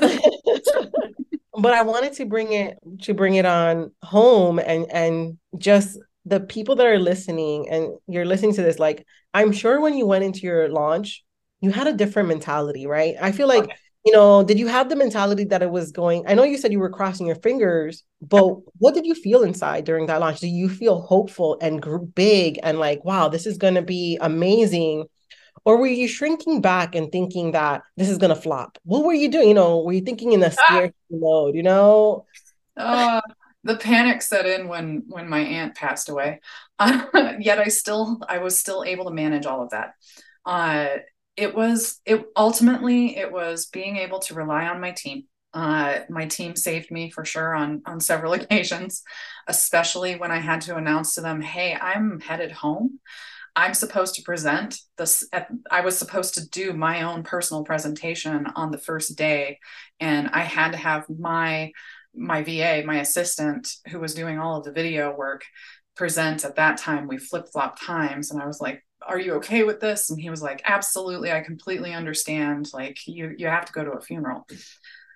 But 1.61 1.74
i 1.74 1.83
wanted 1.83 2.12
to 2.14 2.24
bring 2.24 2.53
it 2.53 2.78
to 3.03 3.14
bring 3.14 3.35
it 3.35 3.45
on 3.45 3.91
home 4.03 4.61
and 4.61 4.87
and 4.93 5.39
just 5.59 5.99
the 6.29 6.41
people 6.41 6.76
that 6.76 6.87
are 6.87 6.99
listening 6.99 7.68
and 7.70 7.97
you're 8.07 8.26
listening 8.26 8.55
to 8.55 8.62
this, 8.62 8.79
like 8.79 9.07
I'm 9.35 9.53
sure 9.53 9.81
when 9.81 9.95
you 9.95 10.07
went 10.07 10.24
into 10.24 10.41
your 10.41 10.68
launch, 10.68 11.24
you 11.61 11.70
had 11.70 11.87
a 11.87 11.93
different 11.93 12.29
mentality, 12.29 12.87
right? 12.87 13.14
I 13.20 13.33
feel 13.33 13.49
like, 13.49 13.64
okay. 13.64 13.74
you 14.05 14.12
know, 14.12 14.45
did 14.45 14.59
you 14.59 14.68
have 14.68 14.89
the 14.89 14.97
mentality 14.97 15.45
that 15.45 15.62
it 15.62 15.70
was 15.70 15.91
going? 15.91 16.24
I 16.26 16.35
know 16.35 16.45
you 16.45 16.59
said 16.59 16.72
you 16.72 16.79
were 16.79 16.91
crossing 16.91 17.26
your 17.26 17.37
fingers, 17.37 18.05
but 18.20 18.49
what 18.79 18.95
did 18.95 19.07
you 19.07 19.14
feel 19.14 19.43
inside 19.43 19.85
during 19.85 20.07
that 20.07 20.20
launch? 20.20 20.41
Do 20.41 20.49
you 20.49 20.68
feel 20.68 21.01
hopeful 21.01 21.59
and 21.61 22.14
big 22.14 22.61
and 22.62 22.79
like, 22.79 23.05
wow, 23.05 23.29
this 23.29 23.47
is 23.47 23.59
going 23.59 23.74
to 23.74 23.83
be 23.83 24.18
amazing? 24.20 25.07
Or 25.64 25.76
were 25.76 25.87
you 25.87 26.09
shrinking 26.09 26.61
back 26.61 26.95
and 26.95 27.11
thinking 27.11 27.53
that 27.53 27.83
this 27.97 28.09
is 28.09 28.18
going 28.18 28.35
to 28.35 28.41
flop? 28.41 28.79
What 28.85 29.05
were 29.05 29.12
you 29.12 29.29
doing? 29.29 29.49
You 29.49 29.55
know, 29.55 29.81
were 29.81 29.93
you 29.93 30.03
thinking 30.03 30.33
in 30.33 30.43
a 30.43 30.51
scared 30.51 30.95
ah. 30.95 31.16
mode, 31.16 31.57
you 31.57 31.62
know? 31.62 32.26
Uh, 32.76 33.20
the 33.65 33.77
panic 33.77 34.23
set 34.23 34.47
in 34.47 34.69
when 34.69 35.05
when 35.09 35.29
my 35.29 35.41
aunt 35.41 35.75
passed 35.75 36.09
away. 36.09 36.41
Uh, 36.79 37.03
yet 37.41 37.59
I 37.59 37.69
still 37.69 38.21
I 38.29 38.39
was 38.39 38.59
still 38.59 38.85
able 38.85 39.07
to 39.07 39.11
manage 39.11 39.47
all 39.47 39.63
of 39.63 39.71
that. 39.71 39.95
Uh, 40.45 40.89
it 41.37 41.55
was 41.55 42.01
it 42.05 42.27
ultimately 42.37 43.17
it 43.17 43.33
was 43.33 43.67
being 43.67 43.97
able 43.97 44.19
to 44.21 44.35
rely 44.35 44.67
on 44.67 44.81
my 44.81 44.93
team. 44.93 45.25
Uh, 45.55 46.01
my 46.11 46.27
team 46.27 46.55
saved 46.55 46.91
me 46.91 47.11
for 47.11 47.25
sure 47.25 47.55
on 47.55 47.83
on 47.87 48.01
several 48.01 48.33
occasions, 48.35 49.03
especially 49.47 50.17
when 50.17 50.31
I 50.31 50.39
had 50.39 50.61
to 50.63 50.77
announce 50.77 51.15
to 51.15 51.21
them, 51.21 51.41
"Hey, 51.41 51.77
I'm 51.81 52.21
headed 52.21 52.53
home." 52.53 53.01
I'm 53.57 53.75
supposed 53.75 54.15
to 54.15 54.23
present 54.23 54.79
this. 54.99 55.27
At, 55.33 55.49
I 55.69 55.81
was 55.81 55.99
supposed 55.99 56.35
to 56.35 56.49
do 56.49 56.73
my 56.75 57.03
own 57.03 57.25
personal 57.25 57.65
presentation 57.65 58.47
on 58.55 58.71
the 58.71 58.79
first 58.79 59.17
day, 59.17 59.59
and 59.99 60.29
I 60.29 60.43
had 60.43 60.73
to 60.73 60.79
have 60.79 61.07
my 61.09 61.73
my 62.19 62.43
VA, 62.43 62.83
my 62.85 63.01
assistant, 63.01 63.69
who 63.91 64.01
was 64.01 64.14
doing 64.14 64.39
all 64.39 64.59
of 64.59 64.64
the 64.64 64.73
video 64.73 65.14
work, 65.14 65.45
present 65.97 66.45
at 66.45 66.57
that 66.57 66.79
time. 66.79 67.09
We 67.09 67.19
flip 67.19 67.47
flop 67.53 67.81
times, 67.81 68.31
and 68.31 68.43
I 68.43 68.47
was 68.47 68.61
like, 68.61 68.85
"Are 69.07 69.19
you 69.19 69.35
okay 69.35 69.64
with 69.64 69.81
this?" 69.81 70.11
And 70.11 70.21
he 70.21 70.31
was 70.31 70.43
like, 70.43 70.62
"Absolutely, 70.64 71.33
I 71.33 71.41
completely 71.41 71.93
understand. 71.93 72.71
Like, 72.73 72.99
you 73.07 73.35
you 73.37 73.47
have 73.47 73.64
to 73.66 73.73
go 73.73 73.85
to 73.85 73.93
a 73.93 74.01
funeral." 74.01 74.47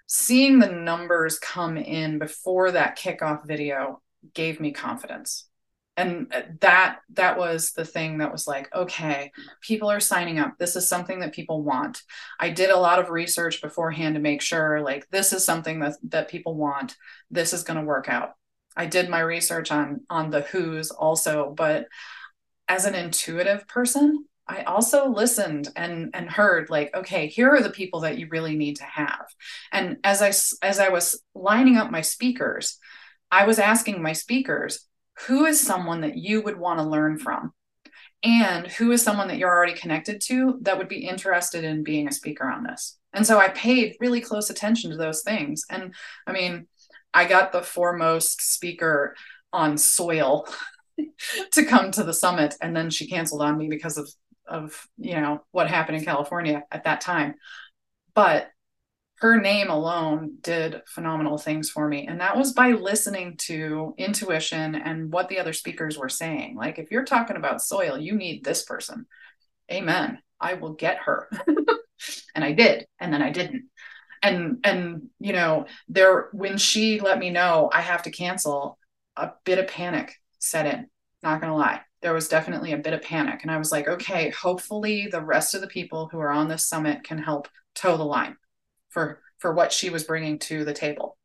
Seeing 0.06 0.58
the 0.58 0.70
numbers 0.70 1.38
come 1.38 1.76
in 1.76 2.18
before 2.18 2.72
that 2.72 2.98
kickoff 2.98 3.46
video 3.46 4.02
gave 4.34 4.60
me 4.60 4.72
confidence 4.72 5.48
and 5.96 6.32
uh, 6.32 6.42
that 6.60 7.00
that 7.12 7.38
was 7.38 7.72
the 7.72 7.84
thing 7.84 8.18
that 8.18 8.32
was 8.32 8.46
like 8.46 8.74
okay 8.74 9.30
people 9.60 9.90
are 9.90 10.00
signing 10.00 10.38
up. 10.38 10.56
This 10.58 10.76
is 10.76 10.88
something 10.88 11.20
that 11.20 11.34
people 11.34 11.62
want. 11.62 12.02
I 12.40 12.50
did 12.50 12.70
a 12.70 12.78
lot 12.78 12.98
of 12.98 13.10
research 13.10 13.60
beforehand 13.60 14.14
to 14.14 14.20
make 14.20 14.42
sure 14.42 14.80
like 14.80 15.08
this 15.10 15.32
is 15.32 15.44
something 15.44 15.80
that 15.80 15.94
that 16.08 16.28
people 16.28 16.56
want. 16.56 16.96
This 17.30 17.52
is 17.52 17.62
going 17.62 17.78
to 17.78 17.86
work 17.86 18.08
out. 18.08 18.30
I 18.76 18.86
did 18.86 19.08
my 19.08 19.20
research 19.20 19.70
on 19.70 20.00
on 20.08 20.30
the 20.30 20.42
who's 20.42 20.90
also 20.90 21.52
but 21.56 21.86
as 22.68 22.86
an 22.86 22.94
intuitive 22.94 23.66
person 23.68 24.24
i 24.48 24.62
also 24.62 25.08
listened 25.08 25.68
and 25.76 26.10
and 26.14 26.30
heard 26.30 26.70
like 26.70 26.94
okay 26.94 27.26
here 27.26 27.50
are 27.50 27.62
the 27.62 27.70
people 27.70 28.00
that 28.00 28.18
you 28.18 28.26
really 28.30 28.56
need 28.56 28.76
to 28.76 28.84
have. 28.84 29.26
And 29.70 29.98
as 30.04 30.22
i 30.22 30.28
as 30.66 30.78
i 30.78 30.88
was 30.88 31.22
lining 31.34 31.76
up 31.76 31.90
my 31.90 32.00
speakers 32.00 32.78
i 33.30 33.46
was 33.46 33.58
asking 33.58 34.02
my 34.02 34.14
speakers 34.14 34.86
who 35.26 35.44
is 35.44 35.60
someone 35.60 36.00
that 36.02 36.16
you 36.16 36.42
would 36.42 36.58
want 36.58 36.78
to 36.80 36.84
learn 36.84 37.18
from? 37.18 37.52
And 38.24 38.66
who 38.66 38.92
is 38.92 39.02
someone 39.02 39.28
that 39.28 39.38
you're 39.38 39.50
already 39.50 39.74
connected 39.74 40.20
to 40.22 40.58
that 40.62 40.78
would 40.78 40.88
be 40.88 41.06
interested 41.08 41.64
in 41.64 41.82
being 41.82 42.06
a 42.06 42.12
speaker 42.12 42.48
on 42.48 42.62
this? 42.62 42.98
And 43.12 43.26
so 43.26 43.38
I 43.38 43.48
paid 43.48 43.96
really 44.00 44.20
close 44.20 44.48
attention 44.48 44.90
to 44.90 44.96
those 44.96 45.22
things. 45.22 45.64
And 45.68 45.94
I 46.26 46.32
mean, 46.32 46.66
I 47.12 47.26
got 47.26 47.52
the 47.52 47.62
foremost 47.62 48.40
speaker 48.40 49.14
on 49.52 49.76
soil 49.76 50.46
to 51.52 51.64
come 51.64 51.90
to 51.92 52.04
the 52.04 52.12
summit 52.12 52.54
and 52.60 52.74
then 52.74 52.90
she 52.90 53.08
canceled 53.08 53.42
on 53.42 53.58
me 53.58 53.68
because 53.68 53.98
of 53.98 54.08
of 54.48 54.88
you 54.98 55.14
know 55.14 55.42
what 55.52 55.68
happened 55.68 55.96
in 55.96 56.04
California 56.04 56.64
at 56.72 56.84
that 56.84 57.00
time 57.00 57.34
but 58.14 58.50
her 59.22 59.40
name 59.40 59.70
alone 59.70 60.38
did 60.40 60.82
phenomenal 60.84 61.38
things 61.38 61.70
for 61.70 61.86
me. 61.86 62.08
And 62.08 62.20
that 62.20 62.36
was 62.36 62.54
by 62.54 62.72
listening 62.72 63.36
to 63.42 63.94
intuition 63.96 64.74
and 64.74 65.12
what 65.12 65.28
the 65.28 65.38
other 65.38 65.52
speakers 65.52 65.96
were 65.96 66.08
saying. 66.08 66.56
Like, 66.56 66.80
if 66.80 66.90
you're 66.90 67.04
talking 67.04 67.36
about 67.36 67.62
soil, 67.62 67.96
you 67.96 68.16
need 68.16 68.42
this 68.42 68.64
person. 68.64 69.06
Amen. 69.70 70.18
I 70.40 70.54
will 70.54 70.72
get 70.72 70.98
her. 71.04 71.30
and 72.34 72.42
I 72.42 72.50
did. 72.50 72.84
And 72.98 73.14
then 73.14 73.22
I 73.22 73.30
didn't. 73.30 73.66
And, 74.24 74.58
and, 74.64 75.08
you 75.20 75.32
know, 75.32 75.66
there, 75.88 76.28
when 76.32 76.58
she 76.58 76.98
let 76.98 77.20
me 77.20 77.30
know 77.30 77.70
I 77.72 77.80
have 77.80 78.02
to 78.02 78.10
cancel, 78.10 78.76
a 79.16 79.30
bit 79.44 79.60
of 79.60 79.68
panic 79.68 80.16
set 80.40 80.66
in. 80.66 80.88
Not 81.22 81.40
going 81.40 81.52
to 81.52 81.56
lie. 81.56 81.82
There 82.00 82.12
was 82.12 82.26
definitely 82.26 82.72
a 82.72 82.78
bit 82.78 82.92
of 82.92 83.02
panic. 83.02 83.42
And 83.42 83.52
I 83.52 83.58
was 83.58 83.70
like, 83.70 83.86
okay, 83.86 84.30
hopefully 84.30 85.06
the 85.06 85.20
rest 85.20 85.54
of 85.54 85.60
the 85.60 85.68
people 85.68 86.08
who 86.10 86.18
are 86.18 86.32
on 86.32 86.48
this 86.48 86.66
summit 86.66 87.04
can 87.04 87.18
help 87.18 87.46
toe 87.76 87.96
the 87.96 88.02
line 88.02 88.36
for 88.92 89.20
for 89.38 89.52
what 89.52 89.72
she 89.72 89.90
was 89.90 90.04
bringing 90.04 90.38
to 90.38 90.64
the 90.64 90.72
table. 90.72 91.18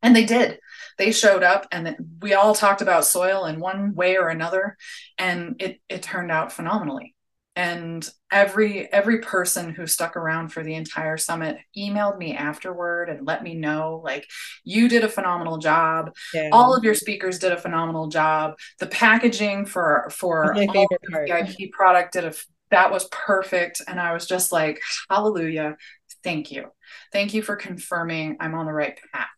And 0.00 0.14
they 0.14 0.24
did. 0.24 0.60
They 0.96 1.10
showed 1.10 1.42
up 1.42 1.66
and 1.72 1.96
we 2.20 2.34
all 2.34 2.54
talked 2.54 2.82
about 2.82 3.04
soil 3.04 3.46
in 3.46 3.58
one 3.58 3.94
way 3.94 4.16
or 4.16 4.28
another 4.28 4.76
and 5.18 5.56
it 5.60 5.80
it 5.88 6.02
turned 6.02 6.30
out 6.30 6.52
phenomenally. 6.52 7.14
And 7.56 8.08
every 8.30 8.90
every 8.92 9.18
person 9.18 9.74
who 9.74 9.88
stuck 9.88 10.16
around 10.16 10.50
for 10.50 10.62
the 10.62 10.74
entire 10.74 11.16
summit 11.16 11.58
emailed 11.76 12.16
me 12.16 12.36
afterward 12.36 13.08
and 13.08 13.26
let 13.26 13.42
me 13.42 13.54
know 13.54 14.00
like 14.04 14.24
you 14.62 14.88
did 14.88 15.02
a 15.02 15.08
phenomenal 15.08 15.58
job. 15.58 16.14
Yeah. 16.32 16.50
all 16.52 16.76
of 16.76 16.84
your 16.84 16.94
speakers 16.94 17.40
did 17.40 17.50
a 17.50 17.56
phenomenal 17.56 18.06
job. 18.06 18.54
The 18.78 18.86
packaging 18.86 19.66
for 19.66 20.08
for 20.12 20.54
favorite 20.54 21.02
part. 21.10 21.28
vip 21.48 21.72
product 21.72 22.12
did 22.12 22.24
a 22.24 22.34
that 22.70 22.92
was 22.92 23.08
perfect. 23.10 23.82
And 23.88 23.98
i 23.98 24.12
was 24.12 24.26
just 24.26 24.52
like 24.52 24.80
hallelujah 25.10 25.76
thank 26.22 26.50
you. 26.50 26.66
Thank 27.12 27.34
you 27.34 27.42
for 27.42 27.56
confirming 27.56 28.36
i'm 28.40 28.54
on 28.54 28.66
the 28.66 28.72
right 28.72 28.98
path. 29.12 29.28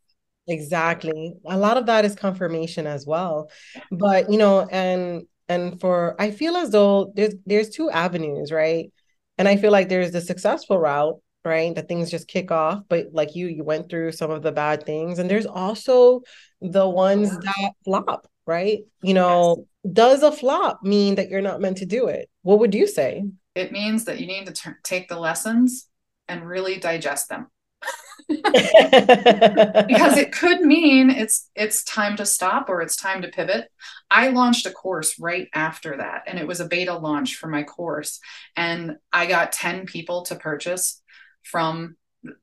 Exactly. 0.48 1.34
A 1.46 1.56
lot 1.56 1.76
of 1.76 1.86
that 1.86 2.04
is 2.04 2.14
confirmation 2.14 2.86
as 2.86 3.06
well. 3.06 3.50
But 3.90 4.30
you 4.30 4.38
know 4.38 4.66
and 4.70 5.26
and 5.48 5.80
for 5.80 6.16
i 6.20 6.30
feel 6.30 6.56
as 6.56 6.70
though 6.70 7.12
there's 7.14 7.34
there's 7.46 7.70
two 7.70 7.90
avenues 7.90 8.52
right? 8.52 8.92
And 9.38 9.48
i 9.48 9.56
feel 9.56 9.72
like 9.72 9.88
there's 9.88 10.12
the 10.12 10.20
successful 10.20 10.78
route 10.78 11.20
right 11.44 11.74
that 11.74 11.88
things 11.88 12.10
just 12.10 12.28
kick 12.28 12.50
off 12.50 12.82
but 12.90 13.06
like 13.12 13.34
you 13.34 13.46
you 13.46 13.64
went 13.64 13.88
through 13.88 14.12
some 14.12 14.30
of 14.30 14.42
the 14.42 14.52
bad 14.52 14.84
things. 14.84 15.18
And 15.18 15.30
there's 15.30 15.46
also 15.46 16.22
the 16.60 16.88
ones 16.88 17.30
that 17.30 17.72
flop 17.84 18.26
right? 18.46 18.80
You 19.02 19.14
know 19.14 19.66
yes. 19.84 19.92
does 19.92 20.22
a 20.22 20.32
flop 20.32 20.82
mean 20.82 21.14
that 21.16 21.28
you're 21.28 21.42
not 21.42 21.60
meant 21.60 21.78
to 21.78 21.86
do 21.86 22.08
it? 22.08 22.28
What 22.42 22.58
would 22.58 22.74
you 22.74 22.86
say? 22.86 23.24
It 23.54 23.72
means 23.72 24.04
that 24.04 24.20
you 24.20 24.26
need 24.26 24.46
to 24.46 24.52
t- 24.52 24.70
take 24.84 25.08
the 25.08 25.18
lessons 25.18 25.89
and 26.30 26.46
really 26.46 26.78
digest 26.78 27.28
them. 27.28 27.48
because 28.28 30.16
it 30.16 30.30
could 30.30 30.60
mean 30.60 31.10
it's 31.10 31.50
it's 31.56 31.82
time 31.82 32.16
to 32.16 32.24
stop 32.24 32.68
or 32.68 32.80
it's 32.80 32.94
time 32.94 33.22
to 33.22 33.28
pivot. 33.28 33.68
I 34.10 34.28
launched 34.28 34.66
a 34.66 34.70
course 34.70 35.18
right 35.18 35.48
after 35.52 35.96
that 35.96 36.24
and 36.26 36.38
it 36.38 36.46
was 36.46 36.60
a 36.60 36.68
beta 36.68 36.94
launch 36.94 37.36
for 37.36 37.48
my 37.48 37.64
course 37.64 38.20
and 38.56 38.96
I 39.12 39.26
got 39.26 39.52
10 39.52 39.86
people 39.86 40.22
to 40.26 40.36
purchase 40.36 41.02
from 41.42 41.96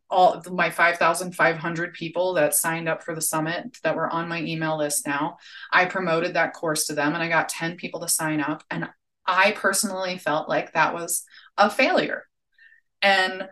all 0.10 0.44
my 0.52 0.72
5500 0.72 1.94
people 1.94 2.34
that 2.34 2.56
signed 2.56 2.90
up 2.90 3.04
for 3.04 3.16
the 3.16 3.22
summit 3.22 3.78
that 3.84 3.96
were 3.96 4.10
on 4.10 4.28
my 4.28 4.42
email 4.42 4.78
list 4.78 5.08
now. 5.08 5.38
I 5.72 5.86
promoted 5.86 6.34
that 6.34 6.54
course 6.54 6.88
to 6.88 6.96
them 6.96 7.14
and 7.14 7.24
I 7.24 7.30
got 7.30 7.50
10 7.50 7.78
people 7.78 8.02
to 8.02 8.10
sign 8.10 8.42
up 8.42 8.64
and 8.70 8.90
I 9.26 9.52
personally 9.52 10.18
felt 10.18 10.50
like 10.50 10.74
that 10.74 10.94
was 10.94 11.24
a 11.58 11.70
failure. 11.70 12.24
And 13.02 13.48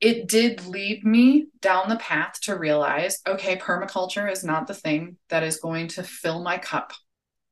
it 0.00 0.28
did 0.28 0.66
lead 0.66 1.04
me 1.04 1.48
down 1.60 1.88
the 1.88 1.96
path 1.96 2.40
to 2.42 2.56
realize 2.56 3.20
okay, 3.26 3.56
permaculture 3.56 4.30
is 4.30 4.44
not 4.44 4.66
the 4.66 4.74
thing 4.74 5.16
that 5.28 5.42
is 5.42 5.58
going 5.60 5.88
to 5.88 6.02
fill 6.02 6.42
my 6.42 6.58
cup. 6.58 6.92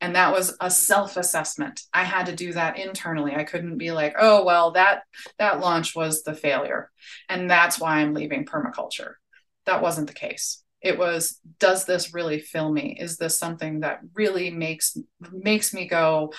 And 0.01 0.15
that 0.15 0.33
was 0.33 0.55
a 0.61 0.71
self-assessment. 0.71 1.81
I 1.93 2.05
had 2.05 2.27
to 2.27 2.37
do 2.37 2.53
that 2.53 2.79
internally. 2.79 3.35
I 3.35 3.45
couldn't 3.45 3.79
be 3.79 3.93
like, 3.93 4.15
"Oh, 4.19 4.45
well, 4.45 4.73
that 4.73 5.03
that 5.39 5.61
launch 5.61 5.97
was 5.97 6.23
the 6.23 6.35
failure, 6.35 6.91
and 7.29 7.51
that's 7.51 7.81
why 7.81 7.99
I'm 8.01 8.15
leaving 8.15 8.45
permaculture." 8.45 9.15
That 9.65 9.83
wasn't 9.83 10.07
the 10.09 10.13
case. 10.15 10.63
It 10.83 10.99
was, 10.99 11.41
"Does 11.59 11.87
this 11.87 12.13
really 12.15 12.41
fill 12.41 12.71
me? 12.71 12.97
Is 13.01 13.17
this 13.17 13.39
something 13.39 13.81
that 13.81 14.01
really 14.15 14.51
makes 14.51 14.97
makes 15.33 15.73
me 15.75 15.89
go, 15.89 16.33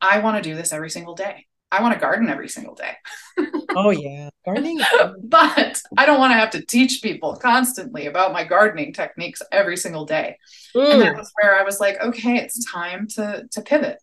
I 0.00 0.18
want 0.18 0.36
to 0.42 0.50
do 0.50 0.56
this 0.56 0.72
every 0.72 0.90
single 0.90 1.14
day?" 1.14 1.46
I 1.74 1.82
want 1.82 1.94
to 1.94 2.00
garden 2.00 2.28
every 2.28 2.48
single 2.48 2.74
day. 2.74 2.92
oh 3.70 3.90
yeah, 3.90 4.30
gardening. 4.44 4.80
but 5.24 5.82
I 5.96 6.06
don't 6.06 6.20
want 6.20 6.30
to 6.32 6.36
have 6.36 6.50
to 6.50 6.64
teach 6.64 7.02
people 7.02 7.36
constantly 7.36 8.06
about 8.06 8.32
my 8.32 8.44
gardening 8.44 8.92
techniques 8.92 9.42
every 9.50 9.76
single 9.76 10.04
day. 10.04 10.38
Mm. 10.74 10.92
And 10.92 11.02
that 11.02 11.16
was 11.16 11.32
where 11.40 11.58
I 11.58 11.64
was 11.64 11.80
like, 11.80 12.00
okay, 12.00 12.36
it's 12.36 12.64
time 12.70 13.08
to 13.08 13.46
to 13.50 13.62
pivot. 13.62 13.98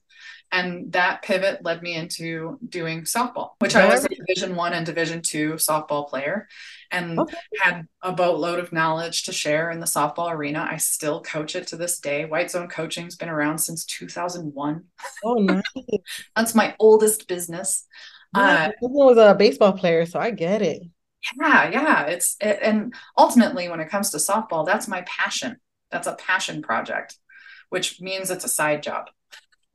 And 0.52 0.91
that 0.91 1.22
pivot 1.22 1.64
led 1.64 1.82
me 1.82 1.95
into 1.95 2.60
doing 2.68 3.04
softball, 3.04 3.52
which 3.60 3.76
I 3.76 3.88
was 3.88 4.04
a 4.04 4.10
Division 4.10 4.56
One 4.56 4.74
and 4.74 4.86
Division 4.86 5.22
Two 5.22 5.54
softball 5.54 6.10
player, 6.10 6.49
and 6.91 7.18
okay. 7.18 7.38
had 7.62 7.88
a 8.02 8.12
boatload 8.12 8.60
of 8.60 8.74
knowledge 8.74 9.24
to 9.24 9.32
share 9.32 9.72
in 9.72 9.80
the 9.80 9.86
softball 9.86 10.30
arena. 10.30 10.68
I 10.70 10.76
still 10.76 11.22
coach 11.22 11.56
it 11.56 11.68
to 11.68 11.78
this 11.78 11.99
day. 11.99 12.26
White 12.26 12.52
Zone 12.52 12.68
Coaching's 12.68 13.16
been 13.16 13.30
around 13.30 13.60
since 13.60 13.86
2001. 13.86 14.84
Oh, 15.24 15.36
nice. 15.36 15.64
That's 16.36 16.54
my 16.54 16.76
oldest 16.80 17.30
business. 17.30 17.88
Yeah, 18.36 18.68
uh, 18.68 18.72
was 18.82 19.18
a 19.18 19.36
baseball 19.36 19.74
player, 19.74 20.06
so 20.06 20.20
I 20.20 20.32
get 20.32 20.62
it. 20.62 20.84
Yeah, 21.39 21.70
yeah. 21.70 22.04
It's 22.06 22.36
it, 22.41 22.60
and 22.62 22.93
ultimately, 23.18 23.70
when 23.70 23.80
it 23.80 23.89
comes 23.89 24.10
to 24.12 24.18
softball, 24.18 24.66
that's 24.66 24.88
my 24.88 25.02
passion. 25.02 25.58
That's 25.91 26.08
a 26.08 26.16
passion 26.16 26.62
project, 26.62 27.18
which 27.70 28.02
means 28.02 28.32
it's 28.32 28.45
a 28.45 28.49
side 28.49 28.84
job. 28.84 29.10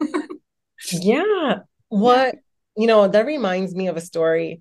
yeah. 0.93 1.61
What 1.89 2.37
you 2.77 2.87
know 2.87 3.09
that 3.09 3.27
reminds 3.27 3.75
me 3.75 3.89
of 3.89 3.97
a 3.97 4.01
story 4.01 4.61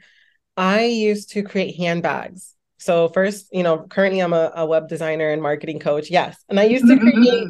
I 0.58 0.86
used 0.86 1.32
to 1.32 1.44
create 1.44 1.76
handbags. 1.76 2.56
So 2.78 3.10
first, 3.10 3.48
you 3.52 3.64
know, 3.64 3.80
currently 3.90 4.20
I'm 4.20 4.34
a, 4.34 4.52
a 4.56 4.66
web 4.66 4.88
designer 4.88 5.32
and 5.32 5.42
marketing 5.42 5.80
coach. 5.80 6.12
Yes. 6.12 6.38
And 6.50 6.60
I 6.60 6.66
used 6.66 6.86
to 6.86 6.94
mm-hmm. 6.94 7.10
create 7.10 7.48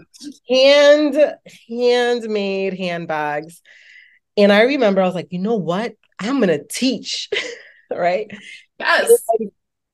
hand 0.50 1.36
handmade 1.68 2.78
handbags. 2.78 3.62
And 4.38 4.52
I 4.52 4.62
remember 4.62 5.02
I 5.02 5.06
was 5.06 5.16
like, 5.16 5.32
you 5.32 5.40
know 5.40 5.56
what? 5.56 5.94
I'm 6.20 6.40
gonna 6.40 6.64
teach. 6.64 7.30
right. 7.92 8.32
Yes. 8.80 9.12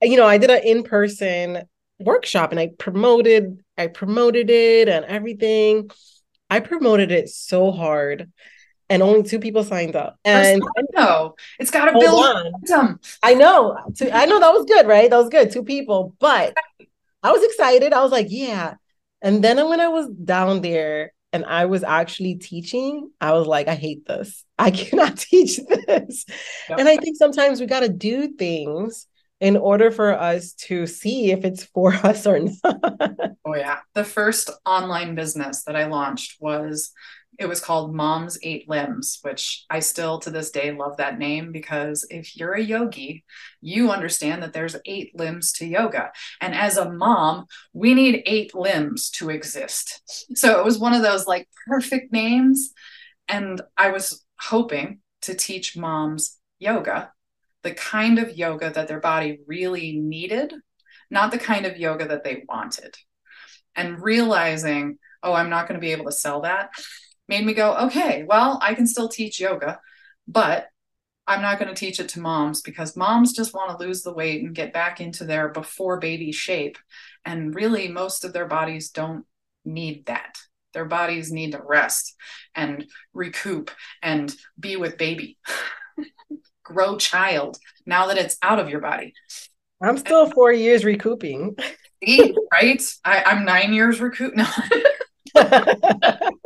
you 0.01 0.17
know, 0.17 0.27
I 0.27 0.37
did 0.37 0.51
an 0.51 0.63
in-person 0.63 1.63
workshop 1.99 2.51
and 2.51 2.59
I 2.59 2.71
promoted, 2.77 3.63
I 3.77 3.87
promoted 3.87 4.49
it 4.49 4.89
and 4.89 5.05
everything. 5.05 5.89
I 6.49 6.59
promoted 6.59 7.11
it 7.11 7.29
so 7.29 7.71
hard 7.71 8.31
and 8.91 9.01
only 9.01 9.23
two 9.23 9.39
people 9.39 9.63
signed 9.63 9.95
up. 9.95 10.19
And 10.25 10.61
no, 10.93 11.35
it's 11.59 11.71
got 11.71 11.85
to 11.85 11.97
build 11.97 12.21
momentum. 12.21 12.99
I 13.23 13.33
know. 13.33 13.77
I 14.11 14.25
know 14.25 14.39
that 14.39 14.53
was 14.53 14.65
good, 14.65 14.85
right? 14.85 15.09
That 15.09 15.17
was 15.17 15.29
good. 15.29 15.49
Two 15.49 15.63
people, 15.63 16.13
but 16.19 16.53
I 17.23 17.31
was 17.31 17.41
excited. 17.43 17.93
I 17.93 18.03
was 18.03 18.11
like, 18.11 18.27
yeah. 18.29 18.75
And 19.21 19.41
then 19.41 19.57
when 19.69 19.79
I 19.79 19.87
was 19.87 20.09
down 20.09 20.61
there 20.61 21.13
and 21.31 21.45
I 21.45 21.65
was 21.65 21.83
actually 21.83 22.35
teaching, 22.35 23.11
I 23.21 23.31
was 23.31 23.47
like, 23.47 23.69
I 23.69 23.75
hate 23.75 24.05
this. 24.05 24.43
I 24.59 24.71
cannot 24.71 25.17
teach 25.17 25.57
this. 25.57 26.25
Yep. 26.69 26.79
And 26.79 26.89
I 26.89 26.97
think 26.97 27.15
sometimes 27.17 27.61
we 27.61 27.67
got 27.67 27.81
to 27.81 27.89
do 27.89 28.33
things 28.33 29.07
in 29.39 29.55
order 29.55 29.89
for 29.89 30.13
us 30.13 30.53
to 30.53 30.85
see 30.85 31.31
if 31.31 31.45
it's 31.45 31.63
for 31.63 31.93
us 32.03 32.27
or 32.27 32.39
not. 32.39 33.37
Oh, 33.45 33.55
yeah. 33.55 33.79
The 33.95 34.03
first 34.03 34.49
online 34.65 35.15
business 35.15 35.63
that 35.63 35.77
I 35.77 35.85
launched 35.85 36.41
was 36.41 36.91
it 37.41 37.49
was 37.49 37.59
called 37.59 37.95
Mom's 37.95 38.37
Eight 38.43 38.69
Limbs, 38.69 39.17
which 39.23 39.65
I 39.67 39.79
still 39.79 40.19
to 40.19 40.29
this 40.29 40.51
day 40.51 40.71
love 40.71 40.97
that 40.97 41.17
name 41.17 41.51
because 41.51 42.05
if 42.11 42.37
you're 42.37 42.53
a 42.53 42.61
yogi, 42.61 43.25
you 43.61 43.89
understand 43.89 44.43
that 44.43 44.53
there's 44.53 44.75
eight 44.85 45.17
limbs 45.17 45.51
to 45.53 45.65
yoga. 45.65 46.11
And 46.39 46.53
as 46.53 46.77
a 46.77 46.91
mom, 46.91 47.47
we 47.73 47.95
need 47.95 48.21
eight 48.27 48.53
limbs 48.53 49.09
to 49.11 49.31
exist. 49.31 50.27
So 50.35 50.59
it 50.59 50.65
was 50.65 50.77
one 50.77 50.93
of 50.93 51.01
those 51.01 51.25
like 51.25 51.49
perfect 51.67 52.13
names. 52.13 52.73
And 53.27 53.59
I 53.75 53.89
was 53.89 54.23
hoping 54.39 54.99
to 55.23 55.33
teach 55.33 55.75
moms 55.75 56.37
yoga, 56.59 57.11
the 57.63 57.73
kind 57.73 58.19
of 58.19 58.37
yoga 58.37 58.69
that 58.69 58.87
their 58.87 58.99
body 58.99 59.39
really 59.47 59.97
needed, 59.97 60.53
not 61.09 61.31
the 61.31 61.39
kind 61.39 61.65
of 61.65 61.77
yoga 61.77 62.07
that 62.09 62.23
they 62.23 62.43
wanted. 62.47 62.95
And 63.75 63.99
realizing, 63.99 64.99
oh, 65.23 65.33
I'm 65.33 65.49
not 65.49 65.67
going 65.67 65.79
to 65.79 65.83
be 65.83 65.93
able 65.93 66.05
to 66.05 66.11
sell 66.11 66.41
that 66.41 66.69
made 67.31 67.45
me 67.45 67.53
go, 67.53 67.75
okay, 67.77 68.25
well, 68.27 68.59
I 68.61 68.73
can 68.73 68.85
still 68.85 69.07
teach 69.07 69.39
yoga, 69.39 69.79
but 70.27 70.67
I'm 71.25 71.41
not 71.41 71.59
going 71.59 71.73
to 71.73 71.79
teach 71.79 72.01
it 72.01 72.09
to 72.09 72.19
moms 72.19 72.61
because 72.61 72.97
moms 72.97 73.31
just 73.31 73.53
want 73.53 73.71
to 73.71 73.83
lose 73.83 74.01
the 74.01 74.13
weight 74.13 74.43
and 74.43 74.53
get 74.53 74.73
back 74.73 74.99
into 74.99 75.23
their 75.23 75.47
before 75.47 75.97
baby 75.97 76.33
shape. 76.33 76.77
And 77.23 77.55
really, 77.55 77.87
most 77.87 78.25
of 78.25 78.33
their 78.33 78.47
bodies 78.47 78.89
don't 78.89 79.23
need 79.63 80.07
that. 80.07 80.35
Their 80.73 80.83
bodies 80.83 81.31
need 81.31 81.53
to 81.53 81.61
rest 81.65 82.15
and 82.53 82.85
recoup 83.13 83.71
and 84.03 84.35
be 84.59 84.75
with 84.75 84.97
baby, 84.97 85.37
grow 86.63 86.97
child 86.97 87.57
now 87.85 88.07
that 88.07 88.17
it's 88.17 88.37
out 88.41 88.59
of 88.59 88.69
your 88.69 88.81
body. 88.81 89.13
I'm 89.81 89.97
still 89.97 90.29
four 90.29 90.51
years 90.51 90.83
recouping. 90.83 91.55
right? 92.51 92.83
I, 93.05 93.23
I'm 93.23 93.45
nine 93.45 93.73
years 93.73 94.01
recoup. 94.01 94.33
No. 94.41 94.47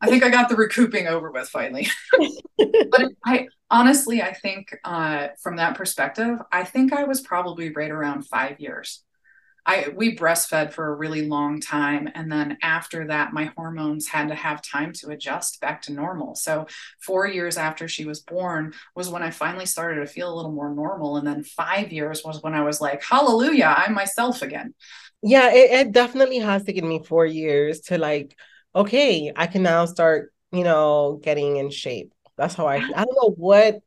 I 0.00 0.08
think 0.08 0.22
I 0.22 0.28
got 0.28 0.48
the 0.48 0.56
recouping 0.56 1.06
over 1.06 1.30
with 1.30 1.48
finally. 1.48 1.88
but 2.58 3.08
I 3.24 3.48
honestly, 3.70 4.22
I 4.22 4.32
think 4.34 4.76
uh, 4.84 5.28
from 5.42 5.56
that 5.56 5.76
perspective, 5.76 6.38
I 6.50 6.64
think 6.64 6.92
I 6.92 7.04
was 7.04 7.20
probably 7.20 7.72
right 7.72 7.90
around 7.90 8.26
five 8.28 8.60
years. 8.60 9.02
I 9.64 9.92
we 9.94 10.16
breastfed 10.16 10.72
for 10.72 10.88
a 10.88 10.94
really 10.94 11.28
long 11.28 11.60
time, 11.60 12.08
and 12.14 12.30
then 12.30 12.58
after 12.62 13.06
that, 13.06 13.32
my 13.32 13.44
hormones 13.56 14.08
had 14.08 14.28
to 14.28 14.34
have 14.34 14.60
time 14.60 14.92
to 14.94 15.10
adjust 15.10 15.60
back 15.60 15.82
to 15.82 15.92
normal. 15.92 16.34
So 16.34 16.66
four 17.00 17.26
years 17.28 17.56
after 17.56 17.86
she 17.86 18.04
was 18.04 18.20
born 18.20 18.72
was 18.96 19.08
when 19.08 19.22
I 19.22 19.30
finally 19.30 19.66
started 19.66 20.00
to 20.00 20.06
feel 20.06 20.32
a 20.32 20.34
little 20.34 20.52
more 20.52 20.74
normal, 20.74 21.16
and 21.16 21.26
then 21.26 21.44
five 21.44 21.92
years 21.92 22.22
was 22.24 22.42
when 22.42 22.54
I 22.54 22.62
was 22.62 22.80
like, 22.80 23.04
"Hallelujah, 23.04 23.72
I'm 23.76 23.94
myself 23.94 24.42
again." 24.42 24.74
Yeah, 25.22 25.52
it, 25.52 25.70
it 25.70 25.92
definitely 25.92 26.38
has 26.38 26.64
taken 26.64 26.88
me 26.88 27.00
four 27.04 27.24
years 27.24 27.80
to 27.82 27.98
like 27.98 28.36
okay, 28.74 29.32
I 29.34 29.46
can 29.46 29.62
now 29.62 29.86
start, 29.86 30.32
you 30.52 30.64
know, 30.64 31.20
getting 31.22 31.56
in 31.56 31.70
shape. 31.70 32.12
That's 32.36 32.54
how 32.54 32.66
I 32.66 32.78
ah. 32.78 32.88
I 32.96 33.04
don't 33.04 33.16
know 33.22 33.34
what 33.36 33.80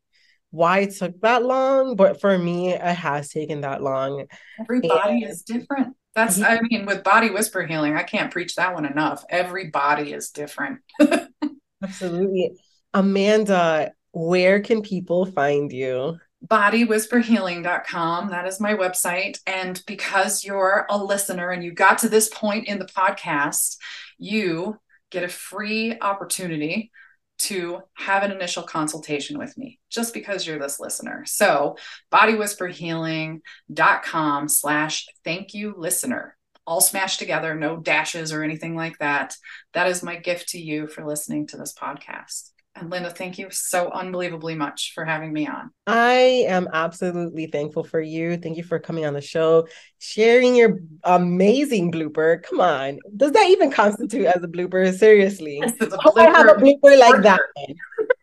why 0.51 0.79
it 0.79 0.95
took 0.95 1.19
that 1.21 1.43
long, 1.43 1.95
but 1.95 2.21
for 2.21 2.38
me, 2.38 2.73
it 2.73 2.81
has 2.81 3.29
taken 3.29 3.61
that 3.61 3.81
long. 3.81 4.25
Every 4.59 4.79
body 4.79 5.23
and, 5.23 5.31
is 5.31 5.41
different. 5.41 5.95
That's 6.13 6.41
I 6.41 6.61
mean, 6.61 6.86
with 6.86 7.03
body 7.03 7.29
whisper 7.29 7.65
healing, 7.65 7.95
I 7.95 8.03
can't 8.03 8.31
preach 8.31 8.55
that 8.55 8.73
one 8.73 8.86
enough. 8.86 9.25
Every 9.29 9.69
body 9.69 10.13
is 10.13 10.29
different. 10.29 10.79
Absolutely. 11.83 12.53
Amanda, 12.93 13.91
where 14.13 14.61
can 14.61 14.81
people 14.81 15.25
find 15.25 15.71
you? 15.73 16.17
bodywhisperhealing.com. 16.46 18.30
That 18.30 18.48
is 18.48 18.60
my 18.60 18.74
website. 18.74 19.38
And 19.48 19.82
because 19.88 20.43
you're 20.43 20.86
a 20.89 20.98
listener 20.98 21.52
and 21.52 21.64
you 21.64 21.72
got 21.72 22.00
to 22.00 22.10
this 22.10 22.28
point 22.30 22.68
in 22.68 22.80
the 22.80 22.86
podcast, 22.86 23.78
you 24.18 24.78
get 25.12 25.24
a 25.24 25.30
free 25.30 25.98
opportunity 26.00 26.91
to 27.38 27.82
have 27.96 28.24
an 28.24 28.32
initial 28.32 28.64
consultation 28.64 29.38
with 29.38 29.58
me 29.58 29.78
just 29.89 30.14
because 30.14 30.48
you're 30.48 30.60
this 30.60 30.80
listener. 30.80 31.26
So 31.26 31.76
bodywhisperhealing.com 32.12 34.48
slash 34.48 35.06
thank 35.24 35.54
you 35.54 35.76
listener 35.78 36.38
all 36.68 36.82
smashed 36.82 37.20
together, 37.20 37.56
no 37.56 37.78
dashes 37.78 38.34
or 38.34 38.43
anything 38.43 38.76
like 38.76 38.98
that. 39.00 39.36
That 39.74 39.88
is 39.88 40.04
my 40.04 40.16
gift 40.16 40.50
to 40.50 40.60
you 40.60 40.88
for 40.88 41.06
listening 41.06 41.48
to 41.48 41.58
this 41.58 41.74
podcast. 41.74 42.52
And 42.78 42.91
Linda, 42.91 43.09
thank 43.09 43.38
you 43.38 43.47
so 43.51 43.89
unbelievably 43.89 44.55
much 44.55 44.91
for 44.93 45.05
having 45.05 45.32
me 45.32 45.47
on. 45.47 45.71
I 45.88 46.43
am 46.47 46.67
absolutely 46.73 47.47
thankful 47.47 47.86
for 47.86 48.01
you. 48.01 48.36
Thank 48.36 48.57
you 48.57 48.63
for 48.63 48.80
coming 48.80 49.05
on 49.05 49.13
the 49.13 49.21
show, 49.21 49.67
sharing 49.99 50.57
your 50.57 50.80
amazing 51.05 51.93
blooper. 51.93 52.43
Come 52.43 52.59
on. 52.59 52.99
Does 53.15 53.32
that 53.32 53.47
even 53.47 53.71
constitute 53.71 54.26
as 54.26 54.43
a 54.43 54.47
blooper? 54.47 54.93
Seriously. 54.93 55.61
Yes, 55.61 55.73
I 56.17 56.23
have 56.23 56.49
a 56.49 56.55
blooper 56.55 56.99
like 56.99 57.21
that. 57.23 57.39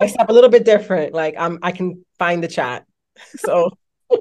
Except 0.00 0.30
a 0.30 0.34
little 0.34 0.50
bit 0.50 0.66
different. 0.66 1.14
Like 1.14 1.34
I'm 1.38 1.58
I 1.62 1.72
can 1.72 2.04
find 2.18 2.44
the 2.44 2.48
chat. 2.48 2.84
So 3.36 3.70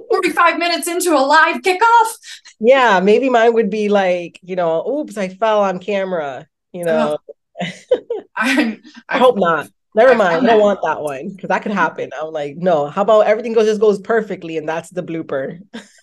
45 0.10 0.58
minutes 0.60 0.88
into 0.88 1.12
a 1.12 1.20
live 1.20 1.58
kickoff. 1.58 2.14
Yeah, 2.62 3.02
maybe 3.02 3.30
mine 3.30 3.54
would 3.54 3.70
be 3.70 3.90
like, 3.90 4.40
you 4.44 4.56
know, 4.56 4.88
oops, 4.88 5.18
I 5.18 5.28
fell 5.28 5.62
on 5.62 5.80
camera, 5.80 6.48
you 6.72 6.86
know. 6.86 7.18
Oh. 7.62 7.68
I'm, 8.36 8.82
I 9.10 9.18
hope 9.18 9.38
not. 9.38 9.70
Never 9.94 10.16
mind. 10.16 10.48
I 10.48 10.52
don't 10.52 10.62
want 10.62 10.80
that 10.84 11.02
one 11.02 11.30
because 11.30 11.50
that 11.50 11.64
could 11.64 11.74
happen. 11.74 12.10
I'm 12.20 12.32
like, 12.32 12.56
no. 12.58 12.88
How 12.88 13.02
about 13.02 13.28
everything 13.28 13.54
goes 13.54 13.66
just 13.66 13.82
goes 13.82 14.00
perfectly 14.00 14.58
and 14.58 14.68
that's 14.68 14.90
the 14.90 15.04
blooper? 15.04 15.60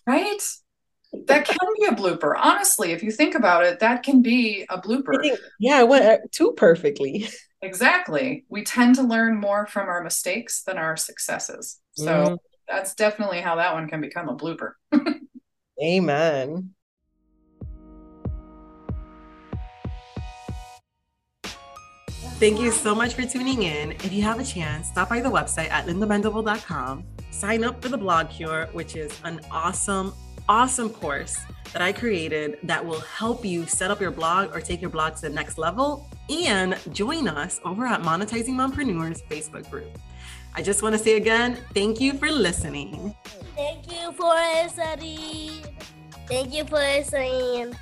Right. 0.07 0.43
That 1.27 1.47
can 1.47 1.57
be 1.79 1.87
a 1.87 1.93
blooper. 1.93 2.35
Honestly, 2.37 2.93
if 2.93 3.03
you 3.03 3.11
think 3.11 3.35
about 3.35 3.65
it, 3.65 3.81
that 3.81 4.03
can 4.03 4.21
be 4.21 4.67
a 4.69 4.81
blooper. 4.81 5.21
Think, 5.21 5.39
yeah, 5.59 5.81
it 5.81 5.89
went 5.89 6.05
uh, 6.05 6.19
too 6.33 6.53
perfectly. 6.57 7.29
Exactly. 7.61 8.45
We 8.49 8.63
tend 8.63 8.95
to 8.97 9.03
learn 9.03 9.41
more 9.41 9.67
from 9.67 9.89
our 9.89 10.03
mistakes 10.03 10.63
than 10.63 10.79
our 10.79 10.97
successes. 10.97 11.81
So 11.93 12.07
mm. 12.07 12.39
that's 12.69 12.95
definitely 12.95 13.41
how 13.41 13.57
that 13.57 13.75
one 13.75 13.89
can 13.89 14.01
become 14.01 14.29
a 14.29 14.37
blooper. 14.37 14.73
Amen. 15.83 16.71
Thank 22.39 22.61
you 22.61 22.71
so 22.71 22.95
much 22.95 23.15
for 23.15 23.25
tuning 23.25 23.65
in. 23.65 23.91
If 23.91 24.13
you 24.13 24.23
have 24.23 24.39
a 24.39 24.45
chance, 24.45 24.87
stop 24.87 25.09
by 25.09 25.21
the 25.21 25.29
website 25.29 25.71
at 25.71 25.87
lindamendible.com. 25.87 27.05
Sign 27.33 27.65
up 27.65 27.83
for 27.83 27.89
the 27.89 27.99
Blog 27.99 28.31
Cure, 28.31 28.67
which 28.67 28.95
is 28.95 29.11
an 29.25 29.41
awesome, 29.51 30.15
awesome 30.49 30.89
course 30.89 31.37
that 31.73 31.83
I 31.83 31.93
created 31.93 32.59
that 32.63 32.87
will 32.87 33.01
help 33.01 33.45
you 33.45 33.67
set 33.67 33.91
up 33.91 34.01
your 34.01 34.13
blog 34.13 34.55
or 34.55 34.61
take 34.61 34.81
your 34.81 34.89
blog 34.89 35.17
to 35.17 35.23
the 35.23 35.31
next 35.31 35.59
level. 35.59 36.09
And 36.31 36.79
join 36.93 37.27
us 37.27 37.59
over 37.65 37.85
at 37.85 38.03
Monetizing 38.03 38.55
Mompreneurs 38.55 39.21
Facebook 39.29 39.69
group. 39.69 39.99
I 40.55 40.63
just 40.63 40.81
want 40.81 40.93
to 40.95 40.99
say 40.99 41.17
again, 41.17 41.59
thank 41.75 42.01
you 42.01 42.13
for 42.13 42.31
listening. 42.31 43.17
Thank 43.57 43.91
you 43.91 44.13
for 44.13 44.33
listening. 44.33 45.65
Thank 46.29 46.55
you 46.55 46.65
for 46.65 46.77
listening. 46.77 47.75